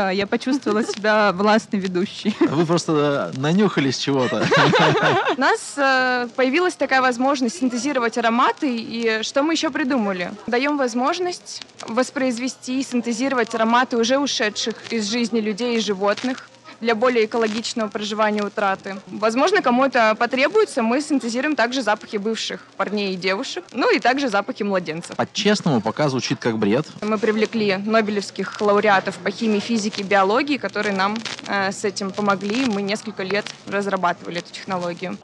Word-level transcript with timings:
Да, 0.00 0.10
я 0.10 0.26
почувствовала 0.26 0.82
себя 0.82 1.30
властной 1.30 1.78
ведущей. 1.78 2.34
Вы 2.40 2.64
просто 2.64 3.32
нанюхались 3.36 3.98
чего-то. 3.98 4.42
У 5.36 5.38
нас 5.38 5.74
э, 5.76 6.26
появилась 6.36 6.72
такая 6.72 7.02
возможность 7.02 7.58
синтезировать 7.58 8.16
ароматы, 8.16 8.74
и 8.78 9.22
что 9.22 9.42
мы 9.42 9.52
еще 9.52 9.68
придумали? 9.68 10.32
Даем 10.46 10.78
возможность 10.78 11.62
воспроизвести 11.86 12.80
и 12.80 12.82
синтезировать 12.82 13.54
ароматы 13.54 13.98
уже 13.98 14.16
ушедших 14.16 14.90
из 14.90 15.06
жизни 15.10 15.40
людей 15.40 15.76
и 15.76 15.80
животных, 15.80 16.48
для 16.80 16.94
более 16.94 17.26
экологичного 17.26 17.88
проживания 17.88 18.42
утраты. 18.42 18.96
Возможно, 19.06 19.62
кому 19.62 19.84
это 19.84 20.14
потребуется, 20.14 20.82
мы 20.82 21.00
синтезируем 21.00 21.56
также 21.56 21.82
запахи 21.82 22.16
бывших 22.16 22.66
парней 22.76 23.14
и 23.14 23.16
девушек, 23.16 23.64
ну 23.72 23.94
и 23.94 23.98
также 23.98 24.28
запахи 24.28 24.62
младенцев. 24.62 25.16
По-честному, 25.16 25.80
пока 25.80 26.08
звучит 26.08 26.38
как 26.40 26.58
бред. 26.58 26.86
Мы 27.02 27.18
привлекли 27.18 27.76
нобелевских 27.76 28.60
лауреатов 28.60 29.16
по 29.18 29.30
химии, 29.30 29.60
физике, 29.60 30.02
биологии, 30.02 30.56
которые 30.56 30.94
нам 30.94 31.16
э, 31.46 31.72
с 31.72 31.84
этим 31.84 32.10
помогли. 32.10 32.66
Мы 32.66 32.82
несколько 32.82 33.22
лет 33.22 33.46
разрабатывали 33.66 34.38
эту 34.38 34.52
технологию. 34.52 35.18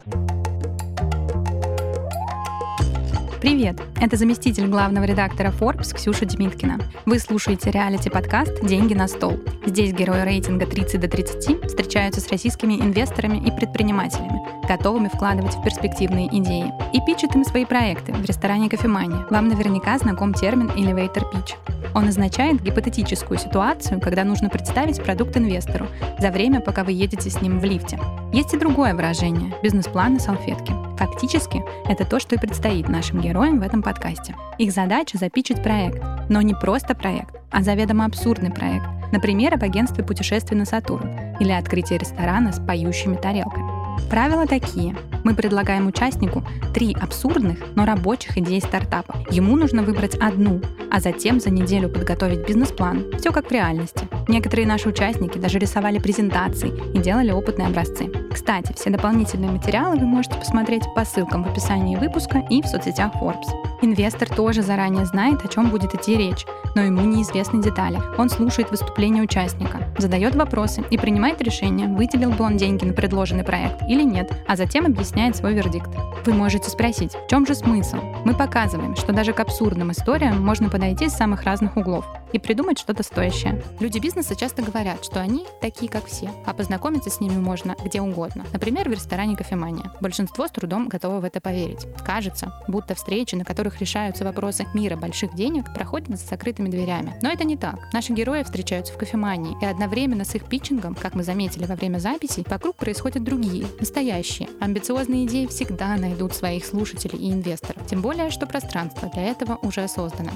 Привет! 3.47 3.81
Это 4.01 4.17
заместитель 4.17 4.67
главного 4.67 5.05
редактора 5.05 5.53
Forbes 5.57 5.95
Ксюша 5.95 6.25
Демиткина. 6.25 6.81
Вы 7.05 7.21
слушаете 7.21 7.71
реалити-подкаст 7.71 8.67
«Деньги 8.67 8.93
на 8.93 9.07
стол». 9.07 9.39
Здесь 9.65 9.93
герои 9.93 10.23
рейтинга 10.23 10.67
30 10.67 11.01
до 11.01 11.07
30 11.07 11.65
встречаются 11.65 12.21
с 12.21 12.29
российскими 12.29 12.75
инвесторами 12.75 13.37
и 13.37 13.53
предпринимателями, 13.53 14.41
готовыми 14.67 15.07
вкладывать 15.07 15.55
в 15.55 15.63
перспективные 15.63 16.27
идеи, 16.27 16.73
и 16.93 17.01
пичат 17.07 17.37
им 17.37 17.45
свои 17.45 17.65
проекты 17.65 18.13
в 18.13 18.25
ресторане 18.25 18.69
«Кофемания». 18.69 19.25
Вам 19.31 19.47
наверняка 19.47 19.97
знаком 19.97 20.35
термин 20.35 20.67
«elevator 20.71 21.23
pitch». 21.33 21.55
Он 21.95 22.09
означает 22.09 22.61
гипотетическую 22.61 23.39
ситуацию, 23.39 24.01
когда 24.01 24.25
нужно 24.25 24.49
представить 24.49 25.01
продукт 25.01 25.37
инвестору 25.37 25.87
за 26.19 26.33
время, 26.33 26.61
пока 26.61 26.83
вы 26.83 26.91
едете 26.91 27.31
с 27.31 27.41
ним 27.41 27.61
в 27.61 27.65
лифте. 27.65 28.01
Есть 28.33 28.55
и 28.55 28.59
другое 28.59 28.93
выражение– 28.93 29.55
бизнес-план 29.63 30.15
на 30.15 30.19
салфетке. 30.19 30.73
Фактически, 30.97 31.63
это 31.89 32.05
то, 32.05 32.19
что 32.19 32.35
и 32.35 32.39
предстоит 32.39 32.89
нашим 32.89 33.21
героям 33.21 33.61
в 33.61 33.63
этом 33.63 33.83
подкасте. 33.83 34.35
Их 34.59 34.73
задача– 34.73 35.19
запичить 35.19 35.63
проект. 35.63 36.03
Но 36.29 36.41
не 36.43 36.55
просто 36.55 36.95
проект, 36.95 37.37
а 37.51 37.63
заведомо 37.63 38.07
абсурдный 38.07 38.51
проект. 38.51 38.87
Например, 39.13 39.55
об 39.55 39.63
агентстве 39.63 40.03
путешествий 40.03 40.59
на 40.59 40.65
Сатурн 40.65 41.37
или 41.39 41.53
открытии 41.53 41.95
ресторана 41.95 42.53
с 42.53 42.59
поющими 42.59 43.17
тарелками. 43.17 43.71
Правила 44.11 44.47
такие. 44.47 44.97
Мы 45.27 45.35
предлагаем 45.35 45.89
участнику 45.89 46.45
три 46.73 46.95
абсурдных, 46.95 47.59
но 47.75 47.85
рабочих 47.85 48.39
идеи 48.39 48.61
стартапа. 48.61 49.17
Ему 49.29 49.57
нужно 49.57 49.83
выбрать 49.83 50.15
одну, 50.15 50.61
а 50.89 51.01
затем 51.01 51.41
за 51.41 51.51
неделю 51.51 51.89
подготовить 51.89 52.47
бизнес-план. 52.47 53.07
Все 53.19 53.33
как 53.33 53.49
в 53.49 53.51
реальности. 53.51 54.07
Некоторые 54.29 54.69
наши 54.69 54.89
участники 54.89 55.37
даже 55.39 55.59
рисовали 55.59 55.99
презентации 55.99 56.73
и 56.95 56.99
делали 56.99 57.33
опытные 57.33 57.67
образцы. 57.67 58.09
Кстати, 58.33 58.73
все 58.75 58.91
дополнительные 58.91 59.51
материалы 59.51 59.97
вы 59.97 60.07
можете 60.07 60.37
посмотреть 60.37 60.85
по 60.95 61.05
ссылкам 61.05 61.43
в 61.43 61.51
описании 61.51 61.97
выпуска 61.97 62.45
и 62.49 62.63
в 62.63 62.67
соцсетях 62.67 63.11
Forbes. 63.21 63.49
Инвестор 63.83 64.29
тоже 64.29 64.63
заранее 64.63 65.07
знает, 65.07 65.45
о 65.45 65.49
чем 65.49 65.71
будет 65.71 65.95
идти 65.95 66.17
речь, 66.17 66.47
но 66.75 66.83
ему 66.83 67.03
неизвестны 67.03 67.63
детали. 67.63 68.01
Он 68.17 68.29
слушает 68.29 68.71
выступления 68.71 69.23
участника, 69.23 69.93
задает 69.99 70.35
вопросы 70.35 70.85
и 70.91 70.99
принимает 70.99 71.43
решение, 71.43 71.89
выделил 71.89 72.31
бы 72.31 72.45
он 72.45 72.57
деньги 72.57 72.85
на 72.85 72.93
предложенный 72.93 73.45
проект 73.45 73.83
или 73.89 74.03
нет, 74.03 74.33
а 74.47 74.57
затем 74.57 74.87
объясняет 74.87 75.16
свой 75.37 75.55
вердикт. 75.55 75.91
Вы 76.25 76.33
можете 76.33 76.71
спросить, 76.71 77.13
в 77.13 77.29
чем 77.29 77.47
же 77.47 77.55
смысл? 77.55 77.97
Мы 78.25 78.35
показываем, 78.35 78.97
что 78.97 79.13
даже 79.13 79.33
к 79.33 79.41
абсурдным 79.41 79.93
историям 79.93 80.45
можно 80.45 80.69
подойти 80.69 81.09
с 81.09 81.17
самых 81.17 81.45
разных 81.45 81.77
углов 81.77 82.05
и 82.33 82.39
придумать 82.39 82.79
что-то 82.79 83.03
стоящее. 83.03 83.63
Люди 83.81 83.99
бизнеса 83.99 84.35
часто 84.35 84.63
говорят, 84.63 85.05
что 85.05 85.21
они 85.21 85.47
такие, 85.61 85.91
как 85.91 86.07
все, 86.07 86.31
а 86.45 86.53
познакомиться 86.53 87.11
с 87.11 87.21
ними 87.21 87.37
можно 87.37 87.77
где 87.85 88.01
угодно. 88.01 88.45
Например, 88.53 88.89
в 88.89 88.93
ресторане 88.93 89.37
«Кофемания». 89.37 89.93
Большинство 90.01 90.47
с 90.47 90.51
трудом 90.51 90.89
готовы 90.89 91.21
в 91.21 91.25
это 91.25 91.41
поверить. 91.41 91.87
Кажется, 92.05 92.53
будто 92.69 92.95
встречи, 92.95 93.35
на 93.37 93.45
которых 93.45 93.81
решаются 93.81 94.25
вопросы 94.25 94.67
мира 94.75 94.97
больших 94.97 95.35
денег, 95.35 95.73
проходят 95.73 96.09
за 96.09 96.27
закрытыми 96.27 96.69
дверями. 96.69 97.15
Но 97.23 97.31
это 97.31 97.45
не 97.45 97.57
так. 97.57 97.77
Наши 97.93 98.13
герои 98.13 98.43
встречаются 98.43 98.93
в 98.93 98.99
кофемании, 98.99 99.57
и 99.63 99.67
одновременно 99.67 100.25
с 100.25 100.35
их 100.35 100.45
питчингом, 100.45 100.95
как 100.95 101.15
мы 101.15 101.23
заметили 101.23 101.65
во 101.65 101.77
время 101.77 101.99
записи, 101.99 102.45
вокруг 102.49 102.77
происходят 102.77 103.23
другие, 103.23 103.67
настоящие. 103.81 104.49
Амбициозные 104.61 105.06
идеи 105.15 105.47
всегда 105.47 105.97
найдут 105.97 106.35
своих 106.35 106.65
слушателей 106.65 107.19
и 107.19 107.33
инвесторов. 107.33 107.87
Тем 107.87 108.03
более, 108.03 108.31
что 108.31 108.47
пространство 108.47 109.09
для 109.13 109.25
этого 109.25 109.59
уже 109.63 109.87
создано. 109.89 110.33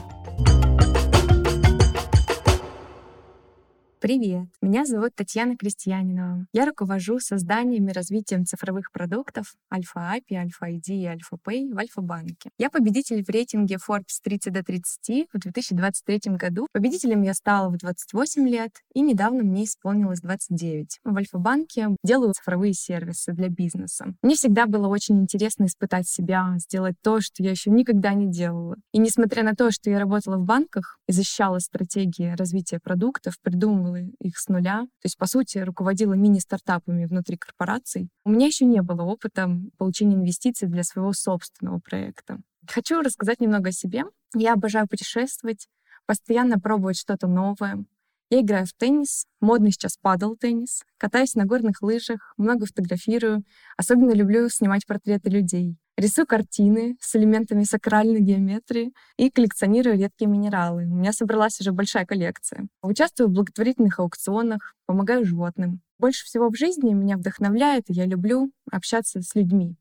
Привет! 4.00 4.46
Меня 4.62 4.86
зовут 4.86 5.14
Татьяна 5.14 5.58
Крестьянинова. 5.58 6.46
Я 6.54 6.64
руковожу 6.64 7.18
созданием 7.18 7.86
и 7.86 7.92
развитием 7.92 8.46
цифровых 8.46 8.92
продуктов 8.92 9.52
Альфа-API, 9.70 10.36
Альфа-ID 10.36 10.88
и 10.88 11.04
Альфа-Pay 11.04 11.74
в 11.74 11.78
Альфа-банке. 11.78 12.48
Я 12.56 12.70
победитель 12.70 13.22
в 13.22 13.28
рейтинге 13.28 13.76
Forbes 13.76 14.20
30 14.24 14.54
до 14.54 14.62
30 14.64 15.26
в 15.30 15.38
2023 15.38 16.32
году. 16.36 16.66
Победителем 16.72 17.20
я 17.20 17.34
стала 17.34 17.68
в 17.68 17.76
28 17.76 18.48
лет, 18.48 18.70
и 18.94 19.02
недавно 19.02 19.42
мне 19.42 19.64
исполнилось 19.64 20.20
29. 20.22 21.00
В 21.04 21.14
Альфа-банке 21.14 21.88
делаю 22.02 22.32
цифровые 22.32 22.72
сервисы 22.72 23.34
для 23.34 23.50
бизнеса. 23.50 24.14
Мне 24.22 24.34
всегда 24.34 24.64
было 24.64 24.88
очень 24.88 25.20
интересно 25.20 25.66
испытать 25.66 26.08
себя, 26.08 26.54
сделать 26.56 26.94
то, 27.02 27.20
что 27.20 27.42
я 27.42 27.50
еще 27.50 27.70
никогда 27.70 28.14
не 28.14 28.30
делала. 28.30 28.76
И 28.94 28.98
несмотря 28.98 29.42
на 29.42 29.54
то, 29.54 29.70
что 29.70 29.90
я 29.90 29.98
работала 29.98 30.38
в 30.38 30.44
банках 30.46 30.96
и 31.06 31.12
защищала 31.12 31.58
стратегии 31.58 32.34
развития 32.34 32.80
продуктов, 32.82 33.34
придумывала 33.42 33.89
делала 33.90 34.10
их 34.20 34.38
с 34.38 34.48
нуля. 34.48 34.82
То 34.82 35.06
есть, 35.06 35.18
по 35.18 35.26
сути, 35.26 35.58
руководила 35.58 36.14
мини-стартапами 36.14 37.06
внутри 37.06 37.36
корпораций. 37.36 38.08
У 38.24 38.30
меня 38.30 38.46
еще 38.46 38.64
не 38.64 38.82
было 38.82 39.02
опыта 39.02 39.48
получения 39.78 40.16
инвестиций 40.16 40.68
для 40.68 40.82
своего 40.82 41.12
собственного 41.12 41.80
проекта. 41.80 42.38
Хочу 42.68 43.00
рассказать 43.00 43.40
немного 43.40 43.70
о 43.70 43.72
себе. 43.72 44.04
Я 44.34 44.54
обожаю 44.54 44.86
путешествовать, 44.86 45.68
постоянно 46.06 46.58
пробовать 46.58 46.98
что-то 46.98 47.26
новое. 47.26 47.84
Я 48.32 48.42
играю 48.42 48.64
в 48.64 48.72
теннис, 48.74 49.26
модный 49.40 49.72
сейчас 49.72 49.96
падал 50.00 50.36
теннис, 50.36 50.84
катаюсь 50.98 51.34
на 51.34 51.46
горных 51.46 51.82
лыжах, 51.82 52.32
много 52.36 52.66
фотографирую, 52.66 53.42
особенно 53.76 54.12
люблю 54.12 54.48
снимать 54.48 54.86
портреты 54.86 55.30
людей. 55.30 55.76
Рисую 56.00 56.26
картины 56.26 56.96
с 56.98 57.14
элементами 57.14 57.62
сакральной 57.62 58.22
геометрии 58.22 58.94
и 59.18 59.28
коллекционирую 59.28 59.98
редкие 59.98 60.30
минералы. 60.30 60.86
У 60.86 60.94
меня 60.94 61.12
собралась 61.12 61.60
уже 61.60 61.72
большая 61.72 62.06
коллекция. 62.06 62.68
Участвую 62.80 63.28
в 63.28 63.32
благотворительных 63.32 63.98
аукционах, 63.98 64.74
помогаю 64.86 65.26
животным. 65.26 65.82
Больше 65.98 66.24
всего 66.24 66.48
в 66.48 66.56
жизни 66.56 66.94
меня 66.94 67.18
вдохновляет, 67.18 67.84
и 67.88 67.92
я 67.92 68.06
люблю 68.06 68.50
общаться 68.72 69.20
с 69.20 69.34
людьми. 69.34 69.76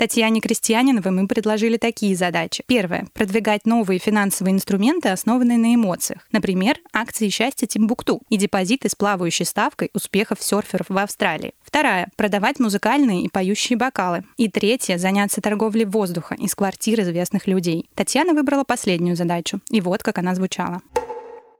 Татьяне 0.00 0.40
Крестьяниновой 0.40 1.12
мы 1.12 1.28
предложили 1.28 1.76
такие 1.76 2.16
задачи. 2.16 2.64
Первое— 2.66 3.06
продвигать 3.12 3.66
новые 3.66 3.98
финансовые 3.98 4.54
инструменты, 4.54 5.10
основанные 5.10 5.58
на 5.58 5.74
эмоциях. 5.74 6.26
Например, 6.32 6.78
акции 6.90 7.28
счастья 7.28 7.66
Тимбукту 7.66 8.22
и 8.30 8.38
депозиты 8.38 8.88
с 8.88 8.94
плавающей 8.94 9.44
ставкой 9.44 9.90
успехов 9.92 10.42
серферов 10.42 10.86
в 10.88 10.96
Австралии. 10.96 11.52
Вторая— 11.70 12.08
продавать 12.16 12.58
музыкальные 12.58 13.22
и 13.22 13.28
поющие 13.28 13.78
бокалы. 13.78 14.24
И 14.36 14.48
третье— 14.48 14.96
заняться 14.98 15.40
торговлей 15.40 15.84
воздуха 15.84 16.34
из 16.34 16.56
квартир 16.56 17.00
известных 17.02 17.46
людей. 17.46 17.88
Татьяна 17.94 18.34
выбрала 18.34 18.64
последнюю 18.64 19.14
задачу. 19.14 19.60
И 19.70 19.80
вот 19.80 20.02
как 20.02 20.18
она 20.18 20.34
звучала. 20.34 20.82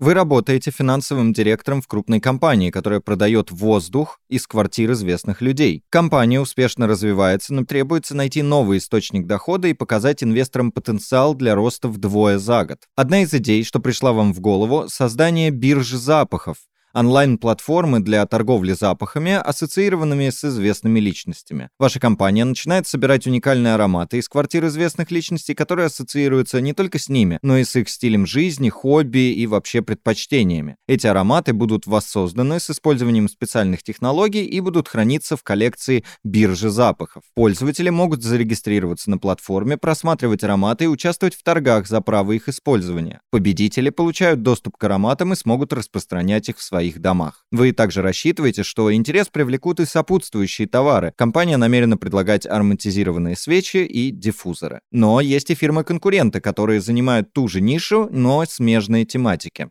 Вы 0.00 0.15
работаете 0.15 0.72
финансовым 0.72 1.32
директором 1.32 1.81
в 1.81 1.87
крупной 1.87 2.20
компании, 2.20 2.70
которая 2.70 3.00
продает 3.00 3.53
воздух 3.53 4.19
из 4.28 4.47
квартир 4.49 4.93
известных 4.93 5.43
людей. 5.43 5.84
Компания 5.91 6.41
успешно 6.41 6.88
развивается, 6.88 7.54
но 7.54 7.65
требуется 7.65 8.16
найти 8.16 8.43
новый 8.43 8.78
источник 8.78 9.26
дохода 9.26 9.69
и 9.69 9.75
показать 9.75 10.25
инвесторам 10.25 10.72
потенциал 10.72 11.34
для 11.34 11.54
роста 11.54 11.87
вдвое 11.87 12.38
за 12.38 12.65
год. 12.65 12.78
Одна 12.97 13.22
из 13.22 13.32
идей, 13.34 13.62
что 13.62 13.78
пришла 13.78 14.12
вам 14.12 14.32
в 14.32 14.41
голову, 14.41 14.88
создание 14.88 15.50
биржи 15.50 15.99
запахов, 15.99 16.56
онлайн-платформы 16.92 18.00
для 18.00 18.25
торговли 18.26 18.72
запахами, 18.72 19.32
ассоциированными 19.32 20.31
с 20.31 20.44
известными 20.44 21.00
личностями. 21.00 21.70
Ваша 21.78 22.00
компания 22.00 22.44
начинает 22.44 22.87
собирать 22.87 23.26
уникальные 23.26 23.75
ароматы 23.75 24.19
из 24.19 24.28
квартир 24.28 24.66
известных 24.66 25.10
личностей, 25.10 25.54
которые 25.54 25.87
ассоциируются 25.87 26.60
не 26.60 26.72
только 26.72 26.98
с 26.98 27.08
ними, 27.08 27.38
но 27.42 27.58
и 27.58 27.64
с 27.64 27.76
их 27.76 27.88
стилем 27.88 28.26
жизни, 28.26 28.69
хобби 28.69 29.32
и 29.32 29.46
вообще 29.46 29.82
предпочтениями. 29.82 30.76
Эти 30.88 31.06
ароматы 31.06 31.52
будут 31.52 31.87
воссозданы 31.87 32.60
с 32.60 32.70
использованием 32.70 33.28
специальных 33.28 33.82
технологий 33.82 34.44
и 34.44 34.60
будут 34.60 34.88
храниться 34.88 35.36
в 35.36 35.43
коллекции 35.43 36.04
биржи 36.25 36.70
запахов. 36.70 37.22
Пользователи 37.34 37.90
могут 37.90 38.22
зарегистрироваться 38.22 39.10
на 39.10 39.19
платформе, 39.19 39.76
просматривать 39.76 40.44
ароматы 40.44 40.84
и 40.84 40.88
участвовать 40.88 41.34
в 41.34 41.43
торгах 41.43 41.86
за 41.86 42.00
право 42.00 42.32
их 42.32 42.48
использования. 42.48 43.20
Победители 43.31 43.90
получают 43.90 44.43
доступ 44.43 44.76
к 44.76 44.84
ароматам 44.84 45.32
и 45.32 45.36
смогут 45.36 45.72
распространять 45.72 46.48
их 46.48 46.58
в 46.58 46.62
своей 46.62 46.80
своих 46.81 46.99
домах. 46.99 47.44
Вы 47.53 47.73
также 47.73 48.00
рассчитываете, 48.00 48.62
что 48.62 48.93
интерес 48.94 49.29
привлекут 49.29 49.81
и 49.81 49.85
сопутствующие 49.85 50.67
товары. 50.67 51.12
Компания 51.15 51.59
намерена 51.59 51.99
предлагать 51.99 52.47
ароматизированные 52.47 53.37
свечи 53.37 53.85
и 53.85 54.11
диффузоры. 54.11 54.81
Но 54.91 55.21
есть 55.21 55.50
и 55.50 55.55
фирмы-конкуренты, 55.55 56.41
которые 56.41 56.81
занимают 56.81 57.35
ту 57.35 57.49
же 57.49 57.61
нишу, 57.61 58.09
но 58.11 58.44
смежные 58.49 59.05
тематики. 59.05 59.69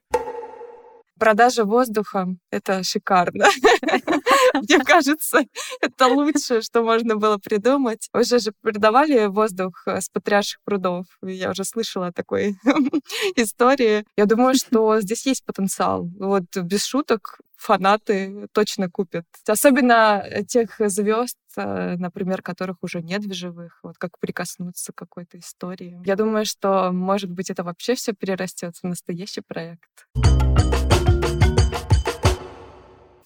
Продажа 1.19 1.65
воздуха— 1.65 2.27
это 2.51 2.83
шикарно. 2.83 3.45
Мне 4.53 4.79
кажется, 4.79 5.41
это 5.81 6.07
лучшее, 6.07 6.61
что 6.61 6.81
можно 6.81 7.17
было 7.17 7.37
придумать. 7.37 8.09
Уже 8.13 8.39
же 8.39 8.53
продавали 8.61 9.25
воздух 9.25 9.83
с 9.85 10.09
потрясших 10.09 10.59
прудов. 10.63 11.05
Я 11.21 11.51
уже 11.51 11.65
слышала 11.65 12.11
такой 12.11 12.55
истории. 13.35 14.05
Я 14.15 14.25
думаю, 14.25 14.55
что 14.55 15.01
здесь 15.01 15.25
есть 15.25 15.45
потенциал. 15.45 16.09
Вот 16.19 16.45
без 16.55 16.85
шуток 16.85 17.39
фанаты 17.57 18.47
точно 18.53 18.89
купят. 18.89 19.25
Особенно 19.45 20.23
тех 20.47 20.75
звезд, 20.79 21.37
э, 21.57 21.95
например, 21.97 22.41
которых 22.41 22.77
уже 22.81 23.01
нет 23.01 23.25
в 23.25 23.33
живых, 23.33 23.79
вот 23.83 23.97
как 23.97 24.17
прикоснуться 24.19 24.93
к 24.93 24.95
какой-то 24.95 25.39
истории. 25.39 26.01
Я 26.05 26.15
думаю, 26.15 26.45
что, 26.45 26.91
может 26.93 27.29
быть, 27.29 27.49
это 27.49 27.63
вообще 27.63 27.95
все 27.95 28.13
перерастет 28.13 28.77
в 28.77 28.83
настоящий 28.85 29.41
проект. 29.41 30.07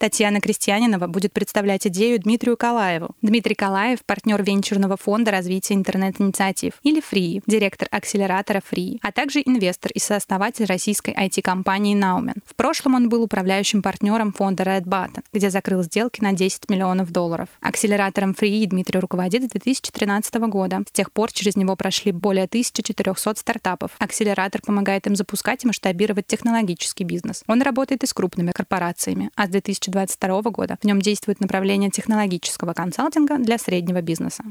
Татьяна 0.04 0.42
Крестьянинова 0.42 1.08
будет 1.08 1.32
представлять 1.32 1.88
идею 1.88 2.20
Дмитрию 2.20 2.58
Калаеву. 2.58 3.16
Дмитрий 3.22 3.56
Калаев— 3.56 4.00
партнер 4.06 4.44
венчурного 4.44 4.98
фонда 4.98 5.32
развития 5.32 5.76
интернет-инициатив, 5.76 6.74
или 6.84 7.02
Free, 7.02 7.42
директор 7.48 7.88
акселератора 7.90 8.62
Free, 8.70 8.98
а 9.02 9.14
также 9.14 9.40
инвестор 9.40 9.94
и 9.94 10.00
сооснователь 10.00 10.66
российской 10.66 11.14
IT-компании 11.14 11.96
Naumen. 11.96 12.40
В 12.46 12.54
прошлом 12.56 12.96
он 12.96 13.08
был 13.08 13.24
управляющим 13.24 13.82
партнером 13.82 14.34
фонда 14.34 14.64
Red 14.64 14.84
Button, 14.84 15.24
где 15.32 15.50
закрыл 15.50 15.84
сделки 15.84 16.20
на 16.20 16.34
10 16.34 16.70
миллионов 16.70 17.14
долларов. 17.14 17.48
Акселератором 17.62 18.32
Free 18.32 18.66
Дмитрий 18.66 19.00
руководит 19.00 19.46
с 19.46 19.52
2013 19.52 20.36
года. 20.50 20.82
С 20.86 20.92
тех 20.92 21.14
пор 21.14 21.32
через 21.32 21.56
него 21.56 21.78
прошли 21.78 22.12
более 22.12 22.44
1400 22.44 23.36
стартапов. 23.40 23.92
Акселератор 24.00 24.60
помогает 24.66 25.08
им 25.08 25.16
запускать 25.16 25.64
и 25.64 25.68
масштабировать 25.68 26.28
технологический 26.28 27.06
бизнес. 27.06 27.46
Он 27.48 27.62
работает 27.62 28.04
и 28.04 28.06
с 28.06 28.14
крупными 28.14 28.52
корпорациями, 28.52 29.30
а 29.38 29.46
с 29.46 29.50
2000 29.50 29.93
2022 29.94 30.52
года. 30.52 30.78
В 30.82 30.86
нем 30.86 31.02
действует 31.02 31.40
направление 31.40 31.90
технологического 31.90 32.74
консалтинга 32.74 33.38
для 33.38 33.58
среднего 33.58 34.02
бизнеса. 34.02 34.44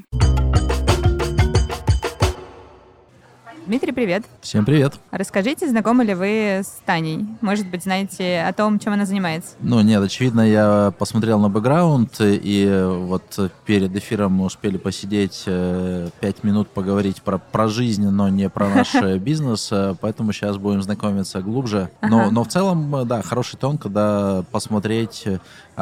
Дмитрий, 3.64 3.92
привет. 3.92 4.24
Всем 4.40 4.64
привет. 4.64 4.94
Расскажите, 5.12 5.68
знакомы 5.68 6.04
ли 6.04 6.14
вы 6.14 6.62
с 6.64 6.80
Таней? 6.84 7.26
Может 7.42 7.68
быть, 7.68 7.84
знаете 7.84 8.40
о 8.40 8.52
том, 8.52 8.80
чем 8.80 8.92
она 8.92 9.06
занимается? 9.06 9.50
Ну, 9.60 9.80
нет, 9.82 10.02
очевидно, 10.02 10.40
я 10.40 10.92
посмотрел 10.98 11.38
на 11.38 11.48
бэкграунд, 11.48 12.16
и 12.20 12.84
вот 12.88 13.52
перед 13.64 13.94
эфиром 13.94 14.32
мы 14.32 14.46
успели 14.46 14.78
посидеть 14.78 15.44
э, 15.46 16.08
пять 16.18 16.42
минут, 16.42 16.70
поговорить 16.70 17.22
про, 17.22 17.38
про 17.38 17.68
жизнь, 17.68 18.08
но 18.08 18.28
не 18.28 18.50
про 18.50 18.68
наш 18.68 18.96
э, 18.96 19.18
бизнес, 19.20 19.68
э, 19.70 19.94
поэтому 20.00 20.32
сейчас 20.32 20.56
будем 20.56 20.82
знакомиться 20.82 21.40
глубже. 21.40 21.88
Но, 22.00 22.32
но 22.32 22.42
в 22.42 22.48
целом, 22.48 23.06
да, 23.06 23.22
хороший 23.22 23.58
тон, 23.58 23.78
когда 23.78 24.44
посмотреть 24.50 25.24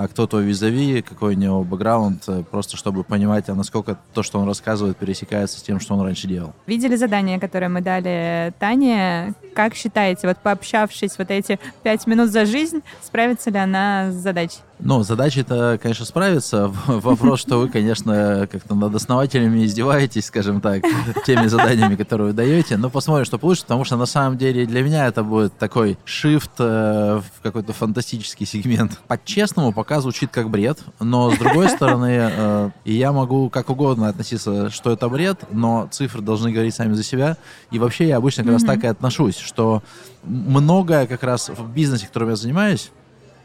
а 0.01 0.09
кто 0.09 0.27
то 0.27 0.41
визави, 0.41 1.03
какой 1.03 1.35
у 1.35 1.39
него 1.39 1.63
бэкграунд, 1.63 2.27
просто 2.51 2.79
чтобы 2.79 3.05
понимать, 3.05 3.51
а 3.51 3.55
насколько 3.55 3.99
то, 4.15 4.23
что 4.23 4.39
он 4.39 4.49
рассказывает, 4.49 4.97
пересекается 4.97 5.59
с 5.59 5.63
тем, 5.63 5.79
что 5.79 5.95
он 5.95 6.01
раньше 6.01 6.27
делал. 6.27 6.55
Видели 6.67 6.97
задание, 6.97 7.39
которое 7.39 7.69
мы 7.69 7.83
дали 7.83 8.55
Тане. 8.59 9.35
Как 9.55 9.75
считаете, 9.75 10.27
вот 10.27 10.39
пообщавшись 10.39 11.19
вот 11.19 11.31
эти 11.31 11.59
пять 11.83 12.07
минут 12.07 12.31
за 12.31 12.47
жизнь, 12.47 12.81
справится 13.03 13.51
ли 13.51 13.59
она 13.59 14.11
с 14.11 14.15
задачей? 14.15 14.61
Ну, 14.83 15.03
задача 15.03 15.41
это, 15.41 15.79
конечно, 15.83 16.07
справиться. 16.07 16.73
Вопрос, 16.87 17.41
что 17.41 17.59
вы, 17.59 17.69
конечно, 17.69 18.49
как-то 18.51 18.75
над 18.75 18.95
основателями 18.95 19.65
издеваетесь, 19.65 20.27
скажем 20.27 20.61
так, 20.61 20.83
теми 21.27 21.47
заданиями, 21.47 21.97
которые 21.97 22.29
вы 22.29 22.33
даете. 22.33 22.77
Но 22.77 22.89
посмотрим, 22.89 23.25
что 23.25 23.39
получится, 23.39 23.67
потому 23.67 23.85
что 23.85 23.97
на 23.97 24.07
самом 24.07 24.39
деле 24.39 24.65
для 24.67 24.83
меня 24.83 25.07
это 25.07 25.23
будет 25.23 25.57
такой 25.59 25.99
shift 26.07 26.51
э, 26.59 27.21
в 27.21 27.43
какой-то 27.43 27.73
фантастический 27.73 28.47
сегмент. 28.47 28.99
По-честному, 29.07 29.73
пока 29.73 29.90
звучит 29.99 30.31
как 30.31 30.51
бред, 30.51 30.79
но 31.01 31.33
с 31.33 31.39
другой 31.39 31.69
стороны, 31.71 32.31
э, 32.31 32.71
и 32.85 32.93
я 32.93 33.11
могу 33.11 33.51
как 33.51 33.71
угодно 33.71 34.09
относиться, 34.09 34.71
что 34.71 34.93
это 34.93 35.09
бред, 35.09 35.41
но 35.51 35.89
цифры 35.91 36.23
должны 36.23 36.53
говорить 36.53 36.77
сами 36.77 36.93
за 36.93 37.03
себя. 37.03 37.37
И 37.73 37.81
вообще 37.81 38.07
я 38.07 38.19
обычно 38.19 38.45
как 38.45 38.53
раз 38.53 38.63
так 38.63 38.85
и 38.85 38.87
отношусь, 38.87 39.39
что 39.39 39.83
многое 40.23 41.09
как 41.09 41.25
раз 41.25 41.49
в 41.49 41.69
бизнесе, 41.69 42.07
которым 42.07 42.31
я 42.31 42.37
занимаюсь, 42.37 42.93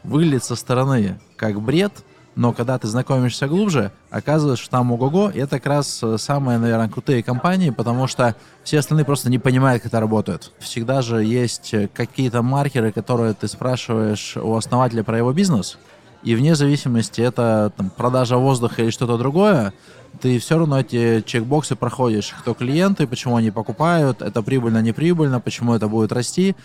выглядит 0.04 0.44
со 0.44 0.54
стороны 0.54 1.18
как 1.36 1.60
бред, 1.60 1.92
но 2.36 2.52
когда 2.52 2.78
ты 2.78 2.86
знакомишься 2.86 3.48
глубже, 3.48 3.90
оказывается, 4.10 4.62
что 4.62 4.70
там 4.70 4.92
ого-го, 4.92 5.30
и 5.30 5.38
это 5.38 5.58
как 5.58 5.66
раз 5.66 6.00
э, 6.02 6.18
самые, 6.18 6.58
наверное, 6.58 6.88
крутые 6.88 7.22
компании, 7.22 7.70
потому 7.70 8.06
что 8.06 8.36
все 8.62 8.78
остальные 8.78 9.06
просто 9.06 9.30
не 9.30 9.38
понимают, 9.38 9.82
как 9.82 9.90
это 9.90 10.00
работает. 10.00 10.52
Всегда 10.58 11.00
же 11.00 11.24
есть 11.24 11.72
э, 11.72 11.88
какие-то 11.88 12.42
маркеры, 12.42 12.92
которые 12.92 13.32
ты 13.32 13.48
спрашиваешь 13.48 14.36
у 14.36 14.54
основателя 14.54 15.02
про 15.02 15.16
его 15.16 15.32
бизнес, 15.32 15.78
и 16.26 16.34
вне 16.34 16.56
зависимости, 16.56 17.20
это 17.20 17.72
там, 17.76 17.88
продажа 17.88 18.36
воздуха 18.36 18.82
или 18.82 18.90
что-то 18.90 19.16
другое, 19.16 19.72
ты 20.20 20.40
все 20.40 20.58
равно 20.58 20.80
эти 20.80 21.22
чекбоксы 21.24 21.76
проходишь. 21.76 22.34
Кто 22.40 22.52
клиенты, 22.52 23.06
почему 23.06 23.36
они 23.36 23.52
покупают, 23.52 24.22
это 24.22 24.42
прибыльно, 24.42 24.82
не 24.82 24.92
прибыльно, 24.92 25.38
почему 25.38 25.74
это 25.74 25.86
будет 25.86 26.10
расти. 26.10 26.56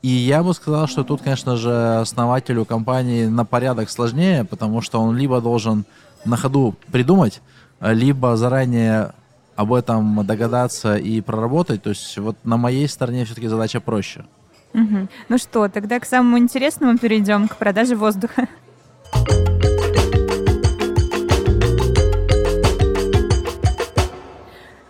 И 0.00 0.08
я 0.08 0.42
бы 0.42 0.54
сказал, 0.54 0.86
что 0.86 1.04
тут, 1.04 1.20
конечно 1.20 1.56
же, 1.56 1.98
основателю 1.98 2.64
компании 2.64 3.26
на 3.26 3.44
порядок 3.44 3.90
сложнее, 3.90 4.46
потому 4.46 4.80
что 4.80 5.02
он 5.02 5.14
либо 5.14 5.42
должен 5.42 5.84
на 6.24 6.38
ходу 6.38 6.74
придумать, 6.90 7.42
либо 7.82 8.38
заранее 8.38 9.12
об 9.54 9.74
этом 9.74 10.24
догадаться 10.24 10.96
и 10.96 11.20
проработать. 11.20 11.82
То 11.82 11.90
есть 11.90 12.16
вот 12.16 12.36
на 12.42 12.56
моей 12.56 12.88
стороне 12.88 13.26
все-таки 13.26 13.48
задача 13.48 13.80
проще. 13.80 14.24
Угу. 14.72 15.08
Ну 15.28 15.36
что, 15.36 15.68
тогда 15.68 16.00
к 16.00 16.06
самому 16.06 16.38
интересному 16.38 16.96
перейдем, 16.96 17.48
к 17.48 17.56
продаже 17.56 17.96
воздуха. 17.96 18.48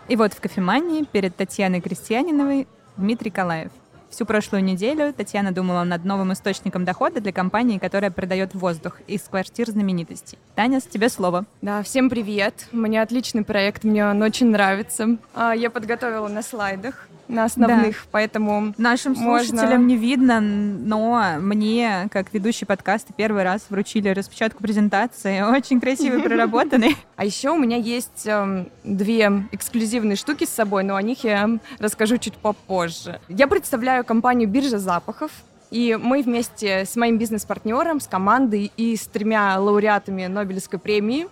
И 0.09 0.17
вот 0.17 0.35
в 0.35 0.41
кофемании 0.41 1.05
перед 1.05 1.37
Татьяной 1.37 1.81
Крестьяниновой 1.81 2.67
Дмитрий 2.97 3.31
Калаев. 3.31 3.71
Всю 4.11 4.27
прошлую 4.27 4.65
неделю 4.65 5.13
Татьяна 5.13 5.53
думала 5.53 5.85
над 5.85 6.05
новым 6.05 6.33
источником 6.33 6.85
дохода 6.85 7.21
для 7.21 7.33
компании, 7.33 7.79
которая 7.79 8.11
продает 8.11 8.55
воздух 8.55 8.99
из 9.07 9.23
квартир 9.23 9.71
знаменитостей. 9.71 10.37
Таня, 10.57 10.81
с 10.81 10.85
тебе 10.85 11.09
слово. 11.09 11.47
Да, 11.63 11.85
всем 11.85 12.11
привет. 12.11 12.67
У 12.73 12.77
меня 12.77 13.03
отличный 13.03 13.45
проект, 13.45 13.85
мне 13.85 14.05
он 14.05 14.21
очень 14.21 14.51
нравится. 14.51 15.17
А, 15.33 15.53
я 15.53 15.71
подготовила 15.71 16.27
на 16.27 16.43
слайдах 16.43 17.09
на 17.31 17.45
основных, 17.45 17.97
да. 17.97 18.09
поэтому 18.11 18.75
нашим 18.77 19.17
слушателям 19.17 19.87
не 19.87 19.97
видно, 19.97 20.41
но 20.41 21.37
мне, 21.39 22.09
как 22.11 22.33
ведущий 22.33 22.65
подкаста, 22.65 23.13
первый 23.17 23.45
раз 23.45 23.67
вручили 23.71 24.09
распечатку 24.09 24.63
презентации, 24.63 25.41
очень 25.57 25.81
красивый, 25.81 26.23
проработанный. 26.25 26.97
А 27.17 27.25
еще 27.25 27.51
у 27.51 27.59
меня 27.59 27.77
есть 27.77 28.27
э, 28.27 28.67
две 28.85 29.45
эксклюзивные 29.53 30.17
штуки 30.17 30.45
с 30.45 30.51
собой, 30.51 30.83
но 30.83 30.97
о 30.97 31.03
них 31.03 31.25
я 31.25 31.49
расскажу 31.79 32.19
чуть 32.19 32.35
попозже. 32.35 33.21
Я 33.29 33.47
представляю 33.47 34.00
компанию 34.05 34.49
«Биржа 34.49 34.79
запахов», 34.79 35.31
и 35.71 35.97
мы 36.01 36.23
вместе 36.23 36.85
с 36.85 36.97
моим 36.97 37.19
бизнес-партнером, 37.19 38.01
с 38.01 38.07
командой 38.07 38.73
и 38.77 38.97
с 38.97 39.07
тремя 39.07 39.59
лауреатами 39.59 40.27
Нобелевской 40.27 40.79
премии 40.79 41.29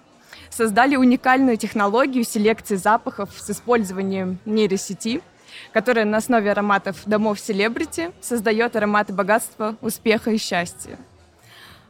создали 0.50 0.96
уникальную 0.96 1.56
технологию 1.56 2.24
селекции 2.24 2.76
запахов 2.76 3.30
с 3.36 3.50
использованием 3.50 4.38
нейросети– 4.44 5.22
которая 5.72 6.04
на 6.04 6.18
основе 6.18 6.50
ароматов 6.50 7.02
домов 7.06 7.40
селебрити 7.40 8.10
создает 8.20 8.76
ароматы 8.76 9.12
богатства, 9.12 9.76
успеха 9.80 10.30
и 10.30 10.38
счастья. 10.38 10.98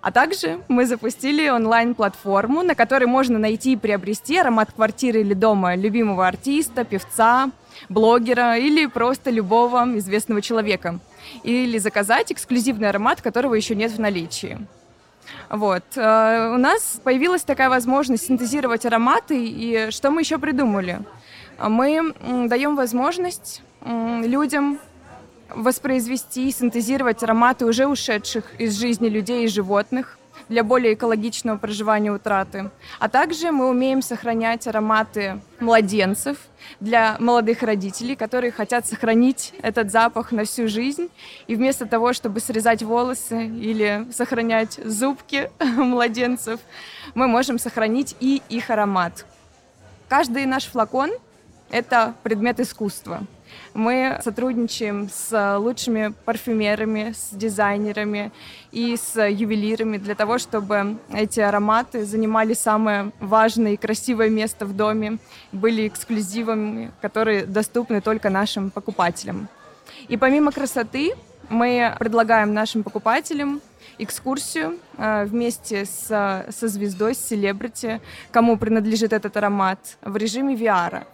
А 0.09 0.11
также 0.11 0.61
мы 0.69 0.87
запустили 0.87 1.51
онлайн-платформу, 1.51 2.63
на 2.63 2.75
которой 2.75 3.05
можно 3.05 3.39
найти 3.39 3.75
и 3.75 3.77
приобрести 3.77 4.39
аромат 4.39 4.73
квартиры 4.73 5.21
или 5.21 5.35
дома 5.35 5.75
любимого 5.75 6.27
артиста, 6.27 6.85
певца, 6.85 7.51
блогера 7.91 8.57
или 8.57 8.87
просто 8.87 9.29
любого 9.29 9.85
известного 9.99 10.41
человека. 10.41 10.99
Или 11.43 11.77
заказать 11.77 12.33
эксклюзивный 12.33 12.89
аромат, 12.89 13.21
которого 13.21 13.53
еще 13.53 13.75
нет 13.75 13.93
в 13.93 14.01
наличии. 14.01 14.57
Вот. 15.51 15.85
Э, 15.97 16.53
у 16.55 16.57
нас 16.57 17.03
появилась 17.05 17.43
такая 17.43 17.69
возможность 17.69 18.29
синтезировать 18.29 18.87
ароматы, 18.87 19.37
и 19.39 19.91
что 19.91 20.11
мы 20.11 20.23
еще 20.23 20.39
придумали? 20.39 21.01
Мы 21.59 22.15
даем 22.49 22.77
возможность 22.77 23.61
людям 23.85 24.81
воспроизвести 25.55 26.49
и 26.49 26.53
синтезировать 26.53 27.23
ароматы 27.23 27.67
уже 27.67 27.87
ушедших 27.87 28.45
из 28.59 28.79
жизни 28.79 29.09
людей 29.09 29.45
и 29.45 29.49
животных, 29.49 30.19
для 30.49 30.65
более 30.65 30.95
экологичного 30.95 31.59
проживания 31.59 32.11
утраты. 32.11 32.71
А 32.99 33.09
также 33.09 33.53
мы 33.53 33.69
умеем 33.69 34.03
сохранять 34.03 34.67
ароматы 34.67 35.41
младенцев 35.61 36.39
для 36.81 37.17
молодых 37.19 37.63
родителей, 37.63 38.17
которые 38.17 38.51
хотят 38.51 38.87
сохранить 38.87 39.55
этот 39.63 39.91
запах 39.91 40.33
на 40.33 40.45
всю 40.45 40.69
жизнь. 40.69 41.09
И 41.47 41.55
вместо 41.55 41.87
того, 41.87 42.13
чтобы 42.13 42.41
срезать 42.41 42.83
волосы 42.83 43.47
или 43.47 44.07
сохранять 44.13 44.81
зубки 44.85 45.51
младенцев, 45.61 46.61
мы 47.15 47.27
можем 47.27 47.59
сохранить 47.59 48.17
и 48.21 48.43
их 48.49 48.71
аромат. 48.71 49.27
Каждый 50.09 50.47
наш 50.47 50.65
флакон— 50.65 51.11
это 51.71 52.15
предмет 52.23 52.61
искусства. 52.61 53.23
Мы 53.75 54.19
сотрудничаем 54.23 55.09
с 55.13 55.57
лучшими 55.59 56.15
парфюмерами, 56.25 57.13
с 57.13 57.31
дизайнерами 57.33 58.33
и 58.73 58.97
с 58.97 59.23
ювелирами 59.29 59.99
для 59.99 60.15
того, 60.15 60.39
чтобы 60.39 60.99
эти 61.13 61.41
ароматы 61.41 62.05
занимали 62.05 62.55
самое 62.55 63.13
важное 63.21 63.73
и 63.73 63.77
красивое 63.77 64.31
место 64.31 64.67
в 64.67 64.75
доме, 64.77 65.19
были 65.53 65.87
эксклюзивами, 65.87 66.91
которые 67.01 67.47
доступны 67.47 68.01
только 68.01 68.31
нашим 68.31 68.71
покупателям. 68.71 69.49
И 70.09 70.17
помимо 70.17 70.53
красоты, 70.53 71.15
мы 71.49 71.95
предлагаем 71.99 72.53
нашим 72.53 72.83
покупателям 72.83 73.61
экскурсию 73.99 74.79
э, 74.97 75.25
вместе 75.25 75.85
с, 75.85 76.07
со 76.51 76.69
звездой, 76.69 77.15
с 77.15 77.25
селебрити, 77.27 78.01
кому 78.31 78.57
принадлежит 78.57 79.13
этот 79.13 79.37
аромат, 79.37 79.99
в 80.03 80.17
режиме 80.17 80.55
VR. 80.55 81.05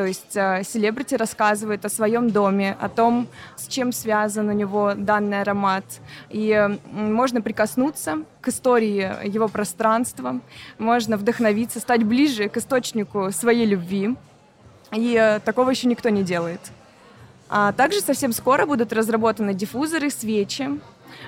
То 0.00 0.06
есть 0.06 0.34
э, 0.34 0.62
селебрити 0.64 1.14
рассказывает 1.14 1.84
о 1.84 1.90
своем 1.90 2.30
доме, 2.30 2.74
о 2.80 2.88
том, 2.88 3.28
с 3.56 3.66
чем 3.66 3.92
связан 3.92 4.48
у 4.48 4.52
него 4.52 4.94
данный 4.96 5.42
аромат. 5.42 5.84
И 6.30 6.70
можно 6.90 7.42
прикоснуться 7.42 8.20
к 8.40 8.48
истории 8.48 9.12
его 9.28 9.46
пространства, 9.48 10.40
можно 10.78 11.18
вдохновиться, 11.18 11.80
стать 11.80 12.02
ближе 12.02 12.48
к 12.48 12.56
источнику 12.56 13.30
своей 13.30 13.66
любви. 13.66 14.16
И 14.90 15.14
э, 15.20 15.40
такого 15.40 15.68
еще 15.68 15.86
никто 15.86 16.08
не 16.08 16.22
делает. 16.22 16.62
А 17.50 17.72
также 17.72 18.00
совсем 18.00 18.32
скоро 18.32 18.64
будут 18.64 18.94
разработаны 18.94 19.52
диффузоры, 19.52 20.08
свечи. 20.08 20.80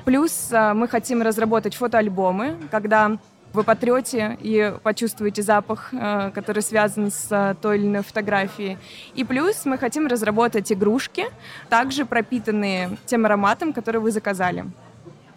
Плюс 0.07 0.49
э, 0.51 0.73
мы 0.73 0.89
хотим 0.89 1.21
разработать 1.21 1.75
фотоальбомы, 1.75 2.57
когда 2.71 3.19
вы 3.53 3.65
потрете 3.65 4.39
и 4.41 4.75
почувствуете 4.83 5.43
запах, 5.43 5.91
э, 5.93 6.31
который 6.35 6.63
связан 6.63 7.11
с 7.11 7.27
э, 7.31 7.55
той 7.61 7.79
или 7.79 7.87
иной 7.87 8.03
фотографией. 8.03 8.79
И 9.15 9.25
плюс 9.25 9.65
мы 9.65 9.79
хотим 9.79 10.07
разработать 10.07 10.73
игрушки, 10.73 11.27
также 11.69 12.05
пропитанные 12.05 12.97
тем 13.07 13.27
ароматом, 13.27 13.73
который 13.73 14.01
вы 14.01 14.11
заказали. 14.11 14.65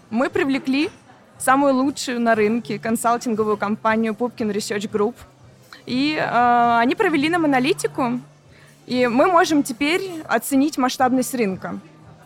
Мы 0.09 0.29
привлекли 0.29 0.89
самую 1.37 1.73
лучшую 1.75 2.21
на 2.21 2.35
рынке 2.35 2.79
консалтинговую 2.79 3.57
компанию 3.57 4.13
Pupkin 4.13 4.51
Research 4.53 4.89
Group. 4.89 5.15
И 5.85 6.15
э, 6.15 6.77
они 6.79 6.95
провели 6.95 7.29
нам 7.29 7.45
аналитику, 7.45 8.19
и 8.87 9.07
мы 9.07 9.27
можем 9.27 9.61
теперь 9.63 10.01
оценить 10.27 10.77
масштабность 10.77 11.33
рынка. 11.35 11.79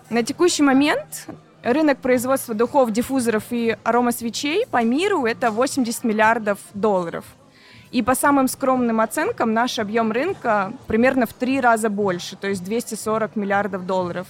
На 0.09 0.23
текущий 0.23 0.63
момент 0.63 1.27
Рынок 1.63 1.97
производства 1.97 2.55
духов, 2.55 2.91
диффузоров 2.91 3.43
и 3.51 3.75
аромасвечей 3.83 4.65
по 4.65 4.81
миру 4.81 5.25
это 5.25 5.51
80 5.51 6.05
миллиардов 6.05 6.57
долларов. 6.73 7.25
И 7.91 8.01
по 8.01 8.15
самым 8.15 8.47
скромным 8.47 9.01
оценкам 9.01 9.53
наш 9.53 9.77
объем 9.77 10.13
рынка 10.13 10.71
примерно 10.87 11.25
в 11.25 11.33
три 11.33 11.59
раза 11.59 11.89
больше, 11.89 12.37
то 12.37 12.47
есть 12.47 12.63
240 12.63 13.35
миллиардов 13.35 13.85
долларов. 13.85 14.27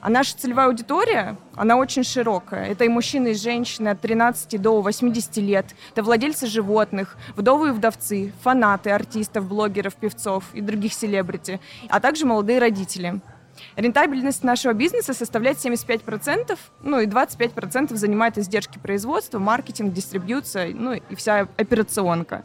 А 0.00 0.08
наша 0.08 0.38
целевая 0.38 0.68
аудитория, 0.68 1.36
она 1.56 1.76
очень 1.76 2.04
широкая. 2.04 2.66
Это 2.68 2.84
и 2.84 2.88
мужчины, 2.88 3.32
и 3.32 3.34
женщины 3.34 3.88
от 3.88 4.00
13 4.00 4.60
до 4.60 4.80
80 4.80 5.36
лет. 5.38 5.66
Это 5.92 6.02
владельцы 6.02 6.46
животных, 6.46 7.18
вдовы 7.34 7.68
и 7.68 7.72
вдовцы, 7.72 8.32
фанаты 8.42 8.90
артистов, 8.90 9.46
блогеров, 9.46 9.94
певцов 9.94 10.44
и 10.54 10.62
других 10.62 10.94
селебрити, 10.94 11.60
а 11.90 12.00
также 12.00 12.24
молодые 12.24 12.60
родители– 12.60 13.20
Рентабельность 13.76 14.42
нашего 14.42 14.72
бизнеса 14.72 15.12
составляет 15.12 15.58
75%, 15.58 16.58
ну 16.82 17.00
и 17.00 17.06
25% 17.06 17.94
занимает 17.94 18.38
издержки 18.38 18.78
производства, 18.78 19.38
маркетинг, 19.38 19.92
дистрибьюция, 19.92 20.72
ну 20.74 20.94
и 20.94 21.14
вся 21.14 21.46
операционка. 21.58 22.42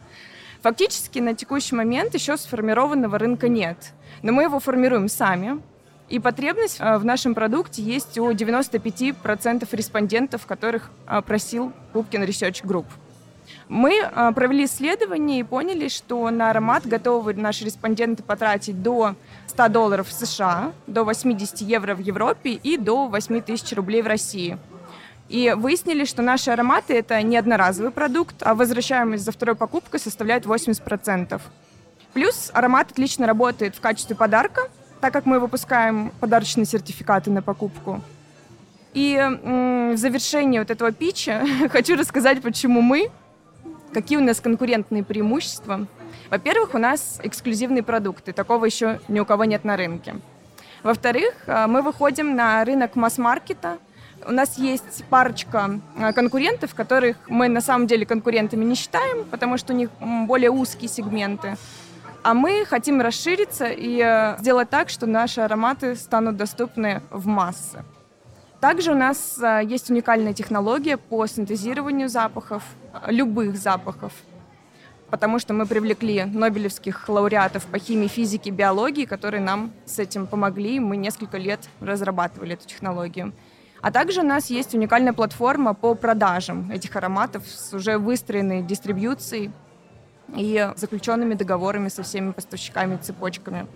Фактически 0.61 1.19
на 1.19 1.33
текущий 1.33 1.73
момент 1.73 2.13
еще 2.13 2.35
сформированного 2.35 3.17
рынка 3.17 3.47
нет, 3.47 3.93
но 4.21 4.33
мы 4.33 4.43
его 4.43 4.59
формируем 4.59 5.07
сами, 5.07 5.61
и 6.09 6.19
потребность 6.19 6.81
э, 6.81 6.97
в 6.97 7.05
нашем 7.05 7.33
продукте 7.33 7.81
есть 7.81 8.17
у 8.17 8.29
95% 8.31 9.65
респондентов, 9.71 10.45
которых 10.45 10.91
э, 11.07 11.21
просил 11.21 11.71
Pupkin 11.93 12.27
Research 12.27 12.65
Group. 12.65 12.85
Мы 13.71 14.01
э, 14.01 14.31
провели 14.35 14.65
исследование 14.65 15.39
и 15.39 15.43
поняли, 15.43 15.87
что 15.87 16.29
на 16.29 16.49
аромат 16.49 16.85
готовы 16.85 17.33
наши 17.35 17.63
респонденты 17.63 18.21
потратить 18.21 18.83
до 18.83 19.15
100 19.47 19.69
долларов 19.69 20.09
в 20.09 20.11
США, 20.11 20.73
до 20.87 21.05
80 21.05 21.61
евро 21.61 21.95
в 21.95 21.99
Европе 21.99 22.51
и 22.51 22.75
до 22.75 23.07
8 23.07 23.39
тысяч 23.39 23.71
рублей 23.71 24.01
в 24.01 24.07
России. 24.07 24.57
И 25.29 25.53
выяснили, 25.55 26.03
что 26.03 26.21
наши 26.21 26.51
ароматы— 26.51 26.93
это 26.95 27.21
не 27.21 27.37
одноразовый 27.37 27.91
продукт, 27.91 28.35
а 28.41 28.55
возвращаемость 28.55 29.23
за 29.23 29.31
второй 29.31 29.55
покупкой 29.55 30.01
составляет 30.01 30.45
80%. 30.45 31.39
Плюс 32.11 32.51
аромат 32.53 32.91
отлично 32.91 33.25
работает 33.25 33.77
в 33.77 33.79
качестве 33.79 34.17
подарка, 34.17 34.63
так 34.99 35.13
как 35.13 35.25
мы 35.25 35.39
выпускаем 35.39 36.11
подарочные 36.19 36.65
сертификаты 36.65 37.31
на 37.31 37.41
покупку. 37.41 38.01
И 38.93 39.15
в 39.15 39.95
завершении 39.95 40.59
вот 40.59 40.69
этого 40.71 40.91
питча 40.91 41.45
хочу 41.71 41.95
рассказать, 41.95 42.41
почему 42.41 42.81
мы, 42.81 43.09
какие 43.93 44.17
у 44.17 44.21
нас 44.21 44.39
конкурентные 44.39 45.03
преимущества— 45.03 45.87
во-первых, 46.31 46.75
у 46.75 46.77
нас 46.77 47.19
эксклюзивные 47.23 47.83
продукты, 47.83 48.31
такого 48.31 48.63
еще 48.63 49.01
ни 49.09 49.19
у 49.19 49.25
кого 49.25 49.43
нет 49.43 49.65
на 49.65 49.75
рынке. 49.75 50.15
Во-вторых, 50.81 51.33
э, 51.45 51.67
мы 51.67 51.81
выходим 51.81 52.35
на 52.35 52.63
рынок 52.63 52.95
масс-маркета. 52.95 53.79
У 54.25 54.31
нас 54.31 54.57
есть 54.57 55.03
парочка 55.09 55.81
э, 55.97 56.13
конкурентов, 56.13 56.73
которых 56.73 57.17
мы 57.27 57.49
на 57.49 57.59
самом 57.59 57.85
деле 57.85 58.05
конкурентами 58.05 58.63
не 58.63 58.75
считаем, 58.75 59.25
потому 59.25 59.57
что 59.57 59.73
у 59.73 59.75
них 59.75 59.89
более 59.99 60.51
узкие 60.51 60.87
сегменты. 60.87 61.57
А 62.23 62.33
мы 62.33 62.63
хотим 62.65 63.01
расшириться 63.01 63.65
и 63.67 64.01
э, 64.01 64.37
сделать 64.39 64.69
так, 64.69 64.87
что 64.87 65.07
наши 65.07 65.41
ароматы 65.41 65.97
станут 65.97 66.37
доступны 66.37 67.01
в 67.09 67.27
массы. 67.27 67.83
Также 68.61 68.91
у 68.91 68.95
нас 68.95 69.41
есть 69.63 69.89
уникальная 69.89 70.33
технология 70.33 70.95
по 70.95 71.27
синтезированию 71.27 72.07
запахов, 72.07 72.63
любых 73.07 73.57
запахов 73.57 74.13
потому 75.11 75.39
что 75.39 75.53
мы 75.53 75.65
привлекли 75.65 76.23
нобелевских 76.23 77.07
лауреатов 77.09 77.65
по 77.65 77.77
химии, 77.77 78.07
физике, 78.07 78.49
биологии, 78.49 79.05
которые 79.05 79.41
нам 79.41 79.73
с 79.85 79.99
этим 79.99 80.25
помогли. 80.25 80.79
Мы 80.79 80.95
несколько 80.97 81.37
лет 81.37 81.59
разрабатывали 81.81 82.53
эту 82.53 82.65
технологию. 82.65 83.33
А 83.81 83.91
также 83.91 84.21
у 84.21 84.23
нас 84.23 84.49
есть 84.49 84.73
уникальная 84.73 85.13
платформа 85.13 85.73
по 85.73 85.95
продажам 85.95 86.71
этих 86.71 86.95
ароматов 86.95 87.43
с 87.45 87.73
уже 87.73 87.97
выстроенной 87.97 88.61
дистрибьюцией 88.61 89.51
и 90.35 90.71
заключенными 90.77 91.33
договорами 91.33 91.89
со 91.89 92.03
всеми 92.03 92.31
поставщиками 92.31 92.95
и 92.95 92.97
цепочками. 92.99 93.67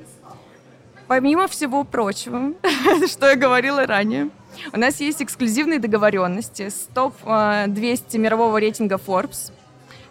Помимо 1.08 1.48
всего 1.48 1.84
прочего, 1.84 2.54
что 3.08 3.28
я 3.28 3.36
говорила 3.36 3.86
ранее, 3.86 4.30
у 4.74 4.78
нас 4.78 5.00
есть 5.00 5.22
эксклюзивные 5.22 5.80
договоренности 5.80 6.70
с 6.70 6.88
топ-200 6.94 8.18
мирового 8.18 8.58
рейтинга 8.58 8.96
Forbes– 8.96 9.52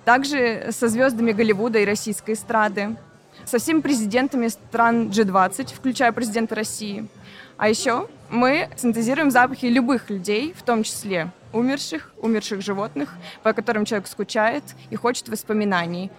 также 0.04 0.68
со 0.70 0.88
звездами 0.88 1.32
Голливуда 1.32 1.78
и 1.78 1.84
российской 1.84 2.34
эстрады, 2.34 2.96
со 3.44 3.58
всеми 3.58 3.80
президентами 3.80 4.48
стран 4.48 5.08
G20, 5.08 5.74
включая 5.74 6.12
президента 6.12 6.54
России. 6.54 7.08
А 7.56 7.68
еще 7.68 8.08
мы 8.30 8.68
синтезируем 8.76 9.30
запахи 9.30 9.66
любых 9.66 10.10
людей, 10.10 10.54
в 10.56 10.62
том 10.62 10.82
числе 10.82 11.30
умерших, 11.52 12.12
умерших 12.20 12.62
животных, 12.62 13.14
по 13.42 13.52
которым 13.52 13.84
человек 13.84 14.08
скучает 14.08 14.64
и 14.90 14.96
хочет 14.96 15.28
воспоминаний. 15.28 16.10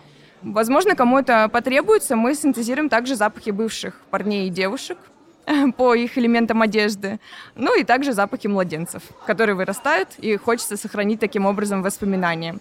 Возможно, 0.41 0.95
кому 0.95 1.19
это 1.19 1.49
потребуется, 1.49 2.15
мы 2.15 2.35
синтезируем 2.35 2.89
также 2.89 3.15
запахи 3.15 3.49
бывших 3.49 3.99
парней 4.11 4.47
и 4.47 4.51
девушек 4.51 4.97
по 5.77 5.93
их 5.93 6.17
элементам 6.17 6.61
одежды, 6.61 7.19
ну 7.55 7.77
и 7.77 7.83
также 7.83 8.13
запахи 8.13 8.47
младенцев, 8.47 9.03
которые 9.25 9.55
вырастают, 9.55 10.09
и 10.17 10.37
хочется 10.37 10.77
сохранить 10.77 11.19
таким 11.19 11.45
образом 11.45 11.81
воспоминания. 11.81 12.57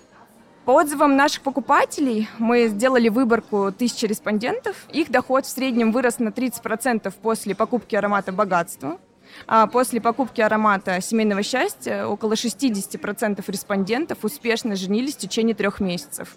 По 0.65 0.73
отзывам 0.73 1.15
наших 1.17 1.43
покупателей 1.43 2.29
мы 2.39 2.69
сделали 2.69 3.11
выборку 3.11 3.71
тысячи 3.71 4.07
респондентов. 4.07 4.87
Их 4.91 5.11
доход 5.11 5.45
в 5.45 5.51
среднем 5.51 5.93
вырос 5.93 6.19
на 6.19 6.29
30% 6.29 7.13
после 7.21 7.55
покупки 7.55 7.95
аромата 7.95 8.33
«Богатство». 8.33 8.99
А 9.47 9.67
после 9.67 10.01
покупки 10.01 10.41
аромата 10.41 11.03
«Семейного 11.03 11.43
счастья» 11.43 12.07
около 12.07 12.33
60% 12.33 13.45
респондентов 13.47 14.25
успешно 14.25 14.75
женились 14.75 15.17
в 15.17 15.19
течение 15.19 15.55
трех 15.55 15.81
месяцев. 15.81 16.37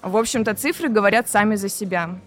В 0.00 0.16
общем-то, 0.16 0.54
цифры 0.54 0.88
говорят 0.88 1.28
сами 1.28 1.56
за 1.56 1.68
себя. 1.68 2.18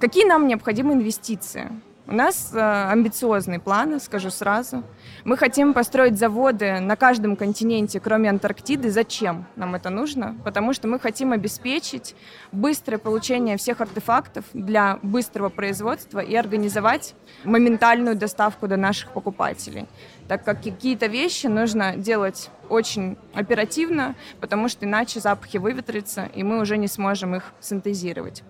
Какие 0.00 0.24
нам 0.24 0.48
необходимы 0.48 0.94
инвестиции? 0.94 1.70
У 2.08 2.12
нас 2.12 2.52
э, 2.54 2.58
амбициозные 2.60 3.58
планы, 3.58 3.98
скажу 3.98 4.30
сразу. 4.30 4.84
Мы 5.24 5.36
хотим 5.36 5.74
построить 5.74 6.16
заводы 6.16 6.78
на 6.78 6.94
каждом 6.94 7.34
континенте, 7.34 7.98
кроме 7.98 8.30
Антарктиды. 8.30 8.90
Зачем 8.90 9.44
нам 9.56 9.74
это 9.74 9.90
нужно? 9.90 10.36
Потому 10.44 10.72
что 10.72 10.86
мы 10.86 11.00
хотим 11.00 11.32
обеспечить 11.32 12.14
быстрое 12.52 12.98
получение 12.98 13.56
всех 13.56 13.80
артефактов 13.80 14.44
для 14.52 15.00
быстрого 15.02 15.48
производства 15.48 16.20
и 16.20 16.36
организовать 16.36 17.16
моментальную 17.42 18.14
доставку 18.14 18.68
до 18.68 18.76
наших 18.76 19.10
покупателей. 19.10 19.88
Так 20.28 20.44
как 20.44 20.62
какие-то 20.62 21.06
вещи 21.06 21.48
нужно 21.48 21.96
делать 21.96 22.50
очень 22.68 23.16
оперативно, 23.34 24.14
потому 24.40 24.68
что 24.68 24.84
иначе 24.86 25.18
запахи 25.18 25.56
выветрятся, 25.56 26.30
и 26.36 26.44
мы 26.44 26.60
уже 26.60 26.76
не 26.76 26.86
сможем 26.86 27.34
их 27.34 27.52
синтезировать. 27.60 28.44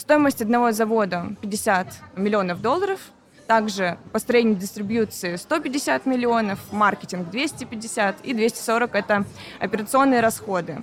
Стоимость 0.00 0.40
одного 0.40 0.72
завода 0.72 1.26
50 1.42 1.86
миллионов 2.16 2.62
долларов. 2.62 3.00
Также 3.46 3.98
построение 4.12 4.54
дистрибьюции 4.54 5.36
150 5.36 6.06
миллионов, 6.06 6.58
маркетинг 6.72 7.28
250 7.28 8.22
и 8.22 8.32
240 8.32 8.94
это 8.94 9.24
операционные 9.58 10.20
расходы. 10.20 10.82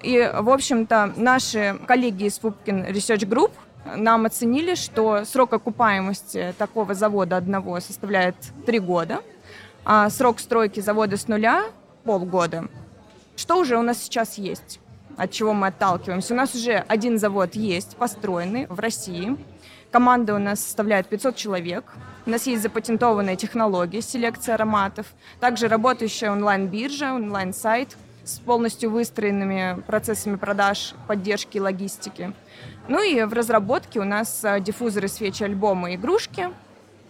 И, 0.00 0.32
в 0.34 0.48
общем-то, 0.48 1.12
наши 1.16 1.78
коллеги 1.86 2.24
из 2.24 2.40
Pupkin 2.40 2.90
Research 2.90 3.28
Group 3.28 3.50
нам 3.94 4.24
оценили, 4.24 4.76
что 4.76 5.26
срок 5.26 5.52
окупаемости 5.52 6.54
такого 6.56 6.94
завода 6.94 7.36
одного 7.36 7.80
составляет 7.80 8.36
3 8.64 8.78
года, 8.78 9.20
а 9.84 10.08
срок 10.08 10.40
стройки 10.40 10.80
завода 10.80 11.18
с 11.18 11.28
нуля– 11.28 11.66
полгода. 12.04 12.68
Что 13.36 13.58
уже 13.58 13.76
у 13.76 13.82
нас 13.82 13.98
сейчас 14.02 14.38
есть? 14.38 14.80
От 15.18 15.32
чего 15.32 15.52
мы 15.52 15.66
отталкиваемся. 15.66 16.32
У 16.32 16.36
нас 16.36 16.54
уже 16.54 16.84
один 16.88 17.18
завод 17.18 17.54
есть, 17.54 17.96
построенный 17.96 18.66
в 18.68 18.78
России. 18.78 19.36
Команда 19.90 20.34
у 20.34 20.38
нас 20.38 20.60
составляет 20.60 21.08
500 21.08 21.34
человек. 21.34 21.92
У 22.24 22.30
нас 22.30 22.46
есть 22.46 22.62
запатентованные 22.62 23.36
технологии 23.36 24.00
селекции 24.00 24.52
ароматов. 24.52 25.06
Также 25.40 25.66
работающая 25.66 26.30
онлайн-биржа, 26.30 27.14
онлайн-сайт 27.14 27.96
с 28.22 28.38
полностью 28.38 28.90
выстроенными 28.90 29.82
процессами 29.86 30.36
продаж, 30.36 30.94
поддержки 31.08 31.56
и 31.56 31.60
логистики. 31.60 32.32
Ну 32.86 33.02
и 33.02 33.22
в 33.24 33.32
разработке 33.32 34.00
у 34.00 34.04
нас 34.04 34.44
а, 34.44 34.60
диффузоры 34.60 35.08
свечи, 35.08 35.42
альбомы, 35.42 35.94
игрушки 35.94 36.50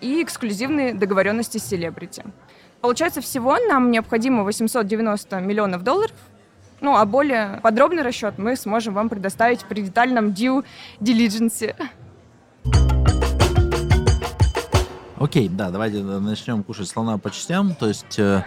и 0.00 0.22
эксклюзивные 0.22 0.94
договоренности 0.94 1.58
с 1.58 1.66
селебрити. 1.66 2.24
Получается, 2.80 3.20
всего 3.20 3.58
нам 3.68 3.90
необходимо 3.90 4.44
890 4.44 5.40
миллионов 5.40 5.82
долларов– 5.82 6.16
ну, 6.80 6.96
а 6.96 7.04
более 7.04 7.60
подробный 7.62 8.02
расчет 8.02 8.38
мы 8.38 8.56
сможем 8.56 8.94
вам 8.94 9.08
предоставить 9.08 9.64
при 9.64 9.82
детальном 9.82 10.28
due 10.28 10.64
diligence. 11.00 11.74
Окей, 15.16 15.48
да, 15.48 15.70
давайте 15.70 16.02
начнем 16.02 16.62
кушать 16.62 16.88
слона 16.88 17.18
по 17.18 17.30
частям. 17.30 17.74
То 17.74 17.88
есть, 17.88 18.18
э, 18.20 18.44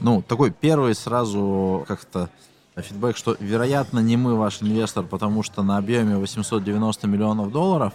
ну, 0.00 0.20
такой 0.20 0.50
первый 0.50 0.94
сразу 0.94 1.84
как-то 1.86 2.28
фидбэк, 2.76 3.16
что, 3.16 3.36
вероятно, 3.38 4.00
не 4.00 4.16
мы 4.16 4.34
ваш 4.34 4.62
инвестор, 4.62 5.04
потому 5.04 5.44
что 5.44 5.62
на 5.62 5.76
объеме 5.76 6.16
890 6.16 7.06
миллионов 7.06 7.52
долларов 7.52 7.92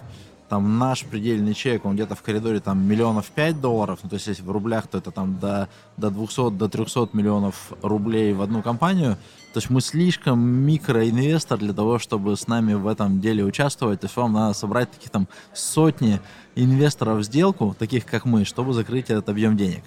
там 0.53 0.77
наш 0.77 1.03
предельный 1.03 1.55
чек, 1.55 1.83
он 1.83 1.95
где-то 1.95 2.13
в 2.13 2.21
коридоре 2.21 2.59
там 2.59 2.87
миллионов 2.87 3.31
пять 3.31 3.59
долларов, 3.59 4.01
ну, 4.03 4.09
то 4.09 4.17
есть 4.17 4.27
если 4.27 4.43
в 4.43 4.51
рублях, 4.51 4.85
то 4.85 4.99
это 4.99 5.09
там 5.09 5.39
до, 5.39 5.67
до 5.97 6.11
200, 6.11 6.51
до 6.51 6.69
300 6.69 7.09
миллионов 7.13 7.73
рублей 7.81 8.33
в 8.33 8.41
одну 8.43 8.61
компанию, 8.61 9.17
то 9.53 9.57
есть 9.57 9.71
мы 9.71 9.81
слишком 9.81 10.39
микроинвестор 10.39 11.57
для 11.57 11.73
того, 11.73 11.97
чтобы 11.97 12.37
с 12.37 12.47
нами 12.47 12.75
в 12.75 12.85
этом 12.85 13.19
деле 13.19 13.43
участвовать. 13.43 14.01
То 14.01 14.05
есть 14.05 14.15
вам 14.15 14.33
надо 14.33 14.53
собрать 14.53 14.91
таких 14.91 15.09
там 15.09 15.27
сотни 15.53 16.19
инвесторов 16.55 17.19
в 17.19 17.23
сделку, 17.23 17.75
таких 17.77 18.05
как 18.05 18.25
мы, 18.25 18.45
чтобы 18.45 18.73
закрыть 18.73 19.09
этот 19.09 19.29
объем 19.29 19.57
денег. 19.57 19.83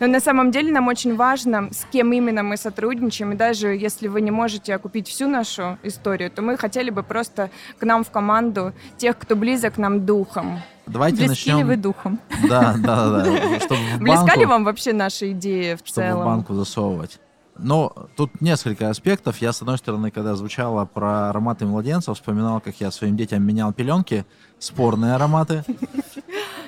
Но 0.00 0.06
на 0.06 0.20
самом 0.20 0.50
деле 0.50 0.72
нам 0.72 0.88
очень 0.88 1.16
важно, 1.16 1.68
с 1.72 1.84
кем 1.90 2.12
именно 2.12 2.42
мы 2.42 2.56
сотрудничаем. 2.56 3.32
И 3.32 3.36
даже 3.36 3.68
если 3.68 4.08
вы 4.08 4.20
не 4.20 4.30
можете 4.30 4.74
окупить 4.74 5.08
всю 5.08 5.28
нашу 5.28 5.78
историю, 5.82 6.30
то 6.30 6.42
мы 6.42 6.56
хотели 6.56 6.90
бы 6.90 7.02
просто 7.02 7.50
к 7.78 7.84
нам 7.84 8.04
в 8.04 8.10
команду 8.10 8.72
тех, 8.96 9.18
кто 9.18 9.36
близок 9.36 9.78
нам 9.78 10.06
духом. 10.06 10.60
Давайте 10.86 11.26
Близки 11.26 11.50
начнем. 11.50 11.58
ли 11.58 11.64
вы 11.64 11.76
духом? 11.76 12.20
Да, 12.48 12.74
да, 12.78 13.10
да. 13.10 13.24
да. 13.24 13.60
Чтобы 13.60 13.80
в 13.96 13.98
Близка 13.98 14.22
банку, 14.22 14.40
ли 14.40 14.46
вам 14.46 14.64
вообще 14.64 14.92
наша 14.92 15.32
идея 15.32 15.76
в 15.76 15.80
чтобы 15.80 15.90
в 15.90 15.94
целом? 16.10 16.24
банку 16.24 16.54
засовывать. 16.54 17.18
Но 17.58 17.92
тут 18.16 18.40
несколько 18.40 18.90
аспектов. 18.90 19.38
Я, 19.38 19.52
с 19.52 19.62
одной 19.62 19.78
стороны, 19.78 20.10
когда 20.10 20.34
звучало 20.34 20.84
про 20.84 21.30
ароматы 21.30 21.64
младенцев, 21.64 22.14
вспоминал, 22.16 22.60
как 22.60 22.76
я 22.80 22.90
своим 22.90 23.16
детям 23.16 23.42
менял 23.42 23.72
пеленки, 23.72 24.26
спорные 24.58 25.14
ароматы. 25.14 25.64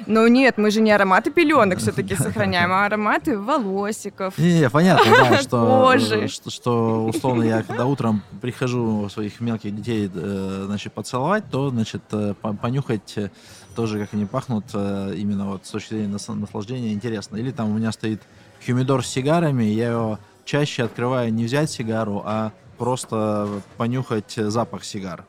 Ну 0.07 0.27
нет, 0.29 0.59
мы 0.59 0.71
же 0.71 0.81
не 0.81 0.91
ароматы 0.91 1.31
пеленок 1.31 1.79
все-таки 1.79 2.15
сохраняем, 2.17 2.73
а 2.73 2.87
ароматы 2.87 3.39
волосиков. 3.39 4.37
Не, 4.39 4.61
не, 4.61 4.71
понятно, 4.71 5.11
да, 5.11 5.39
что, 5.43 5.83
Кожи. 5.93 6.29
что, 6.29 6.51
что 6.51 7.05
условно 7.07 7.43
я 7.43 7.63
когда 7.63 7.87
утром 7.87 8.23
прихожу 8.41 9.09
своих 9.09 9.41
мелких 9.41 9.75
детей, 9.75 10.11
э, 10.15 10.63
значит, 10.67 10.93
поцеловать, 10.93 11.45
то, 11.51 11.71
значит, 11.71 12.03
э, 12.13 12.35
по- 12.41 12.53
понюхать 12.55 13.15
э, 13.17 13.31
тоже, 13.77 13.99
как 14.01 14.15
они 14.15 14.25
пахнут, 14.27 14.65
э, 14.75 15.15
именно 15.17 15.47
вот 15.51 15.67
с 15.67 15.71
точки 15.71 15.91
зрения 15.95 16.09
нас- 16.09 16.29
наслаждения 16.29 16.93
интересно. 16.93 17.37
Или 17.37 17.51
там 17.51 17.71
у 17.71 17.75
меня 17.75 17.93
стоит 17.93 18.23
хумидор 18.65 19.05
с 19.05 19.09
сигарами, 19.09 19.65
я 19.65 19.91
его 19.93 20.19
чаще 20.45 20.85
открываю 20.85 21.33
не 21.33 21.45
взять 21.45 21.71
сигару, 21.71 22.23
а 22.25 22.53
просто 22.79 23.49
понюхать 23.77 24.33
запах 24.37 24.85
сигар. 24.85 25.25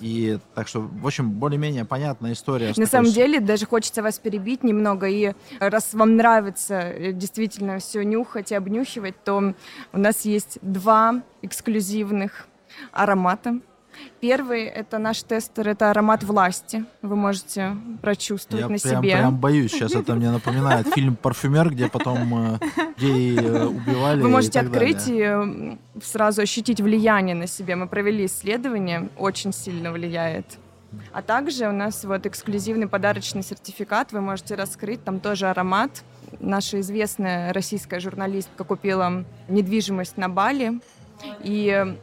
И 0.00 0.38
так 0.54 0.68
что, 0.68 0.80
в 0.80 1.06
общем, 1.06 1.30
более-менее 1.30 1.84
понятная 1.84 2.32
история. 2.32 2.72
На 2.76 2.86
самом 2.86 3.10
деле, 3.10 3.40
даже 3.40 3.66
хочется 3.66 4.02
вас 4.02 4.18
перебить 4.18 4.64
немного. 4.64 5.06
И 5.08 5.32
раз 5.58 5.94
вам 5.94 6.16
нравится 6.16 6.74
э, 6.74 7.12
действительно 7.12 7.78
все 7.78 8.02
нюхать 8.02 8.52
и 8.52 8.54
обнюхивать, 8.54 9.22
то 9.24 9.54
у 9.92 9.98
нас 9.98 10.24
есть 10.24 10.58
два 10.62 11.22
эксклюзивных 11.42 12.46
аромата. 12.92 13.60
Первый— 14.20 14.64
это 14.66 14.98
наш 14.98 15.22
тестер, 15.22 15.68
это 15.68 15.90
аромат 15.90 16.22
власти. 16.24 16.84
Вы 17.02 17.16
можете 17.16 17.76
прочувствовать 18.02 18.64
Я 18.64 18.68
на 18.68 18.78
прям, 18.78 19.02
себе. 19.02 19.16
прям 19.16 19.36
боюсь. 19.36 19.70
Сейчас 19.72 19.94
это 19.94 20.14
мне 20.14 20.30
напоминает 20.30 20.86
фильм 20.94 21.16
«Парфюмер», 21.16 21.70
где 21.70 21.88
потом 21.88 22.54
э, 22.54 22.58
людей 22.98 23.38
э, 23.38 23.66
убивали 23.66 24.20
Вы 24.20 24.28
и 24.28 24.32
можете 24.32 24.60
так 24.60 24.68
открыть 24.70 25.06
далее. 25.06 25.78
и 25.96 26.00
сразу 26.02 26.42
ощутить 26.42 26.80
влияние 26.80 27.34
на 27.34 27.46
себе. 27.46 27.76
Мы 27.76 27.86
провели 27.86 28.26
исследование, 28.26 29.08
очень 29.16 29.52
сильно 29.52 29.90
влияет. 29.92 30.58
А 31.12 31.22
также 31.22 31.68
у 31.68 31.72
нас 31.72 32.04
вот 32.04 32.26
эксклюзивный 32.26 32.88
подарочный 32.88 33.42
сертификат, 33.42 34.12
вы 34.12 34.20
можете 34.20 34.54
раскрыть, 34.54 35.02
там 35.04 35.20
тоже 35.20 35.48
аромат. 35.48 36.02
Наша 36.40 36.80
известная 36.80 37.52
российская 37.52 38.00
журналистка 38.00 38.64
купила 38.64 39.24
недвижимость 39.48 40.16
на 40.16 40.28
Бали, 40.28 40.80
и 41.42 41.96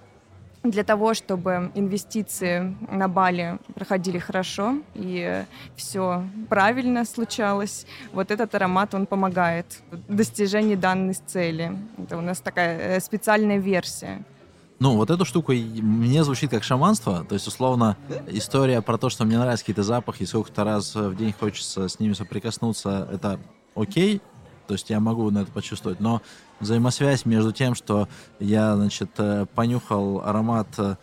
для 0.71 0.84
того, 0.84 1.13
чтобы 1.13 1.71
инвестиции 1.75 2.75
на 2.89 3.08
Бали 3.08 3.60
проходили 3.73 4.19
хорошо 4.19 4.75
и 4.95 5.43
все 5.75 6.23
правильно 6.49 7.06
случалось, 7.06 7.86
вот 8.13 8.32
этот 8.32 8.53
аромат, 8.56 8.93
он 8.93 9.06
помогает 9.06 9.82
в 9.91 10.15
достижении 10.15 10.75
данной 10.75 11.13
цели. 11.13 11.77
Это 11.97 12.17
у 12.17 12.21
нас 12.21 12.39
такая 12.39 12.97
э, 12.97 12.99
специальная 12.99 13.58
версия. 13.58 14.23
Ну, 14.80 14.95
вот 14.95 15.10
эту 15.10 15.25
штуку 15.25 15.53
мне 15.53 16.23
звучит 16.23 16.51
как 16.51 16.63
шаманство. 16.63 17.25
То 17.27 17.34
есть, 17.34 17.47
условно, 17.47 17.97
история 18.27 18.82
про 18.82 18.97
то, 18.97 19.10
что 19.10 19.25
мне 19.25 19.38
нравятся 19.38 19.63
какие-то 19.63 19.84
запахи, 19.84 20.25
сколько-то 20.25 20.63
раз 20.63 20.93
в 20.93 21.15
день 21.15 21.34
хочется 21.38 21.88
с 21.88 21.99
ними 21.99 22.13
соприкоснуться, 22.13 23.08
это 23.12 23.39
окей. 23.75 24.21
То 24.67 24.73
есть 24.73 24.89
я 24.89 24.99
могу 24.99 25.30
на 25.32 25.39
это 25.39 25.51
почувствовать. 25.51 25.99
Но 25.99 26.21
взаимосвязь 26.60 27.25
между 27.25 27.51
тем, 27.51 27.75
что 27.75 28.08
я, 28.39 28.75
значит, 28.75 29.12
э, 29.17 29.45
понюхал 29.56 30.21
аромат 30.23 30.67
э, 30.77 30.95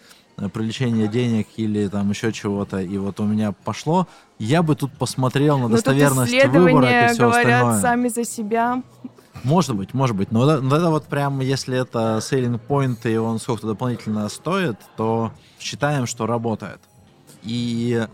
привлечения 0.52 1.08
денег 1.08 1.48
или 1.56 1.88
там 1.88 2.10
еще 2.10 2.32
чего-то, 2.32 2.78
и 2.78 2.98
вот 2.98 3.20
у 3.20 3.24
меня 3.24 3.52
пошло, 3.52 4.06
я 4.38 4.62
бы 4.62 4.74
тут 4.74 4.92
посмотрел 4.92 5.58
на 5.58 5.68
Но 5.68 5.76
тут 5.76 5.76
достоверность 5.76 6.32
выбора 6.32 6.48
исследования 6.48 7.06
и 7.06 7.12
все 7.12 7.22
говорят 7.22 7.62
остальное. 7.62 7.80
сами 7.80 8.08
за 8.08 8.24
себя. 8.24 8.82
Может 9.42 9.76
быть, 9.76 9.94
может 9.94 10.16
быть. 10.16 10.32
Но 10.32 10.50
это, 10.50 10.62
но 10.62 10.76
это 10.76 10.90
вот 10.90 11.04
прям, 11.04 11.40
если 11.40 11.78
это 11.78 12.18
selling 12.18 12.60
point, 12.66 12.98
и 13.10 13.16
он 13.16 13.38
сколько-то 13.38 13.68
дополнительно 13.68 14.28
стоит, 14.28 14.76
то 14.96 15.32
считаем, 15.58 16.06
что 16.06 16.26
работает. 16.26 16.80
И 17.42 18.06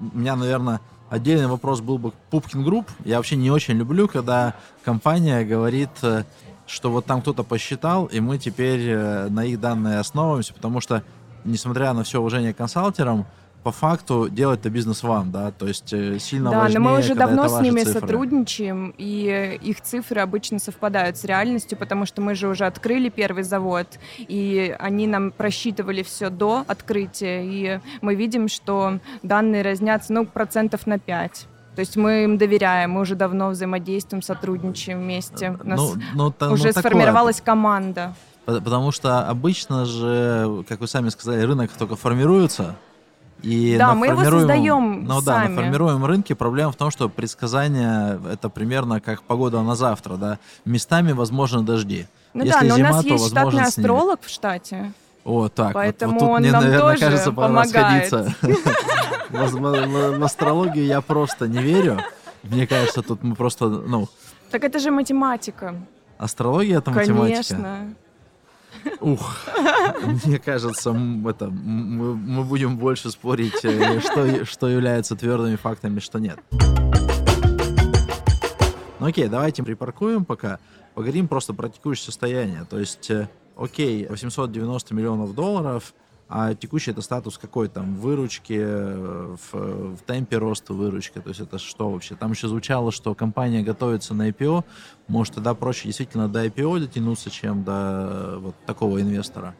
у 0.00 0.18
меня, 0.18 0.36
наверное, 0.36 0.80
отдельный 1.10 1.48
вопрос 1.48 1.82
был 1.82 1.98
бы 1.98 2.12
Пупкин 2.30 2.64
Group. 2.64 2.88
Я 3.04 3.18
вообще 3.18 3.36
не 3.36 3.50
очень 3.50 3.74
люблю, 3.74 4.08
когда 4.08 4.54
компания 4.84 5.44
говорит, 5.44 5.90
э, 6.02 6.24
что 6.66 6.90
вот 6.90 7.04
там 7.04 7.20
кто-то 7.20 7.42
посчитал, 7.42 8.06
и 8.06 8.20
мы 8.20 8.38
теперь 8.38 8.88
э, 8.88 9.28
на 9.28 9.44
их 9.44 9.60
данные 9.60 9.98
основываемся, 9.98 10.54
потому 10.54 10.80
что, 10.80 11.02
несмотря 11.44 11.92
на 11.92 12.04
все 12.04 12.20
уважение 12.20 12.54
к 12.54 12.56
консалтерам, 12.56 13.26
по 13.62 13.72
факту 13.72 14.28
делать-то 14.30 14.70
бизнес 14.70 15.02
вам, 15.02 15.30
да, 15.30 15.50
то 15.50 15.66
есть 15.66 15.92
э, 15.92 16.18
сильно 16.18 16.50
Да, 16.50 16.58
важнее, 16.60 16.78
но 16.78 16.90
мы 16.90 16.98
уже 16.98 17.14
давно 17.14 17.44
это 17.44 17.58
с 17.58 17.60
ними 17.60 17.80
цифры. 17.80 18.00
сотрудничаем, 18.00 18.94
и 18.96 19.58
их 19.62 19.80
цифры 19.82 20.20
обычно 20.22 20.58
совпадают 20.58 21.16
с 21.18 21.24
реальностью, 21.24 21.76
потому 21.76 22.06
что 22.06 22.22
мы 22.22 22.34
же 22.34 22.48
уже 22.48 22.64
открыли 22.64 23.10
первый 23.10 23.42
завод, 23.42 23.86
и 24.18 24.74
они 24.78 25.06
нам 25.06 25.30
просчитывали 25.30 26.02
все 26.02 26.30
до 26.30 26.64
открытия, 26.68 27.44
и 27.44 27.80
мы 28.00 28.14
видим, 28.14 28.48
что 28.48 28.98
данные 29.22 29.62
разнятся, 29.62 30.12
ну, 30.14 30.24
процентов 30.24 30.86
на 30.86 30.98
5. 30.98 31.46
То 31.76 31.80
есть 31.80 31.96
мы 31.96 32.24
им 32.24 32.38
доверяем, 32.38 32.92
мы 32.92 33.02
уже 33.02 33.14
давно 33.14 33.50
взаимодействуем, 33.50 34.22
сотрудничаем 34.22 35.00
вместе. 35.00 35.56
У 35.62 35.68
нас 35.68 35.78
Ну, 35.78 35.94
ну, 36.14 36.30
та- 36.30 36.48
ну, 36.48 36.54
уже 36.54 36.72
такое. 36.72 36.80
сформировалась 36.82 37.40
команда. 37.40 38.14
По- 38.44 38.60
Потому 38.60 38.90
что 38.90 39.28
обычно 39.28 39.84
же, 39.84 40.64
как 40.68 40.80
вы 40.80 40.88
сами 40.88 41.10
сказали, 41.10 41.42
рынок 41.42 41.70
только 41.78 41.94
формируется. 41.94 42.74
И 43.42 43.76
Да, 43.78 43.88
на 43.88 43.94
мы 43.94 44.08
его 44.08 44.24
создаем 44.24 45.04
Ну 45.04 45.20
да, 45.22 45.38
на 45.40 45.44
сами. 45.44 45.56
формируемом 45.56 46.04
рынке 46.04 46.34
проблема 46.34 46.72
в 46.72 46.76
том, 46.76 46.90
что 46.90 47.08
предсказания 47.08 48.20
это 48.30 48.48
примерно 48.48 49.00
как 49.00 49.22
погода 49.22 49.62
на 49.62 49.74
завтра, 49.74 50.16
да. 50.16 50.38
Местами 50.64 51.12
возможны 51.12 51.62
дожди. 51.62 52.06
Ну 52.34 52.44
Если 52.44 52.60
да, 52.60 52.66
но 52.66 52.74
у 52.74 52.76
зима, 52.76 52.90
нас 52.92 53.04
то 53.04 53.08
есть 53.12 53.26
штатный 53.28 53.62
астролог 53.62 54.20
в 54.22 54.28
штате. 54.28 54.92
О, 55.24 55.48
так, 55.48 55.66
вот- 55.68 55.74
Поэтому 55.74 56.12
вот, 56.14 56.20
тут 56.20 56.28
он 56.28 56.40
мне, 56.40 56.52
нам 56.52 56.62
наверное, 56.64 56.90
тоже 56.92 57.00
кажется, 57.04 57.32
пора 57.32 57.48
помогает. 57.48 58.12
в 59.30 60.24
астрологию 60.24 60.84
я 60.86 61.00
просто 61.00 61.48
не 61.48 61.58
верю. 61.58 61.98
Мне 62.42 62.66
кажется, 62.66 63.02
тут 63.02 63.22
мы 63.22 63.34
просто, 63.34 63.68
ну, 63.68 64.08
Так 64.50 64.64
это 64.64 64.78
же 64.78 64.90
математика. 64.90 65.74
астрология 66.18 66.78
это 66.78 66.90
математика. 66.90 67.54
Конечно. 67.54 67.94
Ух, 69.00 69.36
мне 70.24 70.38
кажется, 70.38 70.90
это, 70.90 71.50
мы, 71.50 72.14
мы 72.14 72.44
будем 72.44 72.76
больше 72.76 73.10
спорить, 73.10 73.64
э, 73.64 74.00
что, 74.00 74.44
что 74.44 74.68
является 74.68 75.16
твердыми 75.16 75.56
фактами, 75.56 76.00
что 76.00 76.18
нет. 76.18 76.38
Ну 79.00 79.06
окей, 79.06 79.28
давайте 79.28 79.62
припаркуем 79.62 80.24
пока. 80.24 80.58
Поговорим 80.94 81.28
просто 81.28 81.54
про 81.54 81.68
текущее 81.68 82.04
состояние. 82.04 82.66
То 82.68 82.78
есть, 82.78 83.10
э, 83.10 83.28
окей, 83.56 84.06
890 84.06 84.94
миллионов 84.94 85.34
долларов, 85.34 85.94
а 86.32 86.54
текущий 86.54 86.92
это 86.92 87.02
статус 87.02 87.38
какой 87.38 87.68
там? 87.68 87.96
Выручки, 87.96 88.56
э, 88.56 89.36
в, 89.36 89.96
в 89.96 90.02
темпе 90.06 90.38
роста 90.38 90.72
выручки. 90.72 91.18
То 91.18 91.30
есть 91.30 91.40
это 91.40 91.58
что 91.58 91.90
вообще? 91.90 92.14
Там 92.14 92.30
еще 92.30 92.46
звучало, 92.46 92.92
что 92.92 93.16
компания 93.16 93.62
готовится 93.62 94.14
на 94.14 94.28
IPO. 94.28 94.64
Может, 95.08 95.34
тогда 95.34 95.54
проще 95.54 95.88
действительно 95.88 96.28
до 96.28 96.46
IPO 96.46 96.78
дотянуться, 96.78 97.30
чем 97.30 97.64
до 97.64 97.72
э, 97.72 98.36
вот 98.38 98.54
такого 98.64 99.00
инвестора? 99.00 99.56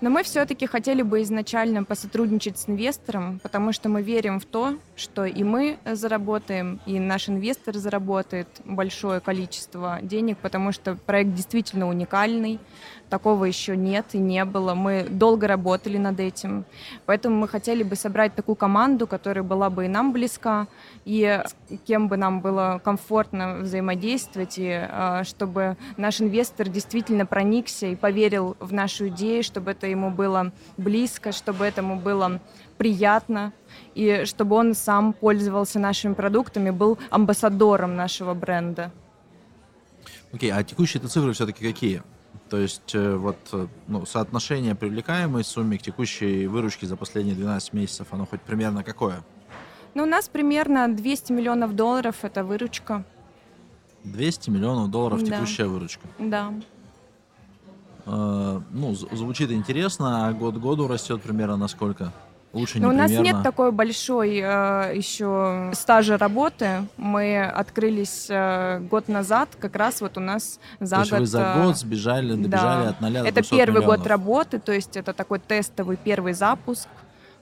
Но 0.00 0.10
мы 0.10 0.22
все-таки 0.24 0.66
хотели 0.66 1.02
бы 1.02 1.22
изначально 1.22 1.82
посотрудничать 1.84 2.58
с 2.58 2.68
инвестором, 2.68 3.38
потому 3.38 3.72
что 3.72 3.88
мы 3.88 4.02
верим 4.02 4.40
в 4.40 4.44
то, 4.44 4.78
что 4.94 5.24
и 5.24 5.42
мы 5.42 5.78
заработаем, 5.84 6.80
и 6.84 7.00
наш 7.00 7.30
инвестор 7.30 7.76
заработает 7.76 8.48
большое 8.64 9.20
количество 9.20 9.98
денег, 10.02 10.36
потому 10.38 10.72
что 10.72 10.96
проект 10.96 11.32
действительно 11.32 11.88
уникальный, 11.88 12.60
такого 13.08 13.44
еще 13.44 13.76
нет 13.76 14.06
и 14.12 14.18
не 14.18 14.44
было. 14.44 14.74
Мы 14.74 15.06
долго 15.08 15.46
работали 15.46 15.96
над 15.96 16.20
этим, 16.20 16.64
поэтому 17.06 17.36
мы 17.36 17.48
хотели 17.48 17.82
бы 17.82 17.96
собрать 17.96 18.34
такую 18.34 18.56
команду, 18.56 19.06
которая 19.06 19.44
была 19.44 19.70
бы 19.70 19.86
и 19.86 19.88
нам 19.88 20.12
близка, 20.12 20.66
и 21.04 21.42
с 21.44 21.54
кем 21.86 22.08
бы 22.08 22.16
нам 22.16 22.40
было 22.40 22.80
комфортно 22.82 23.58
взаимодействовать, 23.60 24.58
и 24.58 24.68
э, 24.68 25.22
чтобы 25.24 25.76
наш 25.96 26.20
инвестор 26.20 26.68
действительно 26.68 27.26
проникся 27.26 27.86
и 27.86 27.96
поверил 27.96 28.56
в 28.60 28.72
нашу 28.72 29.08
идею, 29.08 29.42
чтобы 29.42 29.70
это 29.70 29.86
ему 29.86 30.10
было 30.10 30.52
близко, 30.76 31.32
чтобы 31.32 31.64
этому 31.64 31.96
было 31.96 32.40
приятно, 32.78 33.52
и 33.94 34.24
чтобы 34.24 34.56
он 34.56 34.74
сам 34.74 35.12
пользовался 35.12 35.78
нашими 35.78 36.14
продуктами, 36.14 36.70
был 36.70 36.98
амбассадором 37.10 37.96
нашего 37.96 38.34
бренда. 38.34 38.92
Окей, 40.32 40.50
а 40.52 40.62
текущие 40.62 41.02
цифры 41.02 41.32
все-таки 41.32 41.66
какие? 41.66 42.02
То 42.48 42.56
есть 42.58 42.94
э, 42.94 43.16
вот 43.16 43.36
э, 43.52 43.66
ну, 43.88 44.06
соотношение 44.06 44.74
привлекаемой 44.74 45.44
суммы 45.44 45.78
к 45.78 45.82
текущей 45.82 46.46
выручке 46.46 46.86
за 46.86 46.96
последние 46.96 47.34
12 47.34 47.72
месяцев, 47.72 48.08
оно 48.10 48.26
хоть 48.26 48.40
примерно 48.40 48.82
какое? 48.84 49.22
Но 49.94 50.02
у 50.02 50.06
нас 50.06 50.28
примерно 50.28 50.88
200 50.94 51.32
миллионов 51.32 51.74
долларов– 51.74 52.16
это 52.22 52.44
выручка. 52.44 53.04
200 54.04 54.50
миллионов 54.50 54.90
долларов 54.90 55.22
Да. 55.22 55.36
текущая 55.36 55.66
выручка. 55.66 56.06
Да. 56.18 56.52
Э, 58.06 58.60
ну, 58.70 58.94
звучит 58.94 59.50
интересно, 59.50 60.28
а 60.28 60.32
год 60.32 60.56
году 60.56 60.86
растет 60.86 61.22
примерно 61.22 61.56
на 61.56 61.68
сколько? 61.68 62.12
Лучше 62.56 62.80
Но 62.80 62.88
не 62.88 62.94
у 62.94 62.96
нас 62.96 63.10
примерно. 63.10 63.36
нет 63.36 63.42
такой 63.42 63.70
большой 63.70 64.40
э, 64.42 64.92
еще 64.94 65.70
стажа 65.74 66.16
работы. 66.16 66.86
Мы 66.96 67.44
открылись 67.44 68.26
э, 68.30 68.80
год 68.90 69.08
назад, 69.08 69.50
как 69.60 69.76
раз 69.76 70.00
вот 70.00 70.16
у 70.16 70.20
нас 70.20 70.58
за 70.80 70.96
То 70.96 71.00
есть 71.00 71.10
год. 71.10 71.20
вы 71.20 71.26
за 71.26 71.40
э, 71.42 71.62
год 71.62 71.76
сбежали, 71.76 72.30
добежали 72.34 72.84
да. 72.84 72.88
от 72.90 73.00
0 73.02 73.12
до 73.12 73.18
Это 73.20 73.34
200 73.34 73.50
первый 73.54 73.76
миллионов. 73.80 73.98
год 73.98 74.06
работы, 74.06 74.58
то 74.58 74.72
есть 74.72 74.96
это 74.96 75.12
такой 75.12 75.38
тестовый 75.38 75.98
первый 76.02 76.32
запуск. 76.32 76.88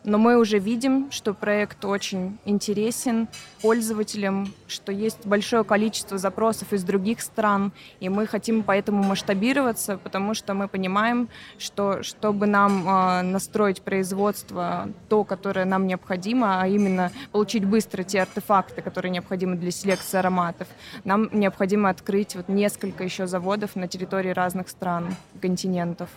Но 0.05 0.19
мы 0.19 0.39
уже 0.39 0.59
видим, 0.59 1.11
что 1.11 1.33
проект 1.33 1.83
очень 1.87 2.39
интересен 2.45 3.27
пользователям, 3.63 4.53
что 4.69 4.93
есть 4.93 5.25
большое 5.27 5.65
количество 5.65 6.19
запросов 6.19 6.75
из 6.75 6.85
других 6.85 7.23
стран, 7.23 7.73
и 8.01 8.11
мы 8.11 8.27
хотим 8.27 8.63
поэтому 8.63 9.03
масштабироваться, 9.03 9.97
потому 9.97 10.35
что 10.35 10.53
мы 10.53 10.69
понимаем, 10.69 11.31
что 11.59 12.03
чтобы 12.03 12.47
нам 12.47 12.87
э, 12.87 13.23
настроить 13.23 13.81
производство 13.81 14.91
то, 15.09 15.25
которое 15.25 15.65
нам 15.65 15.87
необходимо, 15.87 16.61
а 16.61 16.69
именно 16.69 17.11
получить 17.33 17.65
быстро 17.65 18.03
те 18.03 18.21
артефакты, 18.21 18.83
которые 18.83 19.11
необходимы 19.11 19.57
для 19.57 19.71
селекции 19.71 20.19
ароматов, 20.19 20.69
нам 21.05 21.31
необходимо 21.33 21.89
открыть 21.89 22.37
вот 22.37 22.49
несколько 22.49 23.05
еще 23.05 23.27
заводов 23.27 23.75
на 23.75 23.89
территории 23.89 24.31
разных 24.31 24.69
стран, 24.69 25.17
континентов. 25.41 26.11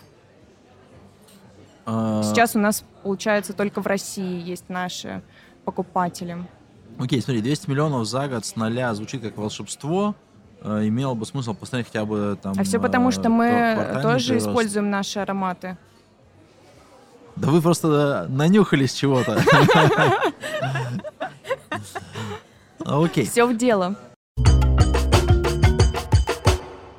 А, 1.90 2.22
Сейчас 2.22 2.54
у 2.54 2.60
нас, 2.60 2.84
получается, 3.02 3.54
только 3.54 3.82
в 3.82 3.88
России 3.88 4.42
есть 4.42 4.68
наши 4.68 5.22
покупатели. 5.64 6.38
Окей, 7.00 7.22
смотри, 7.22 7.42
200 7.42 7.70
миллионов 7.70 8.06
за 8.06 8.28
год 8.28 8.46
с 8.46 8.58
нуля 8.58 8.94
звучит 8.94 9.22
как 9.22 9.38
волшебство. 9.38 10.14
Э, 10.62 10.86
имело 10.86 11.14
бы 11.14 11.26
смысл 11.26 11.54
посмотреть 11.54 11.88
хотя 11.88 12.04
бы 12.04 12.38
там... 12.42 12.56
А 12.58 12.64
все 12.66 12.82
потому, 12.82 13.08
э, 13.08 13.12
что 13.14 13.30
мы 13.30 14.00
тоже 14.02 14.34
прирост. 14.34 14.48
используем 14.48 14.90
наши 14.90 15.20
ароматы. 15.20 15.78
Да 17.38 17.52
вы 17.52 17.62
просто 17.62 18.28
э, 18.28 18.32
нанюхались 18.34 18.94
чего-то. 18.94 19.40
Окей. 22.80 23.26
Все 23.26 23.46
в 23.46 23.56
дело. 23.56 23.96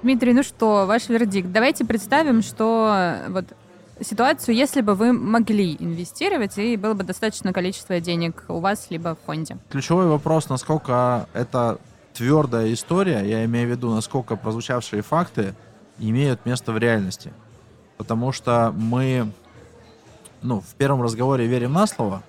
Дмитрий, 0.02 0.32
ну 0.32 0.42
что, 0.42 0.86
ваш 0.86 1.10
вердикт. 1.10 1.52
Давайте 1.52 1.84
представим, 1.84 2.40
что 2.40 2.94
э, 2.96 3.30
вот 3.30 3.44
ситуацию, 4.00 4.54
если 4.54 4.80
бы 4.80 4.94
вы 4.94 5.12
могли 5.12 5.76
инвестировать, 5.78 6.56
и 6.58 6.76
было 6.76 6.94
бы 6.94 7.04
достаточное 7.04 7.52
количество 7.52 8.00
денег 8.00 8.44
у 8.48 8.60
вас 8.60 8.86
либо 8.90 9.14
в 9.14 9.26
фонде. 9.26 9.58
Ключевой 9.70 10.06
вопрос, 10.06 10.48
насколько 10.48 11.28
это 11.32 11.78
твердая 12.14 12.72
история, 12.72 13.22
я 13.24 13.44
имею 13.44 13.68
в 13.68 13.70
виду, 13.70 13.94
насколько 13.94 14.36
прозвучавшие 14.36 15.02
факты 15.02 15.54
имеют 15.98 16.46
место 16.46 16.72
в 16.72 16.78
реальности. 16.78 17.32
Потому 17.96 18.32
что 18.32 18.72
мы 18.76 19.32
ну, 20.42 20.60
в 20.60 20.74
первом 20.74 21.02
разговоре 21.02 21.46
верим 21.46 21.72
на 21.72 21.86
слово, 21.86 22.22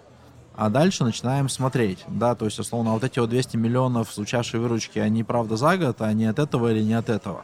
а 0.56 0.70
дальше 0.70 1.04
начинаем 1.04 1.48
смотреть, 1.48 2.04
да, 2.08 2.36
то 2.36 2.46
есть, 2.46 2.60
условно, 2.60 2.92
вот 2.92 3.04
эти 3.04 3.20
вот 3.20 3.30
200 3.30 3.56
миллионов 3.56 4.14
звучавшей 4.14 4.60
выручки, 4.60 5.00
они 5.00 5.24
правда 5.24 5.56
за 5.56 5.78
год, 5.78 6.02
а 6.02 6.12
не 6.12 6.26
от 6.26 6.40
этого 6.40 6.72
или 6.72 6.84
не 6.84 6.96
от 6.96 7.10
этого. 7.10 7.44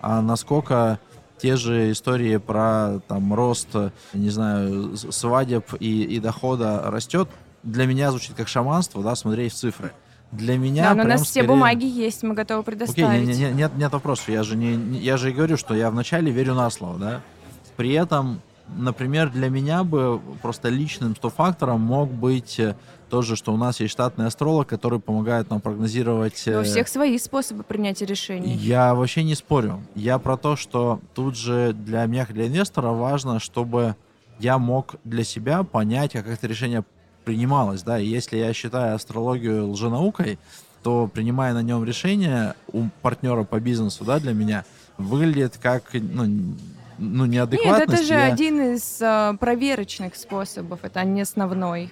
А 0.00 0.20
насколько 0.20 0.98
те 1.38 1.56
же 1.56 1.92
истории 1.92 2.36
про 2.38 3.00
там 3.08 3.32
рост, 3.34 3.68
не 4.14 4.30
знаю, 4.30 4.96
свадеб 4.96 5.64
и, 5.80 6.02
и 6.02 6.18
дохода 6.20 6.82
растет, 6.86 7.28
для 7.62 7.86
меня 7.86 8.10
звучит 8.10 8.34
как 8.36 8.48
шаманство, 8.48 9.02
да, 9.02 9.14
смотреть 9.14 9.52
в 9.52 9.56
цифры. 9.56 9.92
Для 10.32 10.58
меня 10.58 10.90
Да, 10.90 10.94
но 10.94 11.02
у 11.04 11.06
нас 11.06 11.22
все 11.22 11.30
скорее- 11.40 11.48
бумаги 11.48 11.84
есть, 11.84 12.22
мы 12.22 12.34
готовы 12.34 12.60
Окей, 12.60 12.74
предоставить. 12.74 13.26
не- 13.28 13.34
не- 13.36 13.52
нет, 13.52 13.72
нет 13.76 13.92
вопросов. 13.92 14.28
Я 14.28 14.42
же 14.42 14.56
не, 14.56 14.98
я 14.98 15.16
же 15.16 15.30
и 15.30 15.32
говорю, 15.32 15.56
что 15.56 15.74
я 15.74 15.90
вначале 15.90 16.32
верю 16.32 16.54
на 16.54 16.68
слово, 16.70 16.98
да. 16.98 17.20
При 17.76 17.92
этом, 17.92 18.40
например, 18.76 19.30
для 19.30 19.48
меня 19.50 19.84
бы 19.84 20.20
просто 20.42 20.68
личным 20.68 21.14
стофактором 21.14 21.80
мог 21.80 22.10
быть 22.10 22.58
э, 22.58 22.74
тоже, 23.08 23.36
что 23.36 23.52
у 23.52 23.56
нас 23.56 23.80
есть 23.80 23.92
штатный 23.92 24.26
астролог, 24.26 24.68
который 24.68 25.00
помогает 25.00 25.50
нам 25.50 25.60
прогнозировать. 25.60 26.42
Но 26.46 26.58
у 26.58 26.62
э, 26.62 26.64
всех 26.64 26.88
свои 26.88 27.18
способы 27.18 27.62
принятия 27.62 28.06
решений. 28.06 28.54
Я 28.54 28.94
вообще 28.94 29.22
не 29.22 29.34
спорю. 29.34 29.82
Я 29.94 30.18
про 30.18 30.36
то, 30.36 30.56
что 30.56 31.00
тут 31.14 31.36
же 31.36 31.72
для 31.72 32.04
меня, 32.06 32.26
для 32.26 32.46
инвестора, 32.46 32.90
важно, 32.90 33.38
чтобы 33.38 33.96
я 34.38 34.58
мог 34.58 34.96
для 35.04 35.24
себя 35.24 35.62
понять, 35.62 36.12
как 36.12 36.26
это 36.26 36.46
решение 36.46 36.84
принималось, 37.24 37.82
да, 37.82 37.98
и 37.98 38.06
если 38.06 38.36
я 38.36 38.52
считаю 38.52 38.94
астрологию 38.94 39.68
лженаукой, 39.70 40.38
то 40.84 41.10
принимая 41.12 41.52
на 41.52 41.62
нем 41.62 41.84
решение 41.84 42.54
у 42.72 42.84
партнера 43.02 43.42
по 43.42 43.58
бизнесу, 43.58 44.04
да, 44.04 44.20
для 44.20 44.32
меня, 44.32 44.64
выглядит 44.98 45.58
как, 45.60 45.82
ну, 45.94 46.54
ну 46.98 47.24
Нет, 47.24 47.50
неадекватность. 47.50 47.92
это 47.92 48.02
же 48.04 48.14
Я- 48.14 48.32
один 48.32 48.74
из 48.74 48.98
а, 49.02 49.34
проверочных 49.34 50.14
способов, 50.14 50.80
это 50.84 51.02
не 51.02 51.22
основной. 51.22 51.90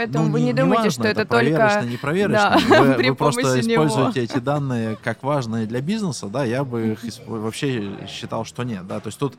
Поэтому 0.00 0.24
Ну, 0.28 0.32
вы 0.32 0.40
не, 0.40 0.46
не 0.46 0.52
думайте, 0.54 0.84
важно, 0.84 0.90
что 0.92 1.08
это, 1.08 1.26
проверочно, 1.26 1.72
только... 1.80 1.90
не 1.90 1.96
проверочно. 1.98 2.58
Да, 2.70 2.82
Вы, 2.82 2.94
при 2.96 3.10
вы 3.10 3.16
просто 3.16 3.60
него. 3.60 3.84
используете 3.84 4.22
эти 4.22 4.38
данные 4.38 4.96
как 4.96 5.22
важные 5.22 5.66
для 5.66 5.82
бизнеса, 5.82 6.28
да, 6.28 6.42
я 6.42 6.64
бы 6.64 6.92
их 6.92 7.04
исп- 7.04 7.28
вообще 7.28 8.06
считал, 8.08 8.46
что 8.46 8.62
нет, 8.62 8.86
да, 8.86 9.00
то 9.00 9.08
есть 9.08 9.18
тут 9.18 9.34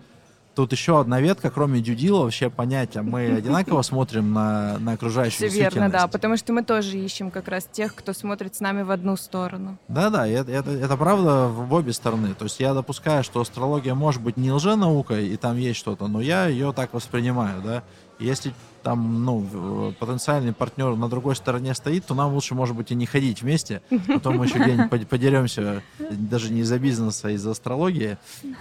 тут 0.53 0.71
еще 0.71 0.99
одна 0.99 1.19
ветка, 1.19 1.49
кроме 1.49 1.81
дюдила, 1.81 2.23
вообще 2.23 2.51
понять, 2.51 2.95
а 2.95 3.01
мы 3.01 3.25
одинаково 3.37 3.81
смотрим 3.81 4.33
на, 4.33 4.77
на 4.77 4.91
окружающую 4.93 5.49
Все 5.49 5.61
верно, 5.61 5.89
да, 5.89 6.07
потому 6.07 6.37
что 6.37 6.53
мы 6.53 6.63
тоже 6.63 6.97
ищем 6.99 7.31
как 7.31 7.47
раз 7.47 7.65
тех, 7.71 7.95
кто 7.95 8.13
смотрит 8.13 8.55
с 8.55 8.59
нами 8.59 8.83
в 8.83 8.91
одну 8.91 9.17
сторону. 9.17 9.79
Да-да, 9.87 10.27
это, 10.27 10.51
это, 10.51 10.69
это 10.69 10.95
правда 10.97 11.47
в 11.47 11.73
обе 11.73 11.93
стороны. 11.93 12.35
То 12.35 12.45
есть 12.45 12.59
я 12.59 12.75
допускаю, 12.75 13.23
что 13.23 13.41
астрология 13.41 13.95
может 13.95 14.21
быть 14.21 14.37
не 14.37 14.51
лженаукой, 14.51 15.27
и 15.29 15.37
там 15.37 15.57
есть 15.57 15.79
что-то, 15.79 16.07
но 16.07 16.21
я 16.21 16.45
ее 16.45 16.71
так 16.71 16.93
воспринимаю, 16.93 17.63
да. 17.63 17.83
Если 18.21 18.53
там, 18.83 19.25
ну, 19.25 19.37
в- 19.39 19.93
потенциальный 19.93 20.53
партнер 20.53 20.95
на 20.95 21.09
другой 21.09 21.35
стороне 21.35 21.73
стоит, 21.75 22.05
то 22.05 22.15
нам 22.15 22.33
лучше, 22.33 22.55
может 22.55 22.75
быть, 22.75 22.91
и 22.91 22.95
не 22.95 23.05
ходить 23.05 23.41
вместе. 23.41 23.81
Потом 24.07 24.37
мы 24.37 24.45
еще 24.45 24.57
где-нибудь 24.63 24.89
под- 24.89 25.07
подеремся 25.07 25.83
даже 25.99 26.51
не 26.53 26.61
из-за 26.61 26.79
бизнеса, 26.79 27.27
а 27.27 27.31
из-за 27.31 27.51
астрологии, 27.51 28.17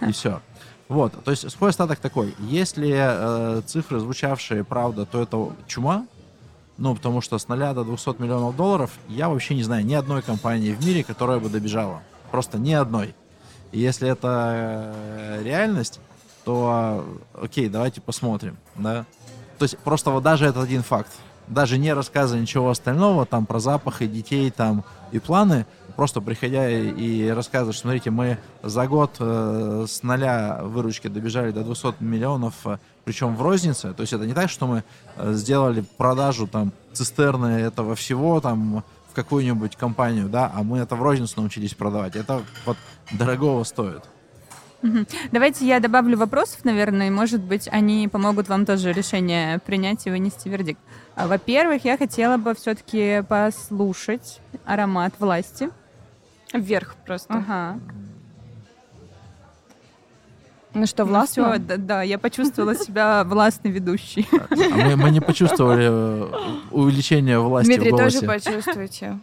и 0.07 0.13
все. 0.13 0.41
Вот, 0.89 1.13
то 1.25 1.31
есть 1.31 1.49
свой 1.53 1.71
остаток 1.71 2.01
такой. 2.01 2.35
Если 2.41 2.91
э, 2.93 3.63
цифры 3.67 4.01
звучавшие 4.01 4.65
правда, 4.65 5.07
то 5.07 5.23
это 5.23 5.53
чума, 5.69 6.07
ну, 6.79 6.95
потому 6.97 7.21
что 7.21 7.39
с 7.39 7.47
0 7.47 7.59
до 7.75 7.85
200 7.85 8.21
миллионов 8.21 8.57
долларов 8.57 8.91
я 9.09 9.29
вообще 9.29 9.55
не 9.55 9.63
знаю 9.63 9.85
ни 9.87 9.95
одной 9.95 10.21
компании 10.23 10.73
в 10.73 10.85
мире, 10.85 11.05
которая 11.05 11.39
бы 11.39 11.49
добежала. 11.49 12.03
Просто 12.33 12.59
ни 12.59 12.73
одной. 12.73 13.15
И 13.71 13.79
если 13.79 14.09
это 14.09 14.93
э, 14.97 15.43
реальность, 15.45 16.01
то 16.45 17.05
э, 17.35 17.45
окей, 17.45 17.69
давайте 17.69 18.01
посмотрим, 18.01 18.57
да. 18.77 19.05
То 19.61 19.65
есть 19.65 19.77
просто 19.77 20.11
вот 20.11 20.23
даже 20.23 20.47
этот 20.47 20.65
один 20.65 20.83
факт, 20.83 21.13
даже 21.47 21.77
не 21.77 21.93
рассказывая 21.93 22.41
ничего 22.41 22.71
остального, 22.71 23.27
там 23.27 23.45
про 23.45 23.61
запахи 23.61 24.07
детей 24.07 24.51
там 24.51 24.85
и 25.13 25.19
планы, 25.19 25.67
просто 25.97 26.23
приходя 26.23 26.71
и, 26.71 26.89
и 26.89 27.29
рассказывать, 27.29 27.77
что, 27.77 27.83
смотрите, 27.83 28.11
мы 28.11 28.39
за 28.63 28.87
год 28.87 29.17
э, 29.21 29.85
с 29.87 30.03
нуля 30.03 30.61
выручки 30.63 31.09
добежали 31.09 31.51
до 31.51 31.63
200 31.63 31.97
миллионов, 32.01 32.55
э, 32.65 32.79
причем 33.05 33.37
в 33.37 33.43
рознице, 33.43 33.93
то 33.93 34.01
есть 34.01 34.15
это 34.15 34.25
не 34.25 34.33
так, 34.33 34.49
что 34.49 34.67
мы 34.67 34.83
э, 35.17 35.33
сделали 35.35 35.85
продажу 35.99 36.47
там 36.47 36.73
цистерны 36.95 37.61
этого 37.61 37.95
всего 37.95 38.41
там 38.41 38.83
в 39.11 39.15
какую-нибудь 39.15 39.77
компанию, 39.77 40.31
да, 40.31 40.51
а 40.55 40.63
мы 40.63 40.79
это 40.79 40.97
в 40.97 41.03
розницу 41.03 41.35
научились 41.37 41.75
продавать. 41.75 42.17
Это 42.17 42.41
вот 42.65 42.79
дорогого 43.13 43.65
стоит. 43.65 44.05
Давайте 45.33 45.67
я 45.67 45.79
добавлю 45.81 46.17
вопросов, 46.17 46.65
наверное, 46.65 47.09
и, 47.09 47.11
может 47.11 47.41
быть, 47.41 47.69
они 47.71 48.09
помогут 48.09 48.49
вам 48.49 48.65
тоже 48.65 48.93
решение 48.93 49.59
принять 49.59 50.07
и 50.07 50.11
вынести 50.11 50.49
вердикт. 50.49 50.81
А, 51.17 51.27
Во-первых, 51.27 51.85
я 51.85 51.99
хотела 51.99 52.37
бы 52.39 52.55
все-таки 52.55 53.23
послушать 53.29 54.41
аромат 54.65 55.13
власти. 55.19 55.69
Вверх 56.55 56.97
просто. 57.07 57.35
Ага. 57.35 57.79
Ну 60.73 60.87
что, 60.87 61.05
Ну 61.05 61.11
властно? 61.11 61.53
всё, 61.55 61.59
да, 61.61 61.77
да, 61.77 62.03
я 62.03 62.17
почувствовала 62.19 62.77
себя 62.77 63.25
властной 63.25 63.73
ведущей. 63.73 64.27
А 64.33 64.55
мы, 64.55 64.97
мы 64.97 65.11
не 65.11 65.21
почувствовали 65.21 65.89
э, 65.91 66.29
увеличение 66.71 67.41
власти 67.41 67.69
Дмитрий, 67.69 67.91
в 67.91 67.97
голосе. 67.97 68.21
тоже 68.21 68.41
почувствуйте. 68.41 69.19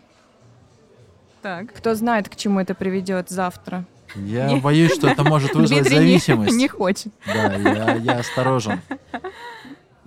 Так. 1.41 1.71
Кто 1.73 1.95
знает, 1.95 2.27
к 2.27 2.35
чему 2.35 2.59
это 2.59 2.75
приведет 2.75 3.29
завтра. 3.29 3.85
Я 4.15 4.47
Не- 4.47 4.59
боюсь, 4.59 4.93
что 4.93 5.07
это 5.09 5.23
может 5.23 5.53
вызвать 5.55 5.87
зависимость. 5.89 6.55
Не 6.55 6.67
хочет. 6.67 7.11
Да, 7.25 7.53
я, 7.55 7.95
я 7.95 8.19
осторожен. 8.19 8.79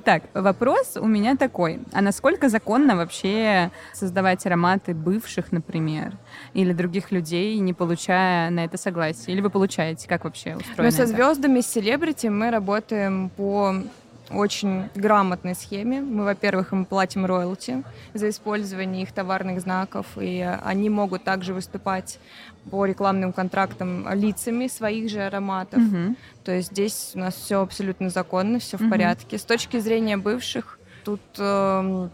Так, 0.03 0.23
вопрос 0.33 0.97
у 0.97 1.07
меня 1.07 1.37
такой. 1.37 1.81
А 1.93 2.01
насколько 2.01 2.49
законно 2.49 2.97
вообще 2.97 3.71
создавать 3.93 4.47
ароматы 4.47 4.95
бывших, 4.95 5.53
например, 5.53 6.15
или 6.55 6.73
других 6.73 7.13
людей, 7.13 7.59
не 7.59 7.75
получая 7.75 8.49
на 8.49 8.65
это 8.65 8.79
согласие? 8.79 9.35
Или 9.35 9.43
вы 9.43 9.51
получаете? 9.51 10.09
Как 10.09 10.25
вообще 10.25 10.57
устроено 10.57 10.85
Но 10.85 10.91
со 10.91 11.03
это? 11.03 11.13
звездами, 11.13 11.61
с 11.61 11.67
селебрити 11.67 12.29
мы 12.29 12.51
работаем 12.51 13.29
по 13.37 13.75
очень 14.31 14.89
грамотной 14.95 15.55
схеме. 15.55 16.01
Мы, 16.01 16.25
во-первых, 16.25 16.73
им 16.73 16.85
платим 16.85 17.27
роялти 17.27 17.83
за 18.15 18.29
использование 18.29 19.03
их 19.03 19.13
товарных 19.13 19.61
знаков, 19.61 20.07
и 20.17 20.41
они 20.65 20.89
могут 20.89 21.25
также 21.25 21.55
выступать 21.55 22.19
по 22.71 22.85
рекламным 22.85 23.33
контрактам 23.33 24.07
лицами 24.13 24.69
своих 24.69 25.11
же 25.11 25.21
ароматов. 25.21 25.81
Мгм. 25.83 26.17
То 26.45 26.53
есть 26.53 26.71
здесь 26.71 27.13
у 27.15 27.19
нас 27.19 27.35
все 27.35 27.61
абсолютно 27.61 28.11
законно, 28.11 28.59
все 28.59 28.77
в 28.77 28.83
Мгм. 28.83 28.91
порядке. 28.91 29.39
С 29.39 29.45
точки 29.45 29.79
зрения 29.79 30.17
бывших, 30.17 30.79
тут 31.05 31.21
эм, 31.39 32.11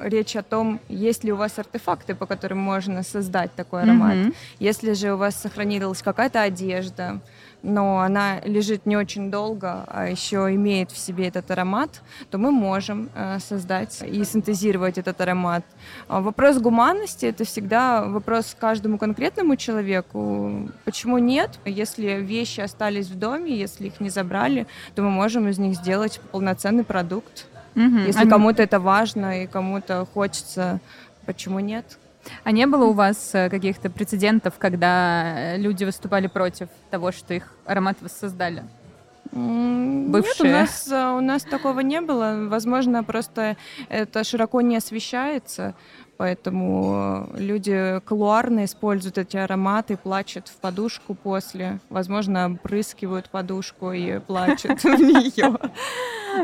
речь 0.00 0.34
о 0.36 0.42
том, 0.42 0.80
есть 0.88 1.24
ли 1.24 1.32
у 1.32 1.36
вас 1.36 1.58
артефакты, 1.58 2.14
по 2.14 2.26
которым 2.26 2.58
можно 2.58 3.02
создать 3.02 3.54
такой 3.54 3.82
аромат. 3.82 4.16
Мгм. 4.16 4.34
Если 4.58 4.94
же 4.94 5.12
у 5.12 5.16
вас 5.16 5.36
сохранилась 5.36 6.02
какая-то 6.02 6.42
одежда, 6.42 7.20
но 7.64 8.00
она 8.00 8.40
лежит 8.40 8.86
не 8.86 8.96
очень 8.96 9.30
долго, 9.30 9.84
а 9.88 10.08
еще 10.08 10.54
имеет 10.54 10.90
в 10.90 10.98
себе 10.98 11.28
этот 11.28 11.50
аромат, 11.50 12.02
то 12.30 12.38
мы 12.38 12.52
можем 12.52 13.08
э, 13.14 13.38
создать 13.40 14.02
и 14.02 14.22
синтезировать 14.24 14.98
этот 14.98 15.20
аромат. 15.20 15.64
А 16.06 16.20
Вопрос 16.20 16.58
гуманности— 16.58 17.26
это 17.26 17.44
всегда 17.44 18.04
вопрос 18.04 18.54
каждому 18.58 18.98
конкретному 18.98 19.56
человеку. 19.56 20.68
Почему 20.84 21.18
нет? 21.18 21.58
Если 21.64 22.20
вещи 22.20 22.60
остались 22.60 23.08
в 23.08 23.18
доме, 23.18 23.56
если 23.56 23.86
их 23.86 23.98
не 24.00 24.10
забрали, 24.10 24.66
то 24.94 25.02
мы 25.02 25.10
можем 25.10 25.48
из 25.48 25.58
них 25.58 25.74
сделать 25.74 26.20
полноценный 26.32 26.84
продукт. 26.84 27.46
Мгм. 27.74 28.04
Если 28.06 28.26
а, 28.26 28.28
кому-то 28.28 28.62
это 28.62 28.78
важно 28.78 29.42
и 29.42 29.46
кому-то 29.46 30.06
хочется, 30.12 30.80
почему 31.26 31.60
нет? 31.60 31.98
А 32.44 32.50
не 32.52 32.66
было 32.66 32.84
у 32.86 32.92
вас 32.92 33.30
э, 33.34 33.50
каких-то 33.50 33.90
прецедентов, 33.90 34.54
когда 34.58 35.54
э, 35.54 35.58
люди 35.58 35.84
выступали 35.84 36.26
против 36.26 36.68
того, 36.90 37.12
что 37.12 37.34
их 37.34 37.52
аромат 37.66 37.96
воссоздали? 38.00 38.64
М, 39.32 40.06
Нет, 40.06 40.08
у 40.08 40.12
Бывшие. 40.12 40.52
нас, 40.52 40.88
а, 40.92 41.03
у 41.16 41.20
нас 41.20 41.42
такого 41.44 41.80
не 41.80 42.00
было. 42.00 42.46
Возможно, 42.48 43.04
просто 43.04 43.56
это 43.88 44.24
широко 44.24 44.60
не 44.60 44.76
освещается, 44.76 45.74
поэтому 46.16 47.28
э, 47.34 47.40
люди 47.40 48.00
колуарно 48.04 48.64
используют 48.64 49.18
эти 49.18 49.36
ароматы, 49.36 49.96
плачут 49.96 50.48
в 50.48 50.56
подушку 50.60 51.14
после. 51.14 51.80
Возможно, 51.90 52.52
опрыскивают 52.54 53.30
подушку 53.30 53.92
и 53.92 54.18
плачут 54.18 54.82
в 54.82 54.86
нее. 54.86 55.58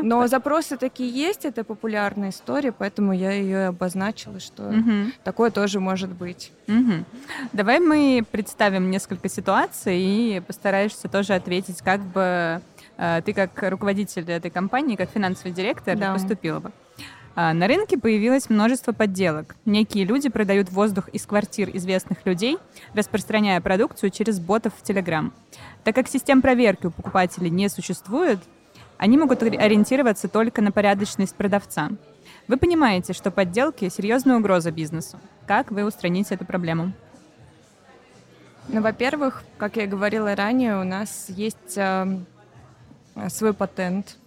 Но 0.03 0.25
запросы 0.27 0.77
такие 0.77 1.09
есть, 1.09 1.45
это 1.45 1.63
популярная 1.63 2.29
история, 2.29 2.71
поэтому 2.71 3.11
я 3.13 3.31
ее 3.31 3.67
обозначила, 3.67 4.39
что 4.39 4.63
Мгм. 4.63 5.11
такое 5.23 5.51
тоже 5.51 5.79
может 5.79 6.09
быть. 6.09 6.51
Мгм. 6.67 7.05
Давай 7.51 7.79
мы 7.79 8.23
представим 8.31 8.89
несколько 8.89 9.27
ситуаций 9.27 9.99
и 9.99 10.39
постараешься 10.39 11.09
тоже 11.09 11.33
ответить, 11.33 11.81
как 11.81 11.99
бы 12.01 12.61
ты 13.25 13.33
как 13.33 13.51
руководитель 13.69 14.29
этой 14.29 14.51
компании, 14.51 14.95
как 14.95 15.09
финансовый 15.09 15.51
директор 15.51 15.97
Да. 15.97 16.13
поступила 16.13 16.59
бы. 16.59 16.71
А, 17.33 17.53
На 17.53 17.67
рынке 17.67 17.97
появилось 17.97 18.49
множество 18.49 18.91
подделок. 18.91 19.55
Некие 19.65 20.03
люди 20.05 20.29
продают 20.29 20.69
воздух 20.69 21.07
из 21.09 21.25
квартир 21.25 21.69
известных 21.73 22.25
людей, 22.25 22.57
распространяя 22.93 23.61
продукцию 23.61 24.09
через 24.11 24.39
ботов 24.39 24.73
в 24.77 24.83
Telegram. 24.87 25.31
Так 25.83 25.95
как 25.95 26.07
систем 26.09 26.41
проверки 26.41 26.87
у 26.87 26.91
покупателей 26.91 27.49
не 27.49 27.69
существует, 27.69 28.39
они 28.97 29.17
могут 29.17 29.41
ори- 29.41 29.57
ориентироваться 29.57 30.27
только 30.27 30.61
на 30.61 30.71
порядочность 30.71 31.35
продавца. 31.35 31.89
Вы 32.47 32.57
понимаете, 32.57 33.13
что 33.13 33.31
подделки— 33.31 33.87
серьезная 33.89 34.37
угроза 34.37 34.71
бизнесу. 34.71 35.17
Как 35.47 35.71
вы 35.71 35.85
устраните 35.85 36.35
эту 36.35 36.45
проблему? 36.45 36.91
Ну, 38.67 38.81
во-первых, 38.81 39.43
как 39.57 39.77
я 39.77 39.87
говорила 39.87 40.35
ранее, 40.35 40.79
у 40.79 40.83
нас 40.83 41.27
есть 41.29 41.77
эм, 41.77 42.25
э, 42.30 42.30
свой 43.29 43.53
патент 43.53 44.17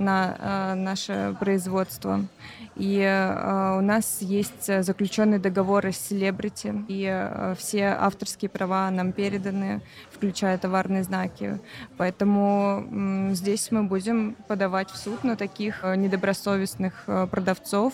на 0.00 0.36
э, 0.38 0.74
наше 0.74 1.36
производство. 1.38 2.24
И 2.76 3.00
э, 3.00 3.78
у 3.78 3.82
нас 3.82 4.22
есть 4.22 4.68
э, 4.68 4.82
заключенные 4.82 5.38
договоры 5.38 5.92
с 5.92 5.98
селебрити, 5.98 6.74
и 6.88 7.06
э, 7.06 7.54
все 7.58 7.96
авторские 7.98 8.48
права 8.48 8.90
нам 8.90 9.12
переданы, 9.12 9.82
включая 10.10 10.56
товарные 10.56 11.02
знаки. 11.02 11.58
Поэтому 11.98 13.30
здесь 13.32 13.70
мы 13.70 13.82
будем 13.82 14.36
подавать 14.48 14.90
в 14.90 14.96
суд 14.96 15.22
на 15.22 15.36
таких 15.36 15.84
э, 15.84 15.96
недобросовестных 15.96 17.04
э, 17.06 17.26
продавцов, 17.30 17.92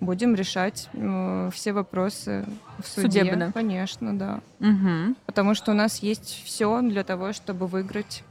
будем 0.00 0.34
решать 0.34 0.88
э, 0.92 1.50
все 1.52 1.72
вопросы 1.72 2.44
в 2.78 2.88
суде. 2.88 3.20
Судебно. 3.20 3.52
Конечно, 3.52 4.18
да. 4.18 4.40
Мгм. 4.58 5.16
Потому 5.26 5.54
что 5.54 5.70
у 5.70 5.74
нас 5.74 5.98
есть 5.98 6.42
все 6.44 6.80
для 6.82 7.04
того, 7.04 7.32
чтобы 7.32 7.68
выиграть. 7.68 8.24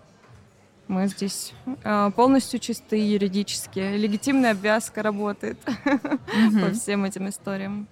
Мы 0.88 1.08
здесь 1.08 1.54
э, 1.84 2.12
полностью 2.16 2.60
чистые 2.60 3.14
юридически. 3.14 3.80
Легитимная 3.80 4.52
обвязка 4.52 5.02
работает 5.02 5.58
Мгм. 5.86 6.62
по 6.62 6.72
всем 6.72 7.06
этим 7.06 7.30
историям. 7.30 7.88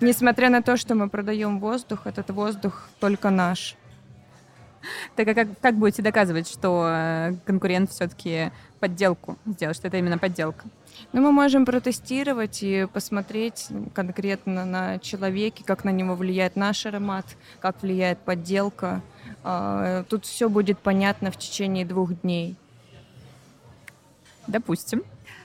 Несмотря 0.00 0.50
на 0.50 0.62
то, 0.62 0.76
что 0.76 0.94
мы 0.94 1.08
продаем 1.08 1.58
воздух, 1.60 2.06
этот 2.06 2.30
воздух 2.30 2.88
только 3.00 3.30
наш. 3.30 3.76
Так 5.16 5.28
а 5.28 5.34
как, 5.34 5.48
как 5.60 5.74
будете 5.76 6.02
доказывать, 6.02 6.48
что 6.48 6.86
э, 6.88 7.34
конкурент 7.44 7.90
все-таки 7.90 8.50
подделку 8.78 9.36
сделал, 9.46 9.74
что 9.74 9.88
это 9.88 9.98
именно 9.98 10.18
подделка? 10.18 10.64
Ну, 11.12 11.22
мы 11.22 11.32
можем 11.32 11.64
протестировать 11.66 12.62
и 12.62 12.86
посмотреть 12.92 13.68
конкретно 13.94 14.64
на 14.64 14.98
человеке, 14.98 15.64
как 15.64 15.84
на 15.84 15.90
него 15.90 16.14
влияет 16.14 16.56
наш 16.56 16.86
аромат, 16.86 17.26
как 17.60 17.82
влияет 17.82 18.18
подделка. 18.18 19.00
А, 19.42 20.04
тут 20.04 20.24
все 20.24 20.48
будет 20.48 20.78
понятно 20.78 21.30
в 21.30 21.36
течение 21.36 21.84
двух 21.84 22.20
дней. 22.20 22.56
Допустим. 24.46 25.02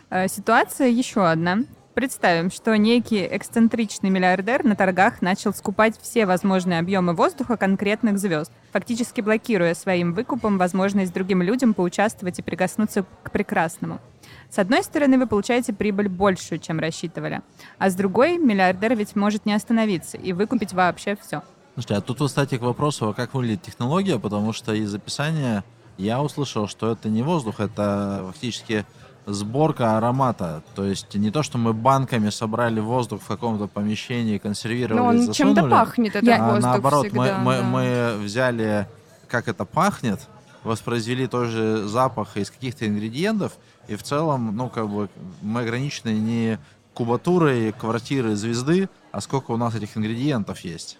Э, 0.09 0.27
ситуация 0.27 0.87
еще 0.87 1.27
одна. 1.27 1.59
Представим, 1.95 2.51
что 2.51 2.75
некий 2.75 3.25
эксцентричный 3.25 4.09
миллиардер 4.09 4.65
на 4.65 4.75
торгах 4.75 5.21
начал 5.21 5.53
скупать 5.53 5.97
все 6.01 6.25
возможные 6.25 6.79
объемы 6.79 7.13
воздуха 7.13 7.55
конкретных 7.55 8.19
звезд, 8.19 8.51
фактически 8.73 9.21
блокируя 9.21 9.73
своим 9.73 10.13
выкупом 10.13 10.57
возможность 10.57 11.13
другим 11.13 11.41
людям 11.41 11.73
поучаствовать 11.73 12.37
и 12.37 12.41
прикоснуться 12.41 13.05
к 13.23 13.31
прекрасному. 13.31 14.01
С 14.49 14.59
одной 14.59 14.83
стороны, 14.83 15.17
вы 15.17 15.25
получаете 15.25 15.71
прибыль 15.71 16.09
большую, 16.09 16.59
чем 16.59 16.81
рассчитывали, 16.81 17.41
а 17.77 17.89
с 17.89 17.95
другой, 17.95 18.39
миллиардер 18.39 18.93
ведь 18.93 19.15
может 19.15 19.45
не 19.45 19.53
остановиться 19.53 20.17
и 20.17 20.33
выкупить 20.33 20.73
вообще 20.73 21.15
все. 21.15 21.43
Слушайте, 21.75 21.95
а 21.95 22.01
тут, 22.01 22.19
кстати, 22.19 22.57
к 22.57 22.61
вопросу, 22.61 23.07
а 23.07 23.13
как 23.13 23.33
выглядит 23.33 23.61
технология, 23.61 24.19
потому 24.19 24.51
что 24.51 24.73
из 24.73 24.93
описания 24.93 25.63
я 25.97 26.21
услышал, 26.21 26.67
что 26.67 26.91
это 26.91 27.07
не 27.07 27.23
воздух, 27.23 27.61
это 27.61 28.25
фактически 28.27 28.85
сборка 29.25 29.97
аромата. 29.97 30.63
То 30.75 30.85
есть 30.85 31.13
не 31.15 31.31
то, 31.31 31.43
что 31.43 31.57
мы 31.57 31.73
банками 31.73 32.29
собрали 32.29 32.79
воздух 32.79 33.21
в 33.21 33.27
каком-то 33.27 33.67
помещении, 33.67 34.37
консервировали, 34.37 34.99
Но 34.99 35.07
он 35.07 35.21
засунули, 35.21 35.55
чем-то 35.55 35.69
пахнет, 35.69 36.15
этот 36.15 36.29
а 36.29 36.47
воздух 36.47 36.63
наоборот, 36.63 37.05
всегда, 37.07 37.37
мы, 37.39 37.43
мы, 37.43 37.57
да. 37.57 37.63
мы 37.63 38.23
взяли, 38.23 38.87
как 39.27 39.47
это 39.47 39.65
пахнет, 39.65 40.27
воспроизвели 40.63 41.27
тоже 41.27 41.87
запах 41.87 42.37
из 42.37 42.51
каких-то 42.51 42.87
ингредиентов, 42.87 43.53
и 43.87 43.95
в 43.95 44.03
целом, 44.03 44.55
ну, 44.55 44.69
как 44.69 44.89
бы 44.89 45.09
мы 45.41 45.61
ограничены 45.61 46.09
не 46.09 46.59
кубатурой 46.93 47.71
квартиры 47.73 48.35
звезды, 48.35 48.89
а 49.15 49.21
сколько 49.21 49.51
у 49.51 49.57
нас 49.57 49.73
этих 49.75 49.95
ингредиентов 49.97 50.59
есть. 50.59 50.97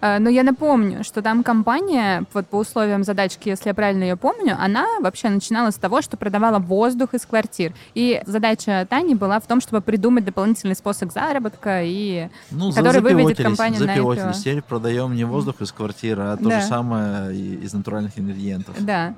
Э, 0.00 0.18
Но 0.18 0.28
я 0.30 0.42
напомню, 0.42 1.04
что 1.04 1.22
там 1.22 1.42
компания, 1.44 2.24
вот 2.32 2.46
по 2.48 2.56
условиям 2.56 3.04
задачки, 3.04 3.48
если 3.50 3.68
я 3.68 3.74
правильно 3.74 4.02
ее 4.02 4.16
помню, 4.16 4.56
она 4.58 4.84
вообще 5.00 5.28
начинала 5.28 5.70
с 5.70 5.76
того, 5.76 6.02
что 6.02 6.16
продавала 6.16 6.58
воздух 6.58 7.14
из 7.14 7.24
квартир. 7.26 7.72
И 7.94 8.20
задача 8.26 8.84
Тани 8.90 9.14
была 9.14 9.38
в 9.38 9.46
том, 9.46 9.60
чтобы 9.60 9.80
придумать 9.80 10.24
дополнительный 10.24 10.74
способ 10.74 11.12
заработка 11.12 11.82
и 11.84 12.28
Ну, 12.50 12.72
Который 12.72 13.00
выведет 13.00 13.36
компанию 13.40 13.84
на. 13.86 13.96
IPO. 13.96 14.32
Теперь 14.34 14.62
продаем 14.62 15.14
не 15.14 15.24
воздух 15.24 15.60
из 15.60 15.70
квартиры, 15.72 16.22
а 16.22 16.36
то 16.36 16.48
Да. 16.48 16.60
же 16.60 16.66
самое 16.66 17.36
из 17.64 17.72
натуральных 17.72 18.18
ингредиентов. 18.18 18.74
да. 18.84 19.14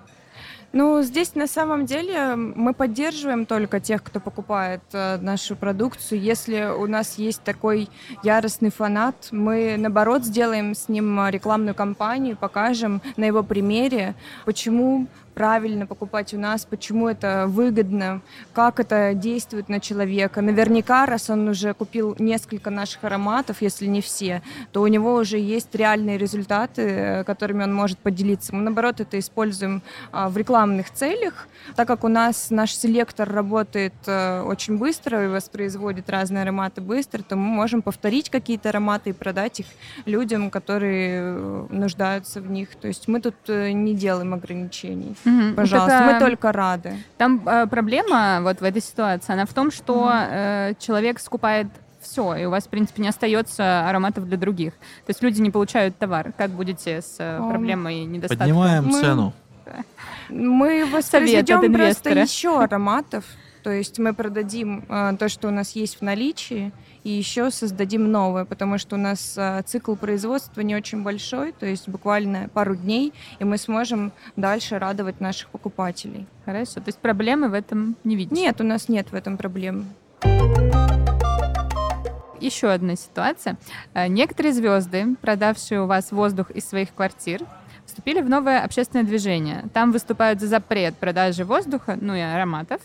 Ну, 0.72 1.02
здесь 1.02 1.34
на 1.34 1.46
самом 1.46 1.84
деле 1.84 2.34
мы 2.34 2.72
поддерживаем 2.72 3.44
только 3.44 3.78
тех, 3.78 4.02
кто 4.02 4.20
покупает 4.20 4.80
э, 4.92 5.18
нашу 5.18 5.54
продукцию. 5.54 6.22
Если 6.22 6.64
у 6.64 6.86
нас 6.86 7.18
есть 7.18 7.42
такой 7.42 7.90
яростный 8.22 8.70
фанат, 8.70 9.28
мы, 9.32 9.76
наоборот, 9.76 10.24
сделаем 10.24 10.74
с 10.74 10.88
ним 10.88 11.28
рекламную 11.28 11.74
кампанию, 11.74 12.38
покажем 12.38 13.02
на 13.18 13.24
его 13.24 13.42
примере, 13.42 14.14
почему 14.46 15.08
правильно 15.34 15.86
покупать 15.86 16.34
у 16.34 16.38
нас, 16.38 16.64
почему 16.64 17.08
это 17.08 17.46
выгодно, 17.48 18.20
как 18.52 18.80
это 18.80 19.14
действует 19.14 19.68
на 19.68 19.80
человека. 19.80 20.40
Наверняка, 20.40 21.06
раз 21.06 21.30
он 21.30 21.48
уже 21.48 21.74
купил 21.74 22.14
несколько 22.18 22.70
наших 22.70 23.04
ароматов, 23.04 23.62
если 23.62 23.86
не 23.86 24.00
все, 24.00 24.42
то 24.72 24.82
у 24.82 24.86
него 24.86 25.14
уже 25.14 25.38
есть 25.38 25.74
реальные 25.74 26.18
результаты, 26.18 26.82
э, 26.82 27.24
которыми 27.24 27.64
он 27.64 27.74
может 27.74 27.98
поделиться. 27.98 28.54
Мы, 28.54 28.62
наоборот, 28.62 29.00
это 29.00 29.18
используем 29.18 29.82
а, 30.10 30.28
в 30.28 30.36
рекламных 30.36 30.90
целях, 30.90 31.48
так 31.76 31.88
как 31.88 32.04
у 32.04 32.08
нас 32.08 32.50
наш 32.50 32.74
селектор 32.74 33.30
работает 33.30 33.94
э, 34.06 34.42
очень 34.42 34.78
быстро 34.78 35.24
и 35.24 35.28
воспроизводит 35.28 36.10
разные 36.10 36.42
ароматы 36.42 36.80
быстро, 36.80 37.22
то 37.22 37.36
мы 37.36 37.46
можем 37.46 37.82
повторить 37.82 38.30
какие-то 38.30 38.68
ароматы 38.68 39.10
и 39.10 39.12
продать 39.12 39.60
их 39.60 39.66
людям, 40.06 40.50
которые 40.50 41.20
э, 41.22 41.66
нуждаются 41.70 42.40
в 42.40 42.50
них. 42.50 42.74
То 42.76 42.88
есть 42.88 43.08
мы 43.08 43.20
тут 43.20 43.34
не 43.48 43.94
делаем 43.94 44.34
ограничений. 44.34 45.14
Мгм. 45.24 45.54
Пожалуйста, 45.54 45.98
Так, 45.98 46.12
мы 46.14 46.20
только 46.20 46.52
рады. 46.52 46.96
Там 47.16 47.42
э, 47.46 47.66
проблема 47.66 48.40
вот 48.42 48.60
в 48.60 48.64
этой 48.64 48.82
ситуации, 48.82 49.32
она 49.32 49.46
в 49.46 49.52
том, 49.52 49.70
что 49.70 50.10
э, 50.12 50.74
человек 50.78 51.20
скупает 51.20 51.68
все, 52.00 52.34
и 52.34 52.44
у 52.44 52.50
вас, 52.50 52.64
в 52.64 52.68
принципе, 52.68 53.02
не 53.02 53.08
остается 53.08 53.88
ароматов 53.88 54.26
для 54.26 54.36
других. 54.36 54.72
То 54.72 55.10
есть 55.10 55.22
люди 55.22 55.40
не 55.40 55.50
получают 55.50 55.96
товар. 55.96 56.32
Как 56.36 56.50
будете 56.50 57.00
с 57.00 57.16
э, 57.18 57.38
проблемой 57.38 58.04
недостатка? 58.04 58.44
Поднимаем 58.44 58.86
Мы- 58.86 59.00
цену. 59.00 59.32
Мы 60.28 60.84
воспроизведем 60.86 61.72
просто 61.72 62.10
еще 62.10 62.60
ароматов. 62.60 63.24
То 63.62 63.70
есть 63.70 63.98
мы 64.00 64.12
продадим 64.12 64.84
э, 64.88 65.14
то, 65.18 65.28
что 65.28 65.46
у 65.48 65.50
нас 65.52 65.76
есть 65.76 65.98
в 66.00 66.02
наличии, 66.02 66.72
и 67.04 67.10
еще 67.10 67.50
создадим 67.50 68.10
новое, 68.10 68.44
потому 68.44 68.78
что 68.78 68.96
у 68.96 68.98
нас 68.98 69.34
э, 69.36 69.62
цикл 69.66 69.94
производства 69.94 70.60
не 70.60 70.76
очень 70.76 71.02
большой, 71.02 71.52
то 71.52 71.66
есть 71.66 71.88
буквально 71.88 72.48
пару 72.52 72.76
дней, 72.76 73.12
и 73.38 73.44
мы 73.44 73.58
сможем 73.58 74.12
дальше 74.36 74.78
радовать 74.78 75.20
наших 75.20 75.48
покупателей. 75.48 76.26
Хорошо. 76.44 76.74
То 76.74 76.88
есть 76.88 76.98
проблемы 76.98 77.48
в 77.48 77.54
этом 77.54 77.96
не 78.04 78.16
видите? 78.16 78.40
Нет, 78.40 78.60
у 78.60 78.64
нас 78.64 78.88
нет 78.88 79.10
в 79.10 79.14
этом 79.14 79.36
проблем. 79.36 79.86
Еще 82.40 82.70
одна 82.70 82.96
ситуация. 82.96 83.56
Э, 83.94 84.08
Некоторые 84.08 84.52
звезды, 84.52 85.16
продавшие 85.20 85.82
у 85.82 85.86
вас 85.86 86.10
воздух 86.10 86.50
из 86.50 86.68
своих 86.68 86.92
квартир, 86.92 87.42
вступили 87.86 88.20
в 88.20 88.28
новое 88.28 88.62
общественное 88.62 89.04
движение. 89.04 89.64
Там 89.72 89.92
выступают 89.92 90.40
за 90.40 90.46
запрет 90.46 90.96
продажи 90.96 91.44
воздуха, 91.44 91.98
ну 92.00 92.14
и 92.14 92.20
ароматов, 92.20 92.80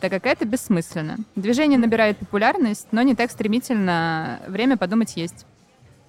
так 0.00 0.10
как 0.10 0.26
это 0.26 0.44
бессмысленно. 0.44 1.18
Движение 1.36 1.78
набирает 1.78 2.18
популярность, 2.18 2.88
но 2.92 3.02
не 3.02 3.14
так 3.14 3.30
стремительно. 3.30 4.40
Время 4.46 4.76
подумать 4.76 5.16
есть. 5.16 5.46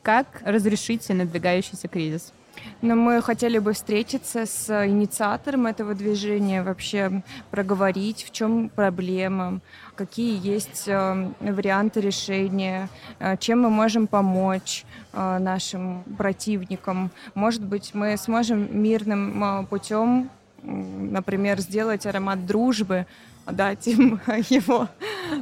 Как 0.01 0.27
разрешите 0.43 1.13
надвигающийся 1.13 1.87
кризис? 1.87 2.33
Но 2.81 2.95
мы 2.95 3.21
хотели 3.21 3.57
бы 3.57 3.73
встретиться 3.73 4.45
с 4.45 4.85
инициатором 4.85 5.65
этого 5.65 5.95
движения, 5.95 6.61
вообще 6.61 7.23
проговорить, 7.51 8.23
в 8.23 8.31
чем 8.31 8.69
проблема, 8.69 9.59
какие 9.95 10.39
есть 10.45 10.87
э, 10.87 11.31
варианты 11.39 12.01
решения, 12.01 12.89
э, 13.19 13.37
чем 13.37 13.61
мы 13.61 13.69
можем 13.69 14.07
помочь 14.07 14.85
э, 15.13 15.37
нашим 15.39 16.03
противникам. 16.17 17.11
Может 17.35 17.63
быть, 17.63 17.93
мы 17.93 18.17
сможем 18.17 18.81
мирным 18.81 19.67
путем, 19.67 20.29
например, 20.61 21.59
сделать 21.59 22.05
аромат 22.05 22.45
дружбы, 22.45 23.05
дать 23.51 23.87
им 23.87 24.19
его 24.49 24.87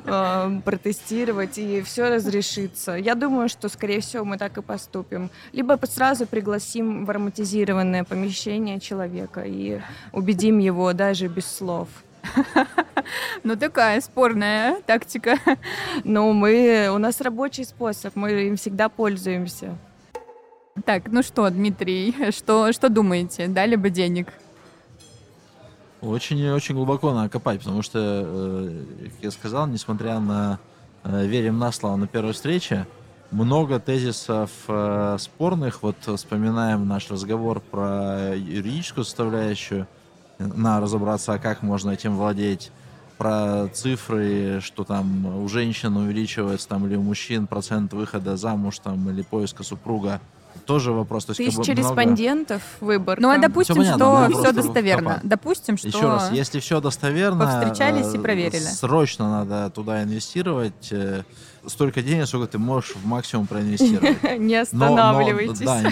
э, 0.05 0.61
протестировать, 0.65 1.57
и 1.57 1.81
все 1.81 2.09
разрешится. 2.09 2.93
Я 2.93 3.15
думаю, 3.15 3.49
что, 3.49 3.69
скорее 3.69 4.01
всего, 4.01 4.25
мы 4.25 4.37
так 4.37 4.57
и 4.57 4.61
поступим. 4.61 5.29
Либо 5.53 5.79
сразу 5.85 6.25
пригласим 6.25 7.05
в 7.05 7.09
ароматизированное 7.09 8.03
помещение 8.03 8.79
человека 8.79 9.43
и 9.45 9.81
убедим 10.11 10.59
его 10.59 10.93
даже 10.93 11.27
без 11.27 11.45
слов. 11.45 11.87
Ну, 13.43 13.55
такая 13.57 13.99
спорная 14.01 14.81
тактика. 14.85 15.37
Но 16.03 16.31
мы, 16.33 16.89
у 16.93 16.97
нас 16.97 17.19
рабочий 17.21 17.65
способ, 17.65 18.15
мы 18.15 18.31
им 18.47 18.55
всегда 18.55 18.89
пользуемся. 18.89 19.77
Так, 20.85 21.11
ну 21.11 21.23
что, 21.23 21.49
Дмитрий, 21.49 22.31
что, 22.31 22.71
что 22.71 22.89
думаете? 22.89 23.47
Дали 23.47 23.75
бы 23.75 23.89
денег? 23.89 24.27
Очень-очень 26.01 26.75
глубоко 26.75 27.13
надо 27.13 27.29
копать, 27.29 27.59
потому 27.59 27.83
что, 27.83 27.99
э, 27.99 28.83
как 29.05 29.23
я 29.23 29.31
сказал, 29.31 29.67
несмотря 29.67 30.19
на 30.19 30.59
э, 31.03 31.27
верим 31.27 31.59
на 31.59 31.71
слово 31.71 31.95
на 31.95 32.07
первой 32.07 32.33
встрече, 32.33 32.87
много 33.29 33.79
тезисов 33.79 34.49
э, 34.67 35.17
спорных. 35.19 35.83
Вот 35.83 35.97
вспоминаем 36.15 36.87
наш 36.87 37.11
разговор 37.11 37.59
про 37.59 38.35
юридическую 38.35 39.05
составляющую. 39.05 39.87
Надо 40.55 40.81
разобраться, 40.83 41.33
а 41.33 41.39
как 41.39 41.61
можно 41.61 41.91
этим 41.91 42.15
владеть. 42.17 42.71
Про 43.17 43.67
цифры, 43.71 44.61
что 44.61 44.83
там 44.83 45.43
у 45.43 45.47
женщин 45.47 45.95
увеличивается 45.95 46.67
там 46.67 46.87
или 46.87 46.95
у 46.95 47.03
мужчин 47.03 47.45
процент 47.45 47.93
выхода 47.93 48.35
замуж 48.35 48.79
там 48.79 49.09
или 49.09 49.21
поиска 49.21 49.63
супруга. 49.63 50.19
Тоже 50.65 50.91
вопрос. 50.91 51.25
То 51.25 51.31
есть, 51.31 51.39
как 51.39 51.55
бы 51.55 51.63
Тысяча 51.63 51.79
много- 51.79 52.01
респондентов, 52.01 52.61
выбор. 52.81 53.19
Ну, 53.19 53.29
а 53.29 53.37
допустим, 53.37 53.75
понятно, 53.75 53.97
что 54.05 54.19
надо 54.21 54.33
все 54.33 54.51
достоверно. 54.51 55.09
копать. 55.09 55.27
Допустим, 55.27 55.77
что... 55.77 55.87
Еще 55.87 56.01
раз, 56.01 56.31
если 56.31 56.59
все 56.59 56.81
достоверно, 56.81 57.45
повстречались 57.45 58.13
и 58.13 58.17
э, 58.17 58.21
проверили. 58.21 58.59
Срочно 58.59 59.29
надо 59.29 59.69
туда 59.69 60.03
инвестировать 60.03 60.89
э, 60.91 61.23
столько 61.65 62.01
денег, 62.01 62.27
сколько 62.27 62.47
ты 62.47 62.57
можешь 62.57 62.95
в 62.95 63.05
максимум 63.05 63.47
проинвестировать. 63.47 64.21
Не 64.39 64.55
останавливайтесь. 64.55 65.59
да, 65.59 65.83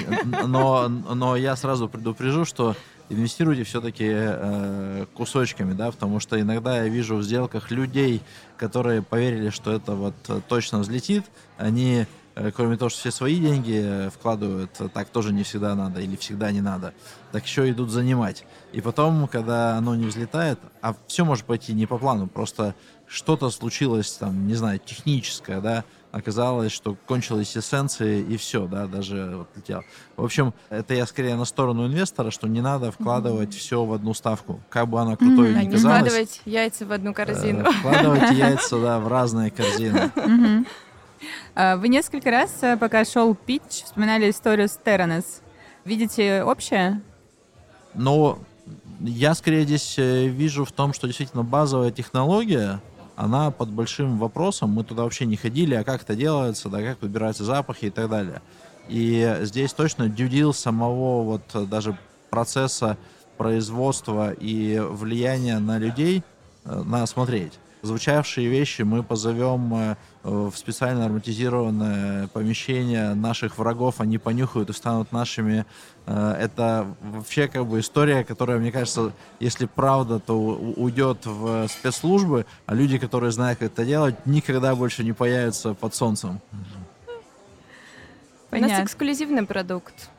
но, 0.46 0.88
но 0.88 1.36
я 1.36 1.56
сразу 1.56 1.88
предупрежу, 1.88 2.46
что 2.46 2.76
инвестируйте 3.10 3.64
все-таки 3.64 5.06
кусочками, 5.14 5.74
да, 5.74 5.92
потому 5.92 6.20
что 6.20 6.40
иногда 6.40 6.84
я 6.84 6.90
вижу 6.90 7.18
в 7.18 7.24
сделках 7.24 7.72
людей, 7.72 8.22
которые 8.60 9.02
поверили, 9.02 9.50
что 9.50 9.72
это 9.72 9.94
вот 9.94 10.16
э, 10.28 10.42
точно 10.48 10.80
взлетит, 10.80 11.26
они 11.58 12.06
э, 12.36 12.52
кроме 12.52 12.78
того, 12.78 12.90
что 12.90 13.00
все 13.00 13.12
свои 13.12 13.40
деньги 13.40 13.82
э, 13.82 14.10
вкладывают, 14.10 14.72
так 14.94 15.10
тоже 15.10 15.34
не 15.34 15.44
всегда 15.44 15.76
надо 15.76 16.02
или 16.02 16.16
всегда 16.18 16.52
не 16.52 16.62
надо, 16.62 16.94
так 17.32 17.46
еще 17.46 17.70
идут 17.72 17.90
занимать. 17.90 18.46
И 18.74 18.82
потом, 18.82 19.28
когда 19.28 19.78
оно 19.78 19.96
не 19.96 20.08
взлетает, 20.08 20.60
а 20.82 20.96
все 21.08 21.24
может 21.24 21.46
пойти 21.46 21.74
не 21.74 21.86
по 21.86 21.98
плану, 21.98 22.28
просто 22.28 22.76
что-то 23.08 23.50
случилось 23.50 24.12
там, 24.12 24.48
не 24.48 24.56
знаю, 24.56 24.80
техническое, 24.80 25.62
да, 25.62 25.84
оказалось, 26.12 26.72
что 26.72 26.96
кончилась 27.06 27.56
эссенция 27.56 28.20
и 28.20 28.38
все, 28.38 28.68
да, 28.68 28.88
даже 28.88 29.36
вот 29.38 29.50
летел. 29.56 29.84
В 30.16 30.24
общем, 30.24 30.54
это 30.70 30.94
я 30.94 31.06
скорее 31.06 31.36
на 31.36 31.46
сторону 31.46 31.88
инвестора, 31.88 32.32
что 32.32 32.48
не 32.48 32.62
надо 32.62 32.92
вкладывать 32.92 33.50
mm-hmm. 33.50 33.60
все 33.60 33.84
в 33.84 33.94
одну 33.94 34.14
ставку, 34.14 34.60
как 34.70 34.88
бы 34.88 35.00
она 35.00 35.16
крутой 35.16 35.50
mm-hmm. 35.50 35.66
не 35.66 35.72
казалась. 35.72 36.00
Вкладывать 36.00 36.42
яйца 36.46 36.86
в 36.86 36.92
одну 36.92 37.14
корзину. 37.14 37.62
Э, 37.62 37.72
вкладывать 37.72 38.32
яйца, 38.32 38.80
да, 38.80 39.00
в 39.00 39.08
разные 39.08 39.52
корзины. 39.52 40.12
А, 41.54 41.76
вы 41.76 41.90
несколько 41.90 42.32
раз, 42.32 42.52
э, 42.62 42.78
пока 42.78 43.04
шел 43.06 43.36
питч, 43.36 43.84
вспоминали 43.84 44.30
историю 44.30 44.70
с 44.70 44.80
Terranes. 44.84 45.26
Видите 45.84 46.44
общее? 46.44 47.02
Ну, 47.94 48.40
я 49.02 49.34
скорее 49.34 49.64
здесь 49.64 49.96
э, 49.98 50.28
вижу 50.28 50.66
в 50.66 50.72
том, 50.72 50.94
что 50.94 51.08
действительно 51.08 51.44
базовая 51.44 51.92
технология, 51.92 52.82
она 53.20 53.52
под 53.52 53.70
большим 53.70 54.18
вопросом. 54.18 54.70
Мы 54.70 54.86
туда 54.86 55.04
вообще 55.04 55.26
не 55.26 55.36
ходили, 55.36 55.76
а 55.76 55.84
как 55.84 56.04
это 56.04 56.16
делается, 56.16 56.70
да, 56.70 56.82
как 56.82 57.00
подбираются 57.00 57.44
запахи 57.44 57.86
и 57.86 57.90
так 57.90 58.10
далее. 58.10 58.42
И 58.88 59.40
здесь 59.42 59.74
точно 59.74 60.08
дюдил 60.08 60.54
самого 60.54 61.24
вот 61.24 61.42
э, 61.54 61.66
даже 61.66 61.98
процесса 62.30 62.98
производства 63.38 64.32
и 64.32 64.80
влияния 64.80 65.60
на 65.60 65.78
людей 65.78 66.24
э, 66.64 66.82
надо 66.86 67.08
смотреть. 67.08 67.60
Звучавшие 67.82 68.50
вещи 68.50 68.82
мы 68.82 69.04
позовем 69.04 69.74
э, 69.74 69.96
в 70.24 70.54
специально 70.56 71.06
ароматизированное 71.06 72.28
помещение 72.28 73.14
наших 73.14 73.58
врагов, 73.58 74.02
они 74.02 74.18
понюхают 74.18 74.70
и 74.70 74.74
станут 74.74 75.14
нашими. 75.14 75.66
Э, 76.06 76.36
это 76.40 76.94
вообще 77.02 77.48
как 77.48 77.66
бы 77.66 77.80
история, 77.80 78.26
которая, 78.26 78.60
мне 78.60 78.72
кажется, 78.72 79.14
если 79.40 79.66
правда, 79.66 80.20
то 80.20 80.38
уйдет 80.38 81.26
в 81.26 81.68
спецслужбы, 81.70 82.46
а 82.66 82.74
люди, 82.74 82.98
которые 82.98 83.32
знают, 83.32 83.60
как 83.60 83.72
это 83.72 83.86
делать, 83.86 84.16
никогда 84.26 84.76
больше 84.76 85.06
не 85.06 85.14
появятся 85.14 85.74
под 85.74 85.96
солнцем. 85.96 86.42
Понятно. 88.50 88.76
У 88.76 88.80
нас 88.80 88.88
эксклюзивный 88.88 89.46
продукт. 89.46 90.10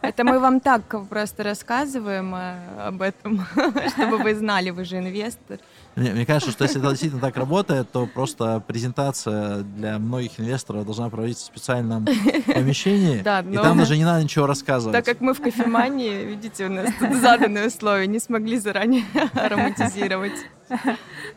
Это 0.00 0.24
мы 0.24 0.38
вам 0.38 0.60
так 0.60 0.82
просто 1.08 1.42
рассказываем 1.42 2.34
э, 2.34 2.86
об 2.86 3.02
этом, 3.02 3.46
чтобы 3.88 4.18
вы 4.18 4.34
знали, 4.34 4.70
вы 4.70 4.84
же 4.84 4.98
инвестор. 4.98 5.58
Мне, 5.96 6.12
мне 6.12 6.26
кажется, 6.26 6.52
что 6.52 6.64
если 6.64 6.80
это 6.80 6.90
действительно 6.90 7.20
так 7.20 7.36
работает, 7.36 7.90
то 7.90 8.06
просто 8.06 8.62
презентация 8.66 9.62
для 9.62 9.98
многих 9.98 10.38
инвесторов 10.38 10.84
должна 10.84 11.10
проводиться 11.10 11.44
в 11.44 11.46
специальном 11.46 12.06
помещении, 12.46 13.20
да, 13.20 13.42
но... 13.42 13.60
и 13.60 13.62
там 13.62 13.78
даже 13.78 13.96
не 13.96 14.04
надо 14.04 14.22
ничего 14.22 14.46
рассказывать. 14.46 14.92
Так 14.92 15.04
как 15.04 15.20
мы 15.20 15.34
в 15.34 15.40
кофемании, 15.40 16.24
видите, 16.24 16.66
у 16.66 16.70
нас 16.70 16.90
тут 16.98 17.14
заданные 17.14 17.66
условия, 17.66 18.06
не 18.06 18.20
смогли 18.20 18.58
заранее 18.58 19.04
ароматизировать. 19.34 20.34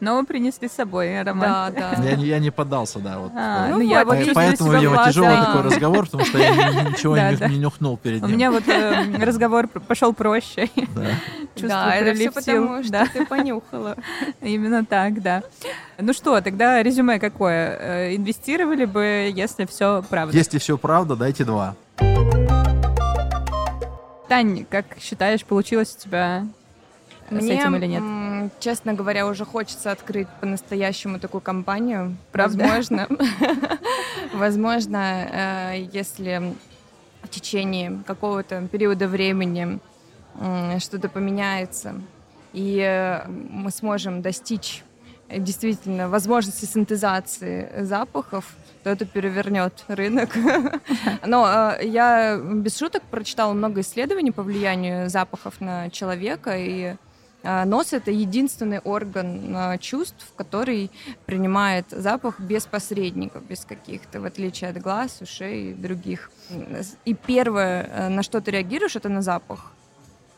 Но 0.02 0.18
вы 0.18 0.26
принесли 0.26 0.68
с 0.68 0.72
собой 0.72 1.22
аромат. 1.22 1.76
Да, 1.76 1.94
да. 1.96 2.04
Я, 2.04 2.16
я 2.16 2.40
не 2.40 2.50
поддался, 2.50 2.98
да. 2.98 3.20
Вот. 3.20 3.32
А, 3.36 3.68
ну, 3.68 3.78
ну, 3.78 3.82
я 3.82 4.04
вот 4.04 4.18
Поэтому, 4.34 4.74
видимо, 4.74 5.06
тяжелый 5.06 5.38
такой 5.38 5.62
разговор, 5.62 6.06
потому 6.06 6.26
что 6.26 6.40
я 6.40 6.56
ничего 6.90 7.16
не, 7.16 7.58
нюхнул 7.60 7.98
перед 7.98 8.24
ним. 8.24 8.32
У 8.32 8.34
меня 8.34 8.52
вот 8.52 8.68
э, 8.68 9.24
разговор 9.24 9.68
пошел 9.68 10.12
проще. 10.14 10.70
Да. 10.96 11.06
Да, 11.62 11.94
это 11.96 12.16
все 12.16 12.32
потому, 12.32 12.84
что 12.84 13.06
ты 13.14 13.26
понюхала. 13.26 13.96
Именно 14.42 14.84
так, 14.86 15.22
да. 15.22 15.44
Ну 16.00 16.14
что, 16.14 16.42
тогда 16.42 16.82
резюме 16.82 17.20
какое? 17.20 17.78
Э, 17.80 18.16
инвестировали 18.16 18.86
бы, 18.86 19.32
если 19.36 19.66
все 19.66 20.04
правда? 20.10 20.36
Если 20.36 20.58
все 20.58 20.78
правда, 20.78 21.16
дайте 21.16 21.44
два. 21.44 21.76
Тань, 24.28 24.66
как 24.70 24.86
считаешь, 25.00 25.44
получилось 25.44 25.96
у 26.00 26.02
тебя 26.02 26.48
Мне, 27.30 27.42
с 27.42 27.46
этим 27.46 27.76
или 27.76 27.86
нет? 27.86 28.02
Честно 28.60 28.94
говоря, 28.94 29.28
уже 29.28 29.46
хочется 29.46 29.92
открыть 29.92 30.28
по-настоящему 30.40 31.20
такую 31.20 31.42
компанию. 31.42 32.16
Правда? 32.32 32.66
Возможно, 32.66 33.08
возможно, 34.34 35.28
э, 35.78 35.88
если 35.92 36.56
в 37.24 37.30
течение 37.30 38.02
какого-то 38.06 38.68
периода 38.72 39.08
времени 39.08 39.80
что-то 40.80 41.10
поменяется, 41.10 41.96
и 42.54 42.80
э, 42.80 43.28
мы 43.28 43.72
сможем 43.72 44.22
достичь 44.22 44.84
действительно 45.30 46.10
возможности 46.10 46.66
синтезации 46.66 47.84
запахов, 47.84 48.56
то 48.84 48.90
это 48.90 49.06
перевернет 49.06 49.86
рынок. 49.88 50.36
Но 51.26 51.48
э, 51.80 51.88
я 51.88 52.38
без 52.38 52.78
шуток 52.78 53.04
прочитала 53.04 53.54
много 53.54 53.82
исследований 53.82 54.32
по 54.32 54.44
влиянию 54.44 55.10
запахов 55.10 55.62
на 55.62 55.90
человека, 55.90 56.56
и 56.58 56.96
нос— 57.44 57.94
это 57.94 58.12
единственный 58.12 58.80
орган 58.80 59.78
чувств, 59.80 60.32
который 60.36 60.92
принимает 61.26 61.86
запах 61.90 62.40
без 62.40 62.66
посредников, 62.66 63.44
без 63.44 63.66
каких-то, 63.66 64.22
в 64.22 64.26
отличие 64.26 64.70
от 64.70 64.78
глаз, 64.78 65.22
ушей 65.22 65.72
и 65.72 65.74
других. 65.74 66.32
И 67.06 67.14
первое, 67.14 68.10
на 68.10 68.24
что 68.24 68.42
ты 68.42 68.52
реагируешь, 68.52 68.96
это 68.96 69.10
на 69.10 69.22
запах. 69.22 69.74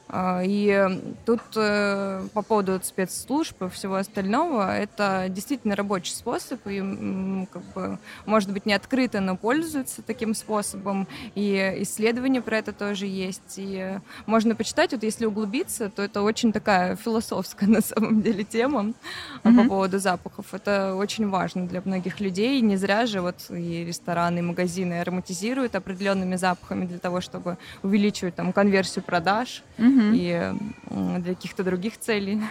А, 0.10 0.42
и 0.44 1.02
тут 1.26 1.42
э, 1.56 2.28
по 2.34 2.42
поводу 2.42 2.80
спецслужб 2.84 3.64
и 3.64 3.70
всего 3.70 3.96
остального, 3.96 4.78
это 4.78 5.26
действительно 5.30 5.76
рабочий 5.76 6.14
способ, 6.14 6.60
и 6.68 7.48
как 7.52 7.64
бы, 7.74 7.98
может 8.26 8.52
быть, 8.52 8.66
не 8.66 8.74
открыто, 8.74 9.22
но 9.22 9.36
пользуются 9.36 10.02
таким 10.02 10.36
способом, 10.36 11.08
и 11.36 11.78
исследования 11.80 12.42
про 12.42 12.58
это 12.58 12.74
тоже 12.74 13.08
есть, 13.08 13.56
и 13.56 13.98
можно 14.26 14.56
почитать, 14.56 14.92
вот 14.92 15.04
если 15.04 15.26
углубиться, 15.26 15.90
то 15.90 16.04
это 16.04 16.22
очень 16.22 16.52
такая 16.52 16.96
философская 16.96 17.70
на 17.70 17.82
самом 17.82 18.22
деле 18.22 18.44
тема 18.44 18.94
mm-hmm. 19.44 19.64
по 19.64 19.68
поводу 19.68 20.00
запахов. 20.00 20.54
Это 20.54 20.96
очень 20.96 21.30
важно 21.30 21.66
для 21.66 21.82
многих 21.84 22.20
людей, 22.20 22.60
не 22.62 22.76
зря 22.76 23.06
же 23.06 23.22
вот 23.22 23.38
и 23.50 23.86
рестораны, 23.86 24.40
и 24.40 24.42
магазины 24.44 25.00
ароматизируют 25.00 25.76
определенными 25.76 26.36
запахами 26.36 26.86
для 26.86 27.00
того, 27.00 27.22
чтобы 27.22 27.58
увеличивать 27.82 28.36
там 28.36 28.54
конверсию 28.54 29.04
продаж. 29.04 29.64
Mm-hmm 29.78 29.93
и 29.94 30.54
для 31.20 31.36
каких-то 31.36 31.64
других 31.64 32.00
целей. 32.00 32.42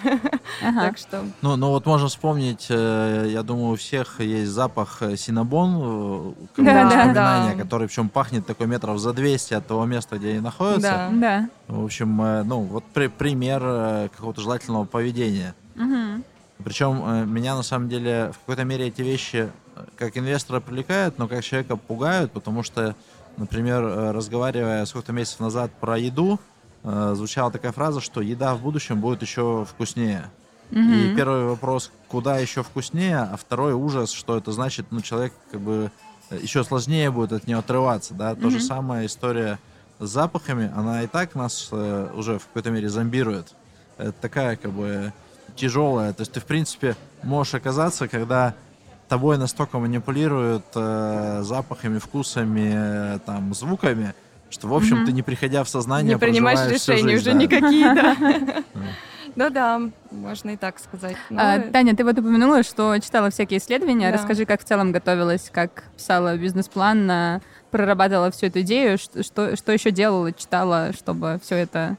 Ага. 0.63 0.81
так 0.81 0.99
что... 0.99 1.25
Ну, 1.41 1.57
ну 1.57 1.69
вот 1.71 1.87
можно 1.87 2.09
вспомнить, 2.09 2.67
э, 2.69 3.29
я 3.29 3.43
думаю, 3.43 3.73
у 3.73 3.77
всех 3.77 4.21
есть 4.21 4.51
запах 4.51 4.99
э, 5.01 5.17
синабон, 5.17 6.35
э, 6.57 6.63
да, 6.63 7.13
да, 7.13 7.55
который 7.57 7.89
причем 7.89 8.09
пахнет 8.09 8.47
такой 8.47 8.67
метров 8.67 8.99
за 8.99 9.13
200 9.13 9.55
от 9.55 9.67
того 9.67 9.85
места, 9.85 10.19
где 10.19 10.31
они 10.31 10.41
находятся. 10.41 10.81
Да. 10.83 11.11
да. 11.13 11.49
В 11.69 11.85
общем, 11.85 12.17
ну 12.17 12.61
вот 12.61 12.85
при, 12.93 13.09
пример 13.09 13.61
какого-то 14.15 14.41
желательного 14.41 14.85
поведения. 14.85 15.55
Угу. 15.77 16.23
Причем 16.65 17.33
меня 17.33 17.57
на 17.57 17.63
самом 17.63 17.89
деле 17.89 18.33
в 18.33 18.39
какой-то 18.41 18.65
мере 18.65 18.87
эти 18.87 19.03
вещи 19.03 19.51
как 19.97 20.17
инвестора 20.17 20.61
привлекают, 20.61 21.19
но 21.19 21.27
как 21.29 21.43
человека 21.43 21.77
пугают, 21.77 22.31
потому 22.33 22.63
что, 22.63 22.95
например, 23.37 23.83
разговаривая 24.15 24.85
сколько-то 24.85 25.13
месяцев 25.13 25.41
назад 25.41 25.73
про 25.81 25.99
еду, 25.99 26.39
э, 26.83 27.13
звучала 27.17 27.51
такая 27.51 27.73
фраза, 27.73 28.01
что 28.01 28.21
еда 28.21 28.55
в 28.55 28.63
будущем 28.63 29.01
будет 29.01 29.23
еще 29.23 29.67
вкуснее. 29.69 30.31
Mm-hmm. 30.71 31.13
И 31.13 31.17
первый 31.17 31.45
вопрос, 31.45 31.91
куда 32.09 32.39
еще 32.39 32.63
вкуснее, 32.63 33.19
а 33.19 33.37
второй 33.37 33.75
ужас, 33.75 34.11
что 34.11 34.37
это 34.37 34.53
значит, 34.53 34.87
ну, 34.91 35.01
человек 35.01 35.33
как 35.51 35.61
бы 35.61 35.91
э, 36.31 36.39
еще 36.41 36.65
сложнее 36.65 37.11
будет 37.11 37.33
от 37.33 37.47
нее 37.47 37.59
отрываться, 37.59 38.15
да. 38.15 38.33
Mm-hmm. 38.33 38.41
То 38.41 38.51
же 38.51 38.61
самое 38.61 39.07
история 39.07 39.59
с 39.99 40.09
запахами, 40.09 40.73
она 40.75 41.03
и 41.03 41.07
так 41.07 41.35
нас 41.35 41.69
э, 41.71 42.11
уже 42.15 42.39
в 42.39 42.47
какой-то 42.47 42.71
мере 42.71 42.89
зомбирует. 42.89 43.55
Это 43.99 44.13
такая 44.13 44.57
как 44.57 44.73
бы 44.73 45.13
тяжелая. 45.57 46.13
То 46.13 46.23
есть 46.23 46.33
ты, 46.33 46.41
в 46.41 46.45
принципе, 46.45 46.97
можешь 47.23 47.55
оказаться, 47.55 48.09
когда 48.09 48.55
тобой 49.13 49.37
настолько 49.37 49.79
манипулируют 49.79 50.65
э, 50.75 51.43
запахами, 51.43 51.99
вкусами, 51.99 52.73
э, 52.75 53.19
там, 53.27 53.53
звуками, 53.53 54.15
что, 54.53 54.69
в 54.69 54.75
общем, 54.75 55.03
mm 55.03 55.07
ты 55.07 55.13
не 55.13 55.23
приходя 55.23 55.65
в 55.65 55.69
сознание, 55.69 56.15
не 56.15 56.19
принимаешь 56.19 56.71
решения 56.71 57.17
уже 57.17 57.33
да. 57.33 57.33
никакие, 57.33 57.95
да. 57.95 58.63
Ну 59.35 59.49
да, 59.49 59.81
можно 60.11 60.51
и 60.51 60.57
так 60.57 60.79
сказать. 60.79 61.17
А, 61.31 61.59
Таня, 61.59 61.97
ты 61.97 62.05
вот 62.05 62.19
упомянула, 62.19 62.63
что 62.63 62.99
читала 62.99 63.31
всякие 63.31 63.59
исследования. 63.59 64.11
Да. 64.11 64.19
Расскажи, 64.19 64.45
как 64.45 64.61
в 64.61 64.65
целом 64.65 64.93
готовилась, 64.93 65.49
как 65.51 65.85
писала 65.97 66.37
бизнес-план, 66.37 67.41
прорабатывала 67.71 68.31
всю 68.31 68.47
эту 68.47 68.61
идею, 68.61 68.99
что, 68.99 69.23
что, 69.23 69.57
что 69.57 69.73
еще 69.73 69.91
делала, 69.91 70.33
читала, 70.33 70.93
чтобы 70.93 71.41
все 71.43 71.57
это 71.57 71.97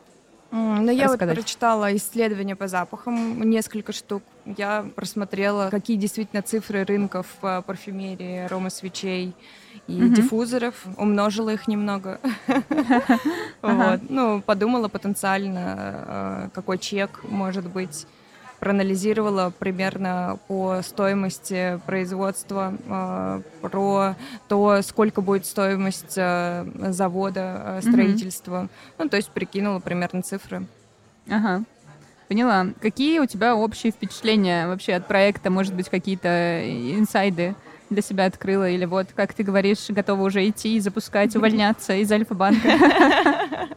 ну, 0.56 0.92
я 0.92 1.08
вот 1.08 1.18
прочитала 1.18 1.96
исследования 1.96 2.56
по 2.56 2.68
запахам, 2.68 3.42
несколько 3.42 3.92
штук. 3.92 4.22
Я 4.46 4.86
просмотрела, 4.96 5.70
какие 5.72 5.98
действительно 5.98 6.44
цифры 6.44 6.84
рынков 6.84 7.26
по 7.42 7.64
парфюмерии, 7.64 8.46
арома 8.46 8.70
свечей, 8.70 9.34
и 9.88 10.00
mm-hmm. 10.00 10.10
диффузоров, 10.10 10.76
умножила 10.98 11.50
их 11.50 11.68
немного. 11.68 12.20
вот. 13.62 14.00
Ну, 14.10 14.42
подумала 14.42 14.88
потенциально, 14.88 15.76
э, 15.76 16.50
какой 16.54 16.78
чек 16.78 17.22
может 17.24 17.68
быть 17.68 18.08
проанализировала 18.64 19.52
примерно 19.60 20.40
по 20.48 20.80
стоимости 20.84 21.82
производства, 21.86 22.74
э, 22.88 23.42
про 23.62 24.16
то, 24.48 24.82
сколько 24.84 25.20
будет 25.20 25.46
стоимость 25.46 26.14
э, 26.16 26.66
завода, 26.92 27.62
э, 27.66 27.82
строительства. 27.82 28.70
Ну, 28.98 29.10
то 29.10 29.18
есть 29.18 29.32
прикинула 29.32 29.80
примерно 29.80 30.22
цифры. 30.22 30.66
Ага. 31.30 31.64
Поняла. 32.30 32.68
Какие 32.80 33.20
у 33.20 33.26
тебя 33.26 33.54
общие 33.54 33.92
впечатления 33.92 34.66
вообще 34.68 34.94
от 34.94 35.10
проекта? 35.10 35.50
Может 35.50 35.74
быть, 35.74 35.90
какие-то 35.90 36.64
инсайды 36.98 37.56
для 37.94 38.02
себя 38.02 38.26
открыла? 38.26 38.70
Или 38.70 38.86
вот, 38.86 39.08
как 39.16 39.34
ты 39.34 39.44
говоришь, 39.44 39.86
готова 39.90 40.24
уже 40.24 40.48
идти, 40.48 40.80
запускать, 40.80 41.36
увольняться 41.36 41.94
из 41.94 42.12
Альфа-банка? 42.12 42.70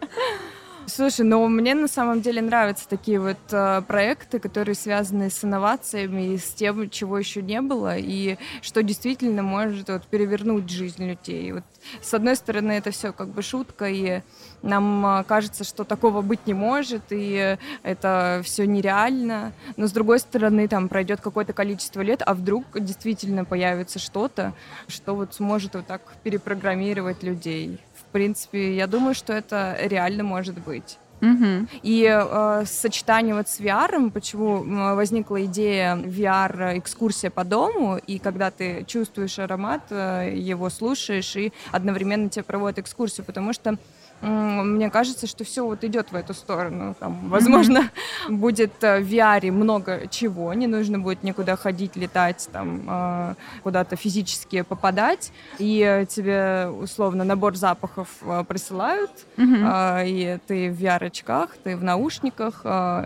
Слушай, 0.88 1.26
ну 1.26 1.48
мне 1.48 1.74
на 1.74 1.88
самом 1.88 2.20
деле 2.20 2.40
нравятся 2.40 2.88
такие 2.88 3.18
вот 3.18 3.38
э, 3.50 3.82
проекты, 3.88 4.38
которые 4.38 4.76
связаны 4.76 5.30
с 5.30 5.42
инновациями 5.44 6.34
и 6.34 6.38
с 6.38 6.54
тем, 6.54 6.88
чего 6.90 7.18
еще 7.18 7.42
не 7.42 7.60
было, 7.60 7.96
и 7.98 8.36
что 8.62 8.84
действительно 8.84 9.42
может 9.42 9.88
вот, 9.88 10.06
перевернуть 10.06 10.70
жизнь 10.70 11.04
людей. 11.04 11.50
Вот, 11.54 11.64
с 12.00 12.14
одной 12.14 12.36
стороны, 12.36 12.70
это 12.70 12.92
все 12.92 13.12
как 13.12 13.30
бы 13.30 13.42
шутка, 13.42 13.88
и 13.88 14.20
нам 14.62 15.04
э, 15.04 15.24
кажется, 15.24 15.64
что 15.64 15.82
такого 15.82 16.22
быть 16.22 16.46
не 16.46 16.54
может, 16.54 17.02
и 17.10 17.58
это 17.82 18.40
все 18.44 18.64
нереально. 18.64 19.54
Но 19.76 19.88
с 19.88 19.92
другой 19.92 20.20
стороны, 20.20 20.68
там 20.68 20.88
пройдет 20.88 21.20
какое-то 21.20 21.52
количество 21.52 22.00
лет, 22.00 22.22
а 22.24 22.32
вдруг 22.32 22.64
действительно 22.78 23.44
появится 23.44 23.98
что-то, 23.98 24.54
что 24.86 25.16
вот 25.16 25.34
сможет 25.34 25.74
вот 25.74 25.86
так 25.88 26.02
перепрограммировать 26.22 27.24
людей 27.24 27.80
принципе, 28.16 28.74
я 28.74 28.86
думаю, 28.86 29.14
что 29.14 29.34
это 29.34 29.76
реально 29.78 30.24
может 30.24 30.58
быть. 30.58 30.98
Угу. 31.20 31.66
И 31.82 32.08
э, 32.10 32.64
сочетание 32.66 33.34
вот 33.34 33.48
с 33.48 33.60
VR, 33.60 34.10
почему 34.10 34.94
возникла 34.94 35.44
идея 35.44 35.96
VR-экскурсия 35.96 37.30
по 37.30 37.44
дому, 37.44 37.98
и 38.06 38.18
когда 38.18 38.50
ты 38.50 38.84
чувствуешь 38.86 39.38
аромат, 39.38 39.82
э, 39.90 40.32
его 40.34 40.70
слушаешь, 40.70 41.36
и 41.36 41.52
одновременно 41.72 42.30
тебе 42.30 42.42
проводят 42.42 42.78
экскурсию, 42.78 43.26
потому 43.26 43.52
что 43.52 43.76
мне 44.22 44.90
кажется, 44.90 45.26
что 45.26 45.44
все 45.44 45.64
вот 45.64 45.84
идет 45.84 46.10
в 46.10 46.14
эту 46.14 46.34
сторону. 46.34 46.94
Там, 46.98 47.28
возможно, 47.28 47.90
mm-hmm. 48.28 48.32
будет 48.36 48.72
э, 48.82 49.00
в 49.00 49.06
VR 49.06 49.50
много 49.52 50.06
чего, 50.10 50.52
не 50.54 50.66
нужно 50.66 50.98
будет 50.98 51.22
никуда 51.22 51.56
ходить, 51.56 51.96
летать, 51.96 52.48
там, 52.52 52.82
э, 52.88 53.34
куда-то 53.62 53.96
физически 53.96 54.62
попадать, 54.62 55.32
и 55.58 56.06
тебе 56.08 56.68
условно 56.68 57.24
набор 57.24 57.56
запахов 57.56 58.08
э, 58.22 58.44
присылают, 58.48 59.10
mm-hmm. 59.36 60.08
и 60.08 60.38
ты 60.46 60.70
в 60.70 60.82
VR-очках, 60.82 61.50
ты 61.62 61.76
в 61.76 61.84
наушниках, 61.84 62.62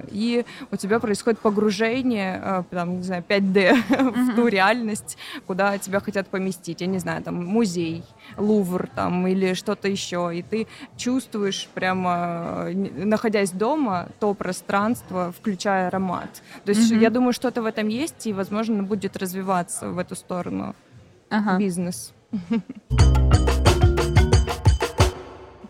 и 0.08 0.44
у 0.70 0.76
тебя 0.76 1.00
происходит 1.00 1.40
погружение, 1.40 2.64
там, 2.70 2.98
не 2.98 3.02
знаю, 3.02 3.24
5D 3.26 3.52
mm-hmm. 3.54 4.10
в 4.32 4.36
ту 4.36 4.46
реальность, 4.46 5.18
куда 5.46 5.76
тебя 5.78 6.00
хотят 6.00 6.28
поместить. 6.28 6.80
Я 6.80 6.86
не 6.86 6.98
знаю, 6.98 7.22
там, 7.22 7.44
музей, 7.44 8.04
Лувр 8.36 8.88
там 8.94 9.26
или 9.26 9.54
что-то 9.54 9.88
еще, 9.88 10.30
и 10.34 10.42
ты 10.42 10.66
чувствуешь 10.96 11.68
прямо, 11.74 12.68
находясь 12.72 13.50
дома, 13.50 14.08
то 14.18 14.34
пространство, 14.34 15.32
включая 15.36 15.88
аромат. 15.88 16.42
То 16.64 16.70
есть 16.70 16.92
mm-hmm. 16.92 17.00
я 17.00 17.10
думаю, 17.10 17.32
что-то 17.32 17.62
в 17.62 17.66
этом 17.66 17.88
есть, 17.88 18.26
и, 18.26 18.32
возможно, 18.32 18.82
будет 18.82 19.16
развиваться 19.16 19.88
в 19.88 19.98
эту 19.98 20.14
сторону 20.14 20.74
ага. 21.30 21.58
бизнес. 21.58 22.12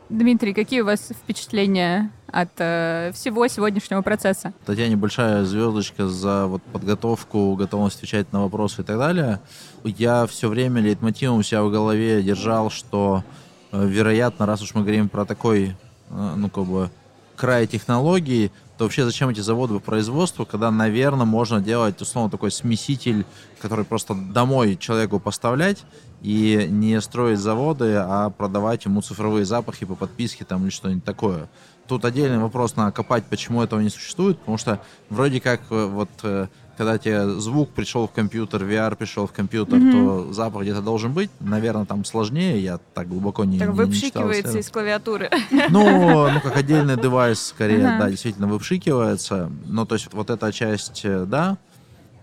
Дмитрий, 0.08 0.54
какие 0.54 0.80
у 0.80 0.84
вас 0.84 1.12
впечатления 1.12 2.10
от 2.32 2.50
э, 2.58 3.12
всего 3.14 3.46
сегодняшнего 3.48 4.02
процесса? 4.02 4.52
Татьяне 4.66 4.96
большая 4.96 5.44
звездочка 5.44 6.08
за 6.08 6.46
вот 6.46 6.62
подготовку, 6.62 7.54
готовность 7.56 7.96
отвечать 7.96 8.32
на 8.32 8.42
вопросы 8.42 8.82
и 8.82 8.84
так 8.84 8.98
далее. 8.98 9.40
Я 9.84 10.26
все 10.26 10.48
время 10.48 10.80
лейтмотивом 10.80 11.38
у 11.38 11.42
себя 11.42 11.62
в 11.62 11.70
голове 11.70 12.22
держал, 12.22 12.70
что, 12.70 13.24
э, 13.72 13.86
вероятно, 13.86 14.46
раз 14.46 14.62
уж 14.62 14.74
мы 14.74 14.82
говорим 14.82 15.08
про 15.08 15.24
такой, 15.24 15.76
э, 16.10 16.32
ну, 16.36 16.48
как 16.48 16.64
бы, 16.64 16.90
край 17.36 17.66
технологий, 17.66 18.52
то 18.76 18.84
вообще 18.84 19.04
зачем 19.04 19.30
эти 19.30 19.40
заводы 19.40 19.74
по 19.74 19.80
производству, 19.80 20.44
когда, 20.44 20.70
наверное, 20.70 21.24
можно 21.24 21.60
делать, 21.60 22.00
условно, 22.02 22.30
такой 22.30 22.50
смеситель, 22.50 23.24
который 23.60 23.84
просто 23.84 24.14
домой 24.14 24.76
человеку 24.76 25.18
поставлять, 25.20 25.84
и 26.22 26.66
не 26.70 27.00
строить 27.00 27.38
заводы, 27.38 27.94
а 27.96 28.30
продавать 28.30 28.84
ему 28.84 29.00
цифровые 29.00 29.44
запахи 29.44 29.86
по 29.86 29.94
подписке 29.94 30.44
там 30.44 30.62
или 30.62 30.70
что-нибудь 30.70 31.04
такое. 31.04 31.48
Тут 31.90 32.04
отдельный 32.04 32.38
вопрос 32.38 32.76
надо 32.76 32.92
копать, 32.92 33.24
почему 33.24 33.64
этого 33.64 33.80
не 33.80 33.88
существует, 33.88 34.38
потому 34.38 34.58
что 34.58 34.80
вроде 35.08 35.40
как 35.40 35.60
э, 35.70 35.86
вот 35.86 36.08
э, 36.22 36.46
когда 36.76 36.98
тебе 36.98 37.28
звук 37.30 37.70
пришел 37.70 38.06
в 38.06 38.12
компьютер, 38.12 38.62
VR 38.62 38.94
пришел 38.94 39.26
в 39.26 39.32
компьютер, 39.32 39.78
mm-hmm. 39.78 40.26
то 40.26 40.32
запах 40.32 40.62
где-то 40.62 40.82
должен 40.82 41.12
быть. 41.12 41.30
Наверное, 41.40 41.86
там 41.86 42.04
сложнее, 42.04 42.62
я 42.62 42.78
так 42.94 43.08
глубоко 43.08 43.44
не 43.44 43.58
Так 43.58 43.70
не, 43.70 43.74
выпшикивается 43.74 44.52
не 44.52 44.60
из 44.60 44.70
клавиатуры. 44.70 45.30
Ну, 45.68 46.30
ну, 46.30 46.40
как 46.40 46.56
отдельный 46.56 46.96
девайс, 46.96 47.42
скорее, 47.42 47.80
uh-huh. 47.80 47.98
да, 47.98 48.08
действительно 48.08 48.46
выпшикивается. 48.46 49.50
Но 49.66 49.84
то 49.84 49.96
есть 49.96 50.12
вот 50.12 50.30
эта 50.30 50.52
часть, 50.52 51.00
э, 51.02 51.24
да. 51.26 51.58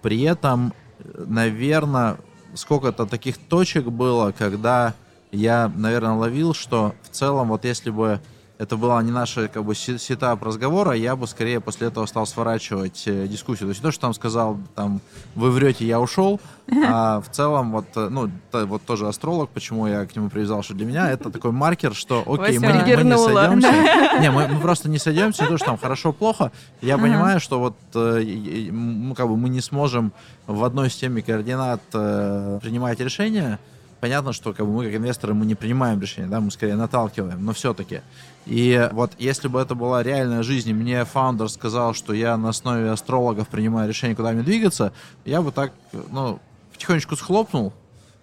При 0.01 0.22
этом, 0.22 0.74
наверное, 1.13 2.20
сколько-то 2.53 3.05
таких 3.05 3.38
точек 3.38 3.88
было, 3.88 4.32
когда 4.32 4.93
я, 5.34 5.70
наверное, 5.76 6.13
ловил, 6.13 6.53
что 6.53 6.95
в 7.03 7.09
целом, 7.09 7.49
вот 7.49 7.65
если 7.65 7.89
бы 7.89 8.22
это 8.58 8.76
была 8.76 9.01
не 9.03 9.12
наша 9.12 9.47
как 9.47 9.64
бы 9.64 9.76
сетап 9.76 10.43
разговора, 10.43 10.93
я 10.93 11.16
бы 11.16 11.28
скорее 11.28 11.60
после 11.60 11.88
этого 11.88 12.05
стал 12.08 12.26
сворачивать 12.26 13.03
э, 13.05 13.28
дискуссию. 13.28 13.68
То 13.68 13.70
есть 13.70 13.82
то, 13.82 13.91
что 13.91 14.01
там 14.01 14.14
сказал, 14.14 14.58
там, 14.76 14.99
вы 15.36 15.51
врете, 15.51 15.86
я 15.86 15.99
ушел, 15.99 16.39
а 16.88 17.22
в 17.26 17.30
целом 17.30 17.72
вот, 17.72 17.86
э, 17.95 18.10
ну, 18.10 18.32
то, 18.51 18.66
вот 18.66 18.82
тоже 18.82 19.08
астролог, 19.08 19.49
почему 19.51 19.86
я 19.88 20.05
к 20.05 20.16
нему 20.16 20.30
привязал, 20.30 20.64
что 20.64 20.74
для 20.74 20.86
меня 20.86 21.12
это 21.12 21.30
такой 21.30 21.51
маркер, 21.51 21.93
что 21.93 22.24
окей, 22.26 22.58
мы, 22.58 22.74
мы 22.74 23.03
не 23.03 23.18
сойдемся. 23.18 23.72
Не, 24.20 24.32
мы, 24.32 24.47
мы 24.47 24.60
просто 24.60 24.89
не 24.89 24.97
сойдемся, 24.97 25.45
то, 25.45 25.58
что 25.58 25.68
там 25.68 25.78
хорошо-плохо. 25.78 26.51
Я 26.82 26.97
понимаю, 26.97 27.39
что 27.39 27.60
вот 27.60 27.76
мы, 27.93 29.14
как 29.16 29.28
бы, 29.28 29.38
мы 29.38 29.49
не 29.49 29.62
сможем 29.62 30.12
в 30.47 30.64
одной 30.64 30.89
системе 30.89 31.22
координат 31.22 31.82
э, 31.93 32.60
принимать 32.62 32.99
решения, 32.99 33.60
понятно, 33.99 34.34
что 34.34 34.53
как 34.53 34.66
бы, 34.66 34.72
мы 34.72 34.86
как 34.86 34.95
инвесторы 34.95 35.34
мы 35.34 35.45
не 35.45 35.55
принимаем 35.55 35.99
решения, 35.99 36.28
да, 36.28 36.39
мы 36.39 36.51
скорее 36.51 36.76
наталкиваем, 36.76 37.43
но 37.43 37.53
все-таки. 37.53 38.01
И 38.48 38.89
вот 38.93 39.12
если 39.18 39.50
бы 39.50 39.60
это 39.60 39.76
была 39.76 40.04
реальная 40.04 40.41
жизнь, 40.41 40.70
и 40.70 40.74
мне 40.74 41.04
фаундер 41.04 41.50
сказал, 41.50 41.93
что 41.93 42.14
я 42.14 42.38
на 42.38 42.50
основе 42.50 42.89
астрологов 42.89 43.50
принимаю 43.50 43.89
решение, 43.89 44.16
куда 44.16 44.32
мне 44.32 44.41
двигаться, 44.41 44.93
я 45.26 45.41
бы 45.41 45.52
так, 45.52 45.74
ну, 46.12 46.39
потихонечку 46.72 47.18
схлопнул, 47.18 47.74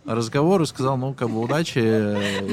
разговор 0.07 0.63
и 0.63 0.67
сказал, 0.67 0.97
ну, 0.97 1.13
как 1.13 1.29
бы, 1.29 1.41
удачи. 1.41 1.81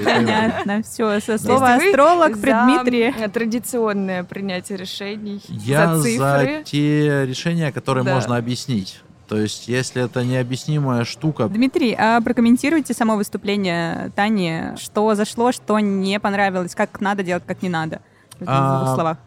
Понятно, 0.03 0.83
все, 0.83 1.19
со 1.21 1.37
слова 1.37 1.75
астролог 1.75 2.39
при 2.39 2.51
Дмитрии. 2.51 3.27
традиционное 3.29 4.23
принятие 4.23 4.77
решений, 4.77 5.41
Я 5.47 5.95
за, 5.95 6.63
те 6.65 7.25
решения, 7.25 7.71
которые 7.71 8.03
можно 8.03 8.35
объяснить. 8.37 9.01
То 9.31 9.37
есть, 9.37 9.69
если 9.69 10.03
это 10.03 10.25
необъяснимая 10.25 11.05
штука... 11.05 11.47
Дмитрий, 11.47 11.95
а 11.97 12.19
прокомментируйте 12.19 12.93
само 12.93 13.15
выступление 13.15 14.11
Тани. 14.13 14.75
Что 14.75 15.15
зашло, 15.15 15.53
что 15.53 15.79
не 15.79 16.19
понравилось, 16.19 16.75
как 16.75 16.99
надо 16.99 17.23
делать, 17.23 17.43
как 17.47 17.61
не 17.61 17.69
надо? 17.69 18.01
В 18.41 18.43
а, 18.45 18.83
двух 18.83 18.95
словах. 18.95 19.17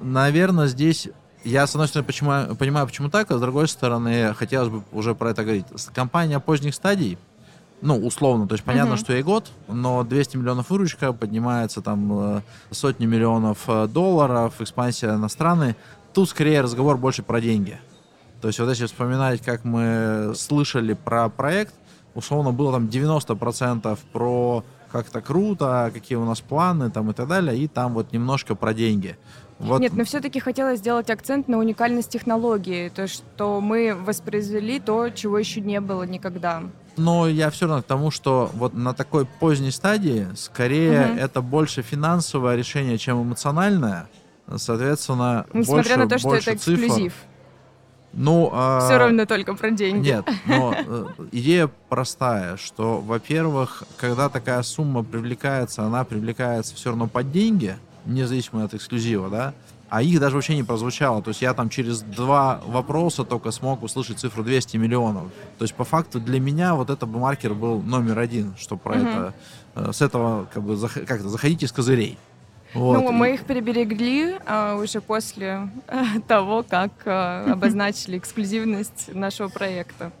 Наверное, 0.00 0.66
здесь 0.66 1.08
я, 1.44 1.66
с 1.66 1.74
одной 1.74 1.88
стороны, 1.88 2.06
почему, 2.06 2.56
понимаю, 2.56 2.86
почему 2.86 3.10
так, 3.10 3.30
а 3.30 3.36
с 3.36 3.40
другой 3.42 3.68
стороны, 3.68 4.32
хотелось 4.32 4.70
бы 4.70 4.82
уже 4.92 5.14
про 5.14 5.32
это 5.32 5.42
говорить. 5.42 5.66
Компания 5.92 6.40
поздних 6.40 6.74
стадий, 6.74 7.18
ну, 7.82 7.98
условно, 7.98 8.48
то 8.48 8.54
есть 8.54 8.64
понятно, 8.64 8.94
uh-huh. 8.94 9.04
что 9.04 9.12
и 9.12 9.22
год, 9.22 9.50
но 9.68 10.04
200 10.04 10.38
миллионов 10.38 10.70
выручка, 10.70 11.12
поднимается 11.12 11.82
там 11.82 12.36
э, 12.38 12.40
сотни 12.70 13.04
миллионов 13.04 13.58
э, 13.68 13.88
долларов, 13.88 14.54
экспансия 14.58 15.18
на 15.18 15.28
страны. 15.28 15.76
Тут 16.14 16.30
скорее 16.30 16.62
разговор 16.62 16.96
больше 16.96 17.22
про 17.22 17.42
деньги. 17.42 17.78
То 18.40 18.48
есть 18.48 18.58
вот 18.58 18.68
если 18.68 18.86
вспоминать, 18.86 19.42
как 19.42 19.64
мы 19.64 20.32
слышали 20.34 20.94
про 20.94 21.28
проект, 21.28 21.74
условно 22.14 22.52
было 22.52 22.72
там 22.72 22.86
90% 22.86 23.98
про 24.12 24.64
как 24.90 25.08
то 25.08 25.20
круто, 25.20 25.90
какие 25.94 26.16
у 26.16 26.24
нас 26.24 26.40
планы 26.40 26.90
там 26.90 27.10
и 27.10 27.14
так 27.14 27.28
далее, 27.28 27.56
и 27.56 27.68
там 27.68 27.94
вот 27.94 28.12
немножко 28.12 28.54
про 28.54 28.74
деньги. 28.74 29.16
Вот. 29.58 29.80
Нет, 29.80 29.92
но 29.92 30.04
все-таки 30.04 30.40
хотелось 30.40 30.78
сделать 30.78 31.10
акцент 31.10 31.46
на 31.46 31.58
уникальность 31.58 32.08
технологии, 32.08 32.88
то 32.88 33.06
что 33.06 33.60
мы 33.60 33.94
воспроизвели 33.94 34.80
то, 34.80 35.10
чего 35.10 35.38
еще 35.38 35.60
не 35.60 35.80
было 35.80 36.04
никогда. 36.04 36.62
Но 36.96 37.28
я 37.28 37.50
все 37.50 37.66
равно 37.66 37.82
к 37.82 37.86
тому, 37.86 38.10
что 38.10 38.50
вот 38.54 38.72
на 38.72 38.94
такой 38.94 39.26
поздней 39.26 39.70
стадии 39.70 40.26
скорее 40.34 41.10
угу. 41.10 41.18
это 41.18 41.42
больше 41.42 41.82
финансовое 41.82 42.56
решение, 42.56 42.96
чем 42.96 43.22
эмоциональное. 43.22 44.08
Соответственно, 44.56 45.46
Несмотря 45.52 45.82
больше, 45.82 45.98
на 45.98 46.08
то, 46.08 46.18
что 46.18 46.28
больше 46.28 46.50
это 46.50 46.56
эксклюзив. 46.56 47.12
Цифр. 47.12 47.29
Ну, 48.12 48.50
а... 48.52 48.80
Все 48.80 48.98
равно 48.98 49.24
только 49.24 49.54
про 49.54 49.70
деньги. 49.70 50.08
Нет, 50.08 50.28
но 50.46 50.74
э, 50.76 51.06
идея 51.32 51.70
простая, 51.88 52.56
что, 52.56 53.00
во-первых, 53.00 53.84
когда 53.96 54.28
такая 54.28 54.62
сумма 54.62 55.04
привлекается, 55.04 55.84
она 55.84 56.04
привлекается 56.04 56.74
все 56.74 56.90
равно 56.90 57.06
под 57.06 57.30
деньги, 57.30 57.76
независимо 58.06 58.64
от 58.64 58.74
эксклюзива, 58.74 59.30
да, 59.30 59.54
а 59.90 60.02
их 60.02 60.20
даже 60.20 60.36
вообще 60.36 60.54
не 60.54 60.62
прозвучало. 60.62 61.20
То 61.22 61.30
есть 61.30 61.42
я 61.42 61.52
там 61.52 61.68
через 61.68 62.00
два 62.00 62.60
вопроса 62.66 63.24
только 63.24 63.50
смог 63.50 63.82
услышать 63.82 64.20
цифру 64.20 64.44
200 64.44 64.76
миллионов. 64.76 65.24
То 65.58 65.64
есть 65.64 65.74
по 65.74 65.84
факту 65.84 66.20
для 66.20 66.40
меня 66.40 66.74
вот 66.74 66.90
этот 66.90 67.08
маркер 67.08 67.54
был 67.54 67.82
номер 67.82 68.20
один, 68.20 68.54
что 68.56 68.76
про 68.76 68.92
угу. 68.92 69.00
это, 69.00 69.34
э, 69.74 69.92
с 69.92 70.00
этого 70.00 70.46
как 70.52 70.62
бы, 70.62 70.76
как-то 70.78 71.28
заходите 71.28 71.66
с 71.66 71.72
козырей. 71.72 72.18
Вот. 72.74 72.94
Ну, 72.94 73.12
мы 73.12 73.34
их 73.34 73.44
переберегли 73.44 74.36
а, 74.46 74.76
уже 74.76 75.00
после 75.00 75.68
а, 75.88 76.20
того, 76.26 76.62
как 76.62 76.92
а, 77.04 77.46
обозначили 77.52 78.18
эксклюзивность 78.18 79.12
нашего 79.12 79.48
проекта 79.48 80.12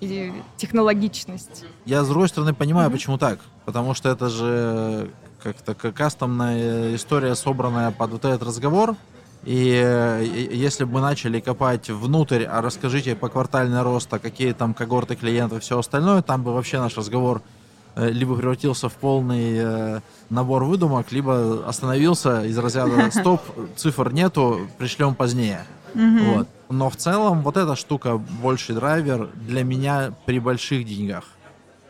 и 0.00 0.32
технологичность. 0.56 1.64
Я, 1.84 2.04
с 2.04 2.08
другой 2.08 2.28
стороны, 2.28 2.54
понимаю, 2.54 2.88
mm-hmm. 2.88 2.92
почему 2.92 3.18
так. 3.18 3.40
Потому 3.64 3.94
что 3.94 4.08
это 4.08 4.28
же 4.28 5.10
как-то 5.42 5.74
кастомная 5.74 6.94
история, 6.94 7.34
собранная 7.34 7.90
под 7.90 8.12
вот 8.12 8.24
этот 8.24 8.42
разговор. 8.42 8.96
И 9.44 10.48
если 10.52 10.84
бы 10.84 10.94
мы 10.94 11.00
начали 11.00 11.40
копать 11.40 11.90
внутрь, 11.90 12.44
а 12.44 12.60
расскажите 12.60 13.14
по 13.14 13.28
квартальный 13.28 13.82
рост, 13.82 14.12
а 14.12 14.18
какие 14.18 14.52
там 14.52 14.74
когорты 14.74 15.14
клиентов 15.14 15.58
и 15.58 15.60
все 15.60 15.78
остальное, 15.78 16.22
там 16.22 16.42
бы 16.42 16.52
вообще 16.52 16.80
наш 16.80 16.96
разговор 16.96 17.38
э, 17.38 17.57
либо 17.96 18.36
превратился 18.36 18.88
в 18.88 18.94
полный 18.94 19.56
э, 19.58 20.00
набор 20.30 20.64
выдумок, 20.64 21.10
либо 21.12 21.66
остановился 21.66 22.44
из 22.44 22.56
разряда 22.58 23.10
«стоп, 23.12 23.42
цифр 23.76 24.12
нету, 24.12 24.68
пришлем 24.78 25.14
позднее». 25.14 25.66
Mm-hmm. 25.94 26.34
Вот. 26.34 26.48
Но 26.68 26.90
в 26.90 26.96
целом 26.96 27.42
вот 27.42 27.56
эта 27.56 27.74
штука 27.74 28.18
больший 28.18 28.74
драйвер 28.74 29.28
для 29.34 29.64
меня 29.64 30.12
при 30.26 30.38
больших 30.38 30.84
деньгах. 30.84 31.24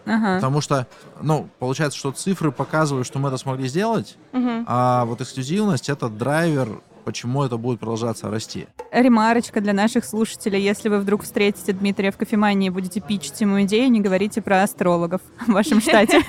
Ага. 0.09 0.36
Потому 0.36 0.61
что, 0.61 0.86
ну, 1.20 1.49
получается, 1.59 1.99
что 1.99 2.12
цифры 2.12 2.51
показывают, 2.51 3.07
что 3.07 3.18
мы 3.18 3.28
это 3.28 3.36
смогли 3.36 3.68
сделать, 3.68 4.16
угу. 4.32 4.64
а 4.66 5.05
вот 5.05 5.20
эксклюзивность 5.20 5.90
это 5.90 6.09
драйвер 6.09 6.80
почему 7.09 7.42
это 7.42 7.56
будет 7.56 7.80
продолжаться 7.80 8.28
расти. 8.28 8.66
Ремарочка 8.92 9.62
для 9.62 9.72
наших 9.72 10.04
слушателей. 10.04 10.61
Если 10.61 10.90
вы 10.90 10.98
вдруг 10.98 11.22
встретите 11.22 11.72
Дмитрия 11.72 12.11
в 12.11 12.18
кофемании 12.18 12.66
и 12.66 12.70
будете 12.70 13.00
пичить 13.00 13.40
ему 13.40 13.62
идею, 13.62 13.90
не 13.90 14.02
говорите 14.02 14.42
про 14.42 14.62
астрологов 14.62 15.22
в 15.46 15.52
вашем 15.52 15.80
штате. 15.80 16.20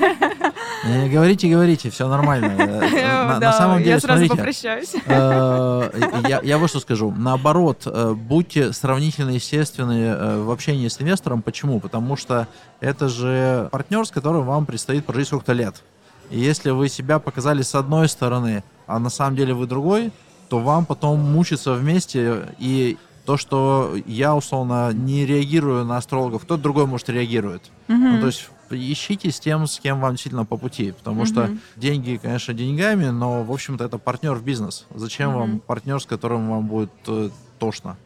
Не 0.86 1.10
говорите, 1.10 1.50
говорите, 1.50 1.90
все 1.90 2.08
нормально. 2.08 2.56
Э, 2.58 3.40
на 3.42 3.52
самом 3.52 3.80
деле, 3.80 3.90
я 3.92 4.00
сразу 4.00 4.30
попрощаюсь. 4.30 4.96
Э, 5.06 6.40
я 6.44 6.58
вот 6.58 6.70
что 6.70 6.80
скажу. 6.80 7.12
Наоборот, 7.12 7.82
э, 7.86 8.14
будьте 8.14 8.72
сравнительно 8.72 9.32
естественны 9.32 10.44
в 10.46 10.50
общении 10.50 10.88
с 10.88 11.02
инвестором. 11.02 11.42
Почему? 11.42 11.82
Потому 11.82 12.16
что 12.16 12.48
это 12.80 13.10
же 13.10 13.68
партнер, 13.74 14.06
с 14.06 14.12
которым 14.12 14.46
вам 14.46 14.66
предстоит 14.66 15.06
прожить 15.06 15.28
сколько-то 15.28 15.52
лет. 15.52 15.84
И 16.30 16.40
если 16.40 16.70
вы 16.70 16.88
себя 16.88 17.20
показали 17.20 17.64
с 17.64 17.76
одной 17.76 18.08
стороны, 18.08 18.64
а 18.88 18.98
на 19.00 19.10
самом 19.10 19.36
деле 19.36 19.54
вы 19.54 19.68
другой, 19.68 20.14
то 20.50 20.60
вам 20.60 20.86
потом 20.86 21.20
мучиться 21.20 21.74
вместе, 21.74 22.56
и 22.58 22.98
то, 23.26 23.38
что 23.38 23.96
я, 24.08 24.36
условно, 24.36 24.92
не 24.92 25.26
реагирую 25.26 25.86
на 25.86 25.98
астрологов, 25.98 26.44
кто-то 26.44 26.64
другой, 26.64 26.88
может, 26.88 27.10
реагирует. 27.10 27.70
Mm-hmm. 27.88 28.12
Ну, 28.14 28.20
то 28.20 28.26
есть 28.26 28.50
ищите 28.72 29.32
с 29.32 29.40
тем, 29.40 29.68
с 29.68 29.80
кем 29.80 30.00
вам 30.00 30.12
действительно 30.12 30.46
по 30.46 30.58
пути, 30.58 30.92
потому 30.92 31.22
mm-hmm. 31.22 31.26
что 31.26 31.50
деньги, 31.76 32.20
конечно, 32.22 32.54
деньгами, 32.54 33.06
но, 33.06 33.44
в 33.44 33.52
общем-то, 33.52 33.84
это 33.84 34.00
партнер 34.00 34.34
в 34.34 34.44
бизнес. 34.44 34.88
Зачем 34.94 35.30
mm-hmm. 35.30 35.38
вам 35.38 35.60
партнер, 35.60 36.02
с 36.02 36.06
которым 36.06 36.50
вам 36.50 36.68
будет 36.68 36.92
э, 37.08 37.30
тошно? 37.60 37.98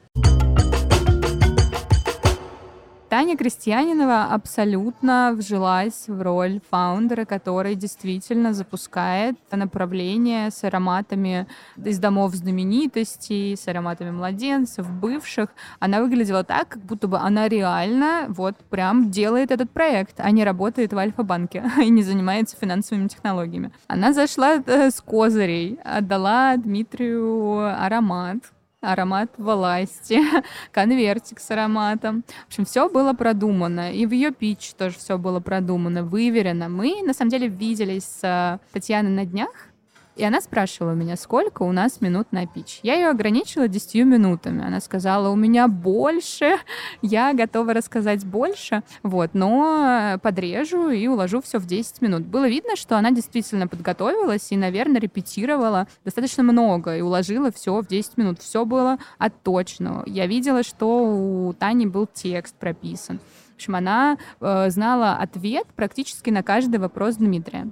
Таня 3.13 3.37
Крестьянинова 3.37 4.23
абсолютно 4.31 5.35
вжилась 5.37 6.05
в 6.07 6.19
роль 6.19 6.59
фаундера, 6.71 7.25
который 7.25 7.75
действительно 7.75 8.55
запускает 8.55 9.35
направление 9.51 10.49
с 10.49 10.63
ароматами 10.63 11.45
из 11.77 11.99
домов 11.99 12.33
знаменитостей, 12.33 13.55
с 13.55 13.67
ароматами 13.67 14.09
младенцев, 14.09 14.89
бывших. 14.89 15.49
Она 15.77 16.01
выглядела 16.01 16.43
так, 16.43 16.69
как 16.69 16.81
будто 16.81 17.07
бы 17.07 17.19
она 17.19 17.47
реально 17.47 18.25
вот 18.29 18.55
прям 18.71 19.11
делает 19.11 19.51
этот 19.51 19.69
проект, 19.69 20.15
а 20.17 20.31
не 20.31 20.43
работает 20.43 20.91
в 20.91 20.97
Альфа-банке 20.97 21.63
и 21.83 21.91
не 21.91 22.01
занимается 22.01 22.57
финансовыми 22.59 23.09
технологиями. 23.09 23.71
Она 23.85 24.13
зашла 24.13 24.55
э, 24.55 24.89
с 24.89 24.99
козырей, 25.01 25.77
отдала 25.83 26.57
Дмитрию 26.57 27.79
аромат, 27.79 28.37
аромат 28.83 29.31
власти, 29.37 30.19
конвертик 30.71 31.39
с 31.39 31.49
ароматом. 31.51 32.23
В 32.45 32.47
общем, 32.47 32.65
все 32.65 32.89
было 32.89 33.13
продумано. 33.13 33.91
И 33.91 34.05
в 34.05 34.11
ее 34.11 34.31
пич 34.31 34.73
тоже 34.73 34.97
все 34.97 35.17
было 35.17 35.39
продумано, 35.39 36.03
выверено. 36.03 36.69
Мы, 36.69 37.01
на 37.03 37.13
самом 37.13 37.31
деле, 37.31 37.47
виделись 37.47 38.05
с 38.05 38.59
Татьяной 38.71 39.11
на 39.11 39.25
днях, 39.25 39.72
и 40.15 40.23
она 40.23 40.41
спрашивала 40.41 40.93
меня, 40.93 41.15
сколько 41.15 41.63
у 41.63 41.71
нас 41.71 42.01
минут 42.01 42.27
на 42.31 42.45
пич. 42.45 42.79
Я 42.83 42.95
ее 42.95 43.09
ограничила 43.09 43.67
10 43.67 44.05
минутами. 44.05 44.63
Она 44.63 44.79
сказала, 44.79 45.29
у 45.29 45.35
меня 45.35 45.67
больше, 45.67 46.57
я 47.01 47.33
готова 47.33 47.73
рассказать 47.73 48.25
больше, 48.25 48.83
вот, 49.01 49.31
но 49.33 50.19
подрежу 50.21 50.89
и 50.89 51.07
уложу 51.07 51.41
все 51.41 51.59
в 51.59 51.65
10 51.65 52.01
минут. 52.01 52.23
Было 52.23 52.47
видно, 52.47 52.75
что 52.75 52.97
она 52.97 53.11
действительно 53.11 53.67
подготовилась 53.67 54.51
и, 54.51 54.57
наверное, 54.57 55.01
репетировала 55.01 55.87
достаточно 56.05 56.43
много 56.43 56.97
и 56.97 57.01
уложила 57.01 57.51
все 57.51 57.81
в 57.81 57.87
10 57.87 58.17
минут. 58.17 58.39
Все 58.39 58.65
было 58.65 58.97
отточно. 59.17 60.03
Я 60.05 60.27
видела, 60.27 60.63
что 60.63 61.03
у 61.03 61.53
Тани 61.53 61.87
был 61.87 62.07
текст 62.11 62.55
прописан. 62.55 63.19
В 63.51 63.55
общем, 63.55 63.75
она 63.75 64.17
э, 64.39 64.69
знала 64.69 65.13
ответ 65.13 65.67
практически 65.75 66.29
на 66.29 66.43
каждый 66.43 66.79
вопрос 66.79 67.15
Дмитрия. 67.15 67.71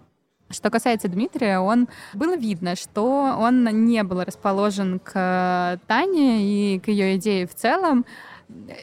Что 0.52 0.70
касается 0.70 1.08
Дмитрия, 1.08 1.60
он 1.60 1.88
было 2.14 2.36
видно, 2.36 2.76
что 2.76 3.36
он 3.40 3.64
не 3.86 4.04
был 4.04 4.24
расположен 4.24 5.00
к 5.00 5.80
Тане 5.88 6.44
и 6.44 6.80
к 6.80 6.88
ее 6.88 7.18
идее 7.18 7.48
в 7.48 7.56
целом 7.56 8.06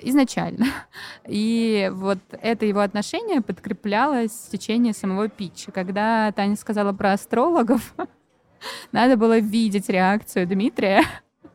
изначально. 0.02 0.66
И 1.26 1.90
вот 1.92 2.18
это 2.30 2.66
его 2.66 2.80
отношение 2.80 3.40
подкреплялось 3.40 4.32
в 4.32 4.50
течение 4.50 4.92
самого 4.92 5.28
питча. 5.28 5.72
Когда 5.72 6.32
Таня 6.32 6.56
сказала 6.56 6.92
про 6.92 7.12
астрологов, 7.12 7.94
надо 8.92 9.16
было 9.16 9.38
видеть 9.38 9.88
реакцию 9.88 10.46
Дмитрия, 10.46 11.04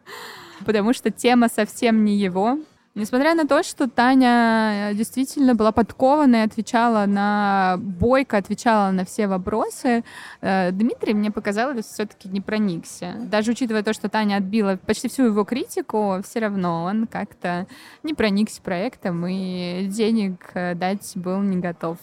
потому 0.66 0.93
что 0.93 1.11
тема 1.11 1.49
совсем 1.49 2.05
не 2.05 2.16
его. 2.16 2.59
Несмотря 2.96 3.34
на 3.34 3.48
то, 3.48 3.64
что 3.64 3.89
Таня 3.89 4.91
э, 4.91 4.94
действительно 4.94 5.56
была 5.56 5.72
подкована 5.72 6.36
и 6.36 6.46
отвечала 6.46 7.08
на 7.08 7.78
бойко, 7.80 8.38
отвечала 8.38 8.91
на 8.91 9.04
все 9.04 9.26
вопросы, 9.26 10.04
э, 10.41 10.72
Дмитрий, 10.72 11.16
мне 11.16 11.32
показалось, 11.32 11.88
все-таки 11.88 12.30
не 12.30 12.39
проникся. 12.39 13.16
Даже 13.22 13.52
учитывая 13.52 13.82
то, 13.82 13.94
что 13.94 14.10
Таня 14.10 14.36
отбила 14.36 14.78
почти 14.78 15.08
всю 15.08 15.26
его 15.26 15.44
критику, 15.44 16.22
все 16.24 16.39
равно 16.39 16.84
он 16.84 17.08
как-то 17.08 17.66
не 18.04 18.14
проникся 18.14 18.62
проектом 18.62 19.26
и 19.26 19.88
денег 19.88 20.52
э, 20.54 20.76
дать 20.76 21.14
был 21.16 21.41
не 21.41 21.58
готов. 21.58 21.98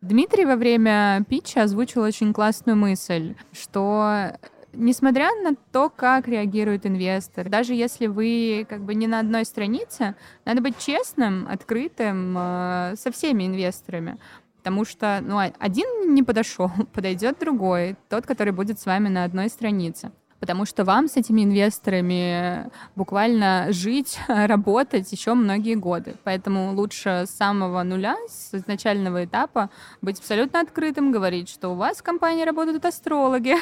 Дмитрий 0.00 0.44
во 0.44 0.54
время 0.54 1.24
питча 1.28 1.64
озвучил 1.64 2.02
очень 2.02 2.32
классную 2.32 2.76
мысль, 2.76 3.34
что 3.50 4.30
Несмотря 4.72 5.30
на 5.42 5.54
то, 5.72 5.88
как 5.88 6.28
реагирует 6.28 6.86
инвестор, 6.86 7.48
даже 7.48 7.74
если 7.74 8.06
вы 8.06 8.66
как 8.68 8.82
бы 8.82 8.94
не 8.94 9.06
на 9.06 9.20
одной 9.20 9.44
странице, 9.44 10.14
надо 10.44 10.60
быть 10.60 10.78
честным, 10.78 11.48
открытым 11.50 12.36
э, 12.36 12.94
со 12.96 13.10
всеми 13.10 13.46
инвесторами. 13.46 14.18
Потому 14.58 14.84
что 14.84 15.20
ну, 15.22 15.38
один 15.38 16.14
не 16.14 16.22
подошел, 16.22 16.70
подойдет 16.92 17.38
другой, 17.38 17.96
тот, 18.08 18.26
который 18.26 18.52
будет 18.52 18.78
с 18.78 18.86
вами 18.86 19.08
на 19.08 19.24
одной 19.24 19.48
странице 19.48 20.12
потому 20.40 20.64
что 20.64 20.84
вам 20.84 21.08
с 21.08 21.16
этими 21.16 21.42
инвесторами 21.42 22.70
буквально 22.96 23.66
жить, 23.70 24.18
работать 24.28 25.10
еще 25.12 25.34
многие 25.34 25.74
годы. 25.74 26.14
Поэтому 26.24 26.74
лучше 26.74 27.24
с 27.26 27.30
самого 27.30 27.82
нуля, 27.82 28.16
с 28.28 28.54
изначального 28.54 29.24
этапа 29.24 29.70
быть 30.02 30.18
абсолютно 30.18 30.60
открытым, 30.60 31.12
говорить, 31.12 31.48
что 31.48 31.70
у 31.70 31.74
вас 31.74 31.98
в 31.98 32.02
компании 32.02 32.44
работают 32.44 32.84
астрологи, 32.84 33.54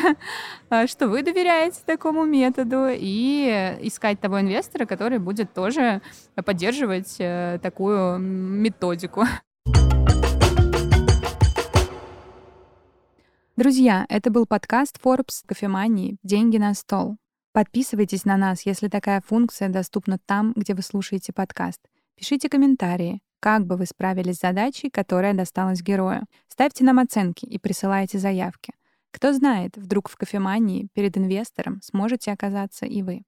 что 0.87 1.09
вы 1.09 1.23
доверяете 1.23 1.79
такому 1.85 2.25
методу, 2.25 2.89
и 2.91 3.79
искать 3.83 4.21
того 4.21 4.41
инвестора, 4.41 4.87
который 4.87 5.19
будет 5.19 5.53
тоже 5.53 6.01
поддерживать 6.45 7.17
э, 7.19 7.59
такую 7.63 8.19
методику. 8.19 9.25
Друзья, 13.57 14.05
это 14.11 14.31
был 14.31 14.45
подкаст 14.45 15.01
Forbes 15.03 15.41
«Кофемании. 15.47 16.19
Деньги 16.23 16.59
на 16.59 16.75
стол». 16.75 17.17
Подписывайтесь 17.55 18.27
на 18.27 18.37
нас, 18.37 18.67
если 18.67 18.89
такая 18.89 19.23
функция 19.23 19.71
доступна 19.71 20.19
там, 20.27 20.53
где 20.55 20.75
вы 20.75 20.83
слушаете 20.83 21.33
подкаст. 21.33 21.81
Пишите 22.17 22.51
комментарии, 22.51 23.23
как 23.41 23.65
бы 23.65 23.79
вы 23.79 23.87
справились 23.87 24.37
с 24.37 24.41
задачей, 24.41 24.91
которая 24.91 25.33
досталась 25.33 25.81
герою. 25.81 26.27
Ставьте 26.49 26.85
нам 26.85 26.99
оценки 26.99 27.47
и 27.47 27.59
присылайте 27.59 28.19
заявки. 28.19 28.75
Кто 29.11 29.33
знает, 29.33 29.75
вдруг 29.79 30.11
в 30.11 30.19
кофемании 30.19 30.89
перед 30.93 31.17
инвестором 31.17 31.81
сможете 31.81 32.33
оказаться 32.33 32.85
и 32.85 33.01
вы. 33.01 33.25